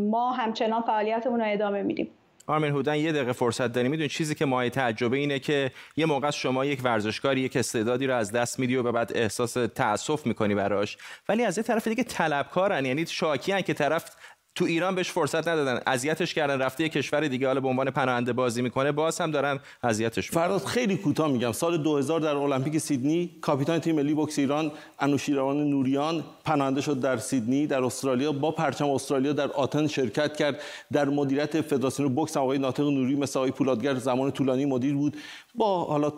ما 0.09 0.31
همچنان 0.31 0.81
فعالیتمون 0.81 1.39
رو 1.39 1.45
ادامه 1.49 1.81
میدیم. 1.81 2.09
آرمین 2.47 2.71
هودن 2.71 2.95
یه 2.95 3.11
دقیقه 3.11 3.31
فرصت 3.31 3.67
داریم. 3.67 3.91
می‌دونید 3.91 4.11
چیزی 4.11 4.35
که 4.35 4.45
مایه 4.45 4.69
تعجبه 4.69 5.17
اینه 5.17 5.39
که 5.39 5.71
یه 5.97 6.05
موقع 6.05 6.31
شما 6.31 6.65
یک 6.65 6.79
ورزشکاری 6.83 7.41
یک 7.41 7.57
استعدادی 7.57 8.07
رو 8.07 8.15
از 8.15 8.31
دست 8.31 8.59
میدی 8.59 8.75
و 8.75 8.91
بعد 8.91 9.11
احساس 9.15 9.53
تاسف 9.53 10.25
می‌کنی 10.25 10.55
براش. 10.55 10.97
ولی 11.29 11.45
از 11.45 11.57
یه 11.57 11.63
طرف 11.63 11.87
دیگه 11.87 12.03
طلبکارن 12.03 12.85
یعنی 12.85 13.05
شاکیان 13.05 13.61
که 13.61 13.73
طرف 13.73 14.15
تو 14.55 14.65
ایران 14.65 14.95
بهش 14.95 15.11
فرصت 15.11 15.47
ندادن. 15.47 15.81
اذیتش 15.87 16.33
کردن. 16.33 16.61
رفته 16.61 16.83
یه 16.83 16.89
کشور 16.89 17.27
دیگه. 17.27 17.47
حالا 17.47 17.59
به 17.59 17.67
عنوان 17.67 17.91
پناهنده 17.91 18.33
بازی 18.33 18.61
می‌کنه. 18.61 18.91
باز 18.91 19.21
هم 19.21 19.31
دارن 19.31 19.59
اذیتش 19.83 20.31
فراد 20.31 20.65
خیلی 20.65 20.97
کوتاه 20.97 21.31
میگم. 21.31 21.51
سال 21.51 21.77
2000 21.77 22.19
در 22.19 22.35
المپیک 22.35 22.77
سیدنی 22.77 23.31
کاپیتان 23.41 23.79
تیم 23.79 23.95
ملی 23.95 24.13
بوکس 24.13 24.39
ایران 24.39 24.71
انوشیروان 24.99 25.69
نوریان 25.69 26.23
پناهنده 26.45 26.81
شد 26.81 26.99
در 26.99 27.17
سیدنی 27.17 27.67
در 27.67 27.83
استرالیا. 27.83 28.31
با 28.31 28.51
پرچم 28.51 28.89
استرالیا 28.89 29.33
در 29.33 29.51
آتن 29.51 29.87
شرکت 29.87 30.37
کرد. 30.37 30.61
در 30.91 31.05
مدیریت 31.05 31.61
فدراسیون 31.61 32.15
بوکس 32.15 32.37
آقای 32.37 32.57
ناطق 32.57 32.83
نوری 32.83 33.15
مثل 33.15 33.39
آقای 33.39 33.51
پولادگر 33.51 33.95
زمان 33.95 34.31
طولانی 34.31 34.65
مدیر 34.65 34.93
بود. 34.93 35.17
با 35.55 35.83
حالا 35.83 36.13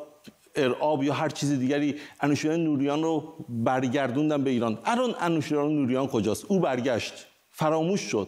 ارعاب 0.56 1.04
یا 1.04 1.14
هر 1.14 1.30
چیز 1.30 1.60
دیگری 1.60 1.96
انوشیروان 2.22 2.64
نوریان 2.64 3.04
رو 3.04 3.34
برگردوندن 3.50 4.44
به 4.44 4.50
ایران. 4.50 4.78
الان 4.86 5.16
انوشیروان 5.20 5.76
نوریان 5.76 6.08
کجاست؟ 6.08 6.46
او 6.48 6.60
برگشت. 6.60 7.14
فراموش 7.56 8.02
شد. 8.02 8.28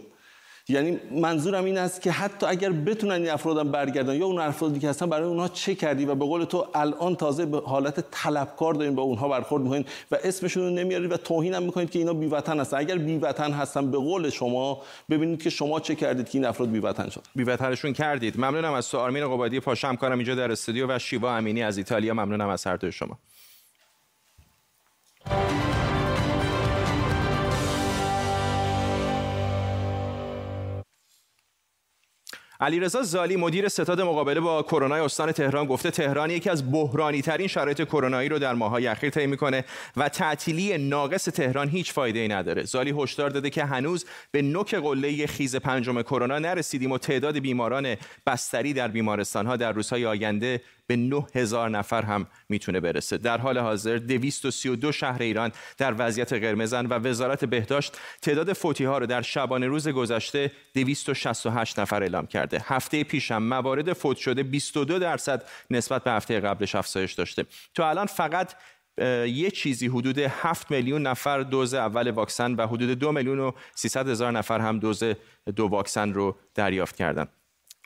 یعنی 0.70 1.00
منظورم 1.12 1.66
این 1.66 1.78
است 1.78 2.02
که 2.02 2.12
حتی 2.12 2.46
اگر 2.46 2.72
بتونن 2.72 3.12
این 3.12 3.30
افرادم 3.30 3.72
برگردن 3.72 4.16
یا 4.16 4.26
اون 4.26 4.40
افرادی 4.40 4.80
که 4.80 4.90
هستن 4.90 5.10
برای 5.10 5.28
اونها 5.28 5.48
چه 5.48 5.76
کردی؟ 5.76 6.06
و 6.06 6.16
به 6.16 6.26
قول 6.26 6.44
تو 6.44 6.68
الان 6.74 7.16
تازه 7.16 7.46
به 7.46 7.60
حالت 7.60 8.06
طلبکار 8.12 8.74
دارین 8.74 8.96
با 8.96 9.04
اونها 9.04 9.28
برخورد 9.30 9.64
می‌کنین 9.64 9.86
و 10.12 10.18
اسمشون 10.24 10.64
رو 10.64 10.70
نمیارید 10.70 11.12
و 11.12 11.18
توهین 11.18 11.54
هم 11.54 11.64
می‌کنید 11.64 11.90
که 11.90 12.00
اینا 12.00 12.14
بی 12.14 12.26
وطن 12.26 12.60
هستن. 12.60 12.78
اگر 12.78 12.98
بی 12.98 13.18
وطن 13.18 13.52
هستن 13.52 13.92
به 13.92 13.98
قول 13.98 14.30
شما 14.30 14.82
ببینید 15.10 15.44
که 15.44 15.50
شما 15.50 15.80
چه 15.80 15.96
کردید 15.96 16.30
که 16.30 16.38
این 16.38 16.46
افراد 16.46 16.70
بی 16.70 16.80
وطن 16.80 17.10
شدن. 17.10 17.24
بی 17.36 17.44
وطنشون 17.44 17.94
کردید. 17.94 18.38
ممنونم 18.38 18.74
از 18.74 18.90
تو 18.90 18.98
آرمین 18.98 19.28
قبادی 19.28 19.60
پاشم 19.60 19.96
کارم 19.96 20.18
اینجا 20.18 20.36
در 20.36 20.52
استودیو 20.52 20.96
و 20.96 21.00
شیوا 21.00 21.36
امینی 21.36 21.64
از 21.64 21.78
ایتالیا. 21.78 22.14
ممنونم 22.14 22.50
از 22.50 22.68
هر 22.68 22.90
شما. 22.90 23.20
علیرضا 32.60 33.02
زالی 33.02 33.36
مدیر 33.36 33.68
ستاد 33.68 34.02
مقابله 34.02 34.40
با 34.40 34.64
کرونا 34.64 35.06
استان 35.06 35.32
تهران 35.32 35.66
گفته 35.66 35.92
تهران 35.92 36.30
یکی 36.30 36.50
از 36.50 36.72
بحرانی 36.72 37.22
ترین 37.22 37.48
شرایط 37.48 37.84
کرونایی 37.84 38.30
رو 38.30 38.40
در 38.40 38.54
ماه‌های 38.54 38.88
اخیر 38.88 39.10
طی 39.10 39.28
می‌کنه 39.28 39.66
و 39.98 40.10
تعطیلی 40.10 40.78
ناقص 40.78 41.26
تهران 41.26 41.70
هیچ 41.70 41.94
فایده 41.94 42.20
ای 42.20 42.28
نداره. 42.28 42.64
زالی 42.64 42.94
هشدار 42.98 43.30
داده 43.30 43.50
که 43.50 43.66
هنوز 43.66 44.06
به 44.32 44.42
نوک 44.42 44.76
قله 44.76 45.28
خیز 45.28 45.56
پنجم 45.56 46.02
کرونا 46.02 46.40
نرسیدیم 46.40 46.92
و 46.92 46.98
تعداد 46.98 47.40
بیماران 47.40 47.96
بستری 48.28 48.74
در 48.74 48.88
بیمارستان 48.88 49.46
ها 49.46 49.56
در 49.56 49.72
روزهای 49.72 50.06
آینده 50.06 50.62
به 50.88 50.96
9000 50.96 51.70
نفر 51.70 52.02
هم 52.02 52.28
می‌تونه 52.50 52.80
برسه. 52.80 53.18
در 53.18 53.38
حال 53.38 53.58
حاضر 53.58 53.98
232 53.98 54.92
شهر 54.92 55.22
ایران 55.22 55.52
در 55.78 55.96
وضعیت 55.98 56.34
قرمزن 56.34 56.86
و 56.86 56.94
وزارت 56.94 57.46
بهداشت 57.46 57.98
تعداد 58.22 58.54
فوتی 58.54 58.84
ها 58.84 58.98
رو 58.98 59.06
در 59.06 59.22
شبانه 59.22 59.68
روز 59.68 59.88
گذشته 59.88 60.52
268 60.74 61.80
نفر 61.80 62.02
اعلام 62.04 62.28
کرده. 62.28 62.62
هفته 62.66 63.04
پیش 63.04 63.32
هم 63.32 63.44
موارد 63.44 63.94
فوت 63.94 64.18
شده 64.18 64.44
22 64.44 65.00
درصد 65.00 65.44
نسبت 65.72 66.04
به 66.04 66.12
هفته 66.12 66.40
قبلش 66.40 66.76
افزایش 66.76 67.14
داشته. 67.14 67.46
تو 67.74 67.84
الان 67.84 68.06
فقط 68.06 68.54
یه 69.28 69.52
چیزی 69.52 69.88
حدود 69.88 70.18
7 70.18 70.72
میلیون 70.72 71.08
نفر 71.08 71.40
دوز 71.40 71.74
اول 71.74 72.12
واکسن 72.12 72.54
و 72.54 72.68
حدود 72.68 72.90
2 72.90 73.12
میلیون 73.12 73.40
و 73.40 73.52
300 73.76 74.10
هزار 74.10 74.32
نفر 74.32 74.60
هم 74.60 74.80
دوز 74.80 75.04
دو 75.56 75.68
واکسن 75.68 76.14
رو 76.14 76.36
دریافت 76.56 76.96
کردن. 76.96 77.28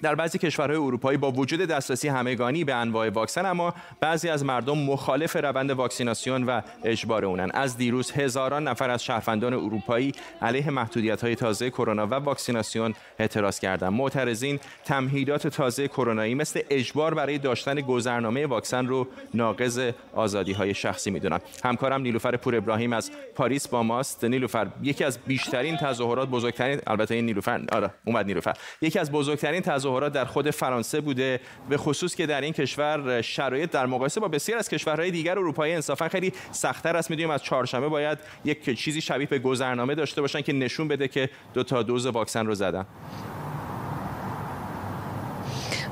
در 0.01 0.15
بعضی 0.15 0.37
کشورهای 0.37 0.79
اروپایی 0.79 1.17
با 1.17 1.31
وجود 1.31 1.59
دسترسی 1.59 2.07
همگانی 2.07 2.63
به 2.63 2.73
انواع 2.73 3.09
واکسن 3.09 3.45
اما 3.45 3.73
بعضی 3.99 4.29
از 4.29 4.45
مردم 4.45 4.77
مخالف 4.77 5.35
روند 5.35 5.71
واکسیناسیون 5.71 6.43
و 6.43 6.61
اجبار 6.83 7.25
اونن. 7.25 7.51
از 7.53 7.77
دیروز 7.77 8.11
هزاران 8.11 8.67
نفر 8.67 8.89
از 8.89 9.03
شهروندان 9.03 9.53
اروپایی 9.53 10.11
علیه 10.41 10.69
محدودیت 10.69 11.33
تازه 11.33 11.69
کرونا 11.69 12.07
و 12.07 12.13
واکسیناسیون 12.13 12.93
اعتراض 13.19 13.59
کردند. 13.59 13.93
معترضین 13.93 14.59
تمهیدات 14.85 15.47
تازه 15.47 15.87
کرونایی 15.87 16.35
مثل 16.35 16.61
اجبار 16.69 17.13
برای 17.13 17.37
داشتن 17.37 17.75
گذرنامه 17.75 18.45
واکسن 18.45 18.87
رو 18.87 19.07
ناقض 19.33 19.91
آزادی 20.13 20.53
های 20.53 20.73
شخصی 20.73 21.11
می‌دونن. 21.11 21.39
همکارم 21.63 22.01
نیلوفر 22.01 22.37
پور 22.37 22.55
ابراهیم 22.55 22.93
از 22.93 23.11
پاریس 23.35 23.67
با 23.67 23.83
ماست. 23.83 24.23
نیلوفر 24.23 24.67
یکی 24.83 25.03
از 25.03 25.19
بیشترین 25.27 25.77
تظاهرات 25.77 26.29
بزرگترین 26.29 26.79
البته 26.87 27.15
این 27.15 27.25
نیلوفر 27.25 27.61
آره 27.71 27.89
اومد 28.05 28.25
نیلوفر. 28.25 28.53
یکی 28.81 28.99
از 28.99 29.11
بزرگترین 29.11 29.61
تظاهرات 29.61 29.90
تظاهرات 29.91 30.13
در 30.13 30.25
خود 30.25 30.49
فرانسه 30.51 31.01
بوده 31.01 31.39
به 31.69 31.77
خصوص 31.77 32.15
که 32.15 32.25
در 32.25 32.41
این 32.41 32.53
کشور 32.53 33.21
شرایط 33.21 33.71
در 33.71 33.85
مقایسه 33.85 34.19
با 34.19 34.27
بسیار 34.27 34.59
از 34.59 34.69
کشورهای 34.69 35.11
دیگر 35.11 35.39
اروپایی 35.39 35.73
انصافا 35.73 36.07
خیلی 36.07 36.33
سختتر 36.51 36.97
است. 36.97 37.09
می‌دونیم 37.09 37.29
از 37.29 37.43
چهارشنبه 37.43 37.87
باید 37.87 38.19
یک 38.45 38.79
چیزی 38.79 39.01
شبیه 39.01 39.27
به 39.27 39.39
گذرنامه 39.39 39.95
داشته 39.95 40.21
باشن 40.21 40.41
که 40.41 40.53
نشون 40.53 40.87
بده 40.87 41.07
که 41.07 41.29
دو 41.53 41.63
تا 41.63 41.83
دوز 41.83 42.05
واکسن 42.05 42.45
رو 42.45 42.55
زدن. 42.55 42.85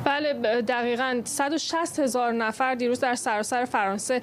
بله 0.05 0.33
دقیقا 0.61 1.21
160 1.25 1.99
هزار 1.99 2.31
نفر 2.31 2.75
دیروز 2.75 2.99
در 2.99 3.15
سراسر 3.15 3.65
فرانسه 3.65 4.21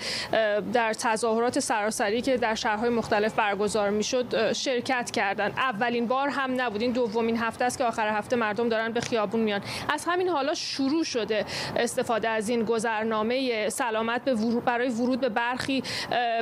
در 0.72 0.92
تظاهرات 0.92 1.60
سراسری 1.60 2.22
که 2.22 2.36
در 2.36 2.54
شهرهای 2.54 2.90
مختلف 2.90 3.34
برگزار 3.34 3.90
می‌شد 3.90 4.52
شرکت 4.52 5.10
کردند. 5.10 5.52
اولین 5.56 6.06
بار 6.06 6.28
هم 6.28 6.60
نبود. 6.60 6.82
این 6.82 6.92
دومین 6.92 7.36
هفته 7.36 7.64
است 7.64 7.78
که 7.78 7.84
آخر 7.84 8.08
هفته 8.08 8.36
مردم 8.36 8.68
دارن 8.68 8.92
به 8.92 9.00
خیابون 9.00 9.40
میان. 9.40 9.60
از 9.88 10.04
همین 10.08 10.28
حالا 10.28 10.54
شروع 10.54 11.04
شده 11.04 11.44
استفاده 11.76 12.28
از 12.28 12.48
این 12.48 12.64
گذرنامه 12.64 13.68
سلامت 13.68 14.24
به 14.24 14.34
برای 14.60 14.88
ورود 14.88 15.20
به 15.20 15.28
برخی 15.28 15.82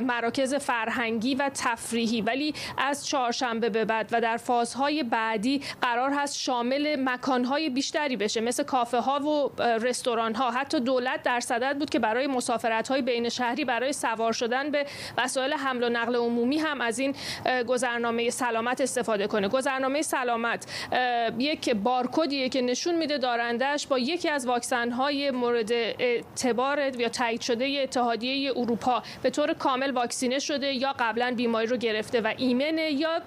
مراکز 0.02 0.54
فرهنگی 0.54 1.34
و 1.34 1.50
تفریحی. 1.54 2.20
ولی 2.20 2.54
از 2.78 3.06
چهارشنبه 3.06 3.70
به 3.70 3.84
بعد 3.84 4.08
و 4.12 4.20
در 4.20 4.36
فازهای 4.36 5.02
بعدی 5.02 5.62
قرار 5.82 6.10
هست 6.10 6.38
شامل 6.38 6.96
مکانهای 7.04 7.68
بیشتری 7.68 8.16
بشه 8.16 8.40
مثل 8.40 8.62
کافه 8.62 8.98
ها 8.98 9.18
و 9.24 9.50
رستوران 9.62 10.34
ها 10.34 10.50
حتی 10.50 10.80
دولت 10.80 11.22
در 11.22 11.40
صدد 11.40 11.78
بود 11.78 11.90
که 11.90 11.98
برای 11.98 12.26
مسافرت 12.26 12.88
های 12.88 13.02
بین 13.02 13.28
شهری 13.28 13.64
برای 13.64 13.92
سوار 13.92 14.32
شدن 14.32 14.70
به 14.70 14.86
وسایل 15.18 15.52
حمل 15.52 15.82
و 15.82 15.88
نقل 15.88 16.16
عمومی 16.16 16.58
هم 16.58 16.80
از 16.80 16.98
این 16.98 17.14
گذرنامه 17.66 18.30
سلامت 18.30 18.80
استفاده 18.80 19.26
کنه. 19.26 19.48
گذرنامه 19.48 20.02
سلامت 20.02 20.66
یک 21.38 21.74
بارکدیه 21.74 22.48
که 22.48 22.62
نشون 22.62 22.94
میده 22.94 23.18
دارندش 23.18 23.86
با 23.86 23.98
یکی 23.98 24.28
از 24.28 24.46
واکسن 24.46 24.90
های 24.90 25.30
مورد 25.30 25.72
اعتبار 25.72 26.78
یا 26.78 27.08
تایید 27.08 27.40
شده 27.40 27.80
اتحادیه 27.82 28.52
اروپا. 28.56 29.02
به 29.22 29.30
طور 29.30 29.52
کامل 29.52 29.90
واکسینه 29.90 30.38
شده 30.38 30.72
یا 30.72 30.94
قبلا 30.98 31.34
بیماری 31.36 31.66
رو 31.66 31.76
گرفته 31.76 32.20
و 32.20 32.34
ایمنه 32.36 32.90
یا 32.90 33.20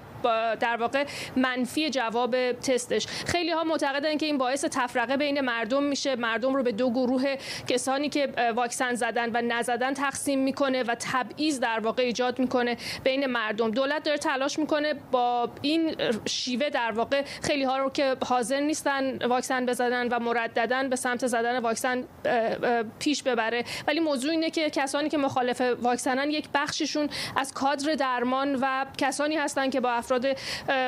در 0.59 0.77
واقع 0.79 1.05
منفی 1.35 1.89
جواب 1.89 2.51
تستش. 2.51 3.07
خیلی 3.07 3.51
ها 3.51 3.63
معتقدن 3.63 4.17
که 4.17 4.25
این 4.25 4.37
باعث 4.37 4.65
تفرقه 4.65 5.17
بین 5.17 5.41
مردم 5.41 5.83
میشه. 5.83 6.15
مردم 6.15 6.55
رو 6.55 6.63
به 6.63 6.71
دو 6.71 6.89
گروه 6.89 7.35
کسانی 7.67 8.09
که 8.09 8.33
واکسن 8.55 8.93
زدن 8.95 9.29
و 9.33 9.41
نزدن 9.41 9.93
تقسیم 9.93 10.39
می‌کنه 10.39 10.83
و 10.83 10.95
تبعیض 10.99 11.59
در 11.59 11.79
واقع 11.79 12.03
ایجاد 12.03 12.39
می‌کنه 12.39 12.77
بین 13.03 13.25
مردم. 13.25 13.71
دولت 13.71 14.03
داره 14.03 14.17
تلاش 14.17 14.59
می‌کنه 14.59 14.93
با 15.11 15.49
این 15.61 15.95
شیوه 16.25 16.69
در 16.69 16.91
واقع 16.91 17.23
خیلی 17.41 17.63
ها 17.63 17.77
رو 17.77 17.89
که 17.89 18.17
حاضر 18.25 18.59
نیستن 18.59 19.27
واکسن 19.27 19.65
بزنن 19.65 20.07
و 20.07 20.19
مرددن 20.19 20.89
به 20.89 20.95
سمت 20.95 21.27
زدن 21.27 21.59
واکسن 21.59 22.03
پیش 22.99 23.23
ببره. 23.23 23.63
ولی 23.87 23.99
موضوع 23.99 24.31
اینه 24.31 24.49
که 24.49 24.69
کسانی 24.69 25.09
که 25.09 25.17
مخالف 25.17 25.61
واکسنن 25.61 26.31
یک 26.31 26.49
بخششون 26.53 27.09
از 27.35 27.53
کادر 27.53 27.93
درمان 27.93 28.55
و 28.55 28.85
کسانی 28.97 29.35
هستن 29.35 29.69
که 29.69 29.79
با 29.79 29.91
افراد 29.91 30.16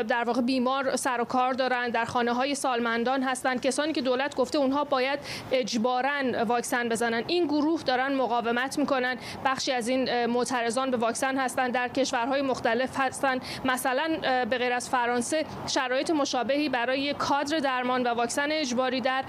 در 0.07 0.23
واقع 0.23 0.41
بیمار 0.41 0.95
سر 0.95 1.21
و 1.21 1.23
کار 1.23 1.53
دارن 1.53 1.89
در 1.89 2.05
خانه 2.05 2.33
های 2.33 2.55
سالمندان 2.55 3.23
هستن. 3.23 3.57
کسانی 3.57 3.93
که 3.93 4.01
دولت 4.01 4.35
گفته 4.35 4.57
اونها 4.57 4.83
باید 4.83 5.19
اجبارا 5.51 6.45
واکسن 6.45 6.89
بزنن. 6.89 7.23
این 7.27 7.45
گروه 7.45 7.83
دارن 7.83 8.13
مقاومت 8.13 8.79
می‌کنن. 8.79 9.17
بخشی 9.45 9.71
از 9.71 9.87
این 9.87 10.25
معترضان 10.25 10.91
به 10.91 10.97
واکسن 10.97 11.37
هستن. 11.37 11.71
در 11.71 11.87
کشورهای 11.87 12.41
مختلف 12.41 12.99
هستن. 12.99 13.39
مثلا 13.65 14.17
به 14.49 14.57
غیر 14.57 14.73
از 14.73 14.89
فرانسه 14.89 15.45
شرایط 15.67 16.11
مشابهی 16.11 16.69
برای 16.69 17.13
کادر 17.13 17.57
درمان 17.57 18.03
و 18.03 18.09
واکسن 18.09 18.51
اجباری 18.51 19.01
در 19.01 19.23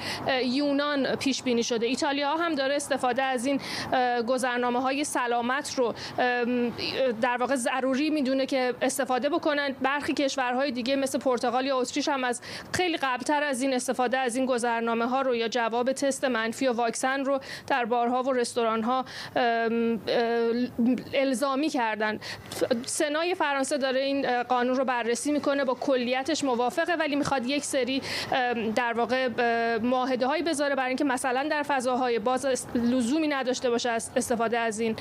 یونان 0.45 1.17
پیش 1.17 1.43
بینی 1.43 1.63
شده. 1.63 1.87
ایتالیا 1.87 2.37
هم 2.37 2.55
داره 2.55 2.77
استفاده 2.77 3.23
از 3.23 3.47
این 3.47 3.61
گذرنامه 4.29 4.83
های 4.83 5.05
سلامت 5.05 5.75
رو 5.75 5.95
در 7.23 7.37
واقع 7.37 7.55
ضروری 7.55 8.11
می‌دونه 8.11 8.47
که 8.47 8.75
استفاده 8.83 9.29
بکنن. 9.29 9.75
برخی 9.83 10.15
کشورهای 10.15 10.71
دیگه 10.71 10.97
مثل 10.97 11.19
پرتغال 11.19 11.67
یا 11.67 11.81
اتریش 11.81 12.09
هم 12.09 12.25
از 12.25 12.41
خیلی 12.73 12.97
قبلتر 12.97 13.43
از 13.43 13.63
این 13.63 13.75
استفاده 13.75 14.19
از 14.19 14.37
این 14.37 14.47
گذرنامه 14.47 15.07
ها 15.07 15.23
رو 15.23 15.35
یا 15.35 15.49
جواب 15.49 15.93
تست 15.93 16.25
منفی 16.25 16.67
و 16.67 16.73
واکسن 16.73 17.25
رو 17.25 17.41
در 17.67 17.85
بارها 17.85 18.23
و 18.23 18.33
رستوران 18.33 18.83
ها 18.83 19.05
الزامی 21.15 21.69
کردن. 21.69 22.19
سنای 22.87 23.35
فرانسه 23.35 23.79
داره 23.79 24.01
این 24.01 24.43
قانون 24.43 24.77
رو 24.77 24.85
بررسی 24.85 25.33
می‌کنه 25.33 25.65
با 25.65 25.75
کلیتش 25.75 26.45
موافقه 26.45 26.95
ولی 26.95 27.17
می‌خواد 27.17 27.47
یک 27.47 27.65
سری 27.65 28.03
در 28.77 28.93
واقع 28.93 29.29
معاهده 29.79 30.27
هایی 30.27 30.43
بذاره 30.43 30.75
برای 30.75 30.89
اینکه 30.89 31.05
مثلا 31.05 31.49
در 31.51 31.63
فضاهای 31.63 32.19
باز 32.19 32.47
لزومی 32.75 33.29
نداشته 33.29 33.71
باشه 33.71 33.91
استفاده 33.91 34.59
از 34.59 34.81
این 34.81 34.97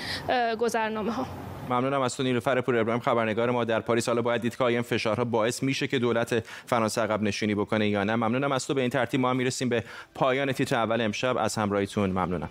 گذرنامه 0.59 1.11
ها 1.11 1.48
ممنونم 1.70 2.01
از 2.01 2.17
تو 2.17 2.24
نیلوفر 2.24 2.61
پور 2.61 2.78
ابراهیم 2.78 3.01
خبرنگار 3.01 3.51
ما 3.51 3.63
در 3.63 3.80
پاریس. 3.80 4.07
حالا 4.07 4.22
باید 4.22 4.41
دید 4.41 4.55
که 4.55 4.63
این 4.63 4.82
فشارها 4.82 5.26
باعث 5.26 5.63
میشه 5.63 5.88
که 5.88 5.99
دولت 5.99 6.39
فرانسه 6.65 7.01
عقب 7.01 7.22
نشینی 7.22 7.55
بکنه 7.55 7.89
یا 7.89 8.03
نه. 8.03 8.15
ممنونم 8.15 8.51
از 8.51 8.67
تو. 8.67 8.74
به 8.74 8.82
این 8.82 8.89
ترتیب 8.89 9.20
ما 9.20 9.34
می‌رسیم 9.34 9.70
به 9.70 9.84
پایان 10.15 10.51
تیتر 10.51 10.76
اول 10.76 11.01
امشب. 11.01 11.38
از 11.38 11.55
همراهیتون 11.55 12.09
ممنونم. 12.09 12.49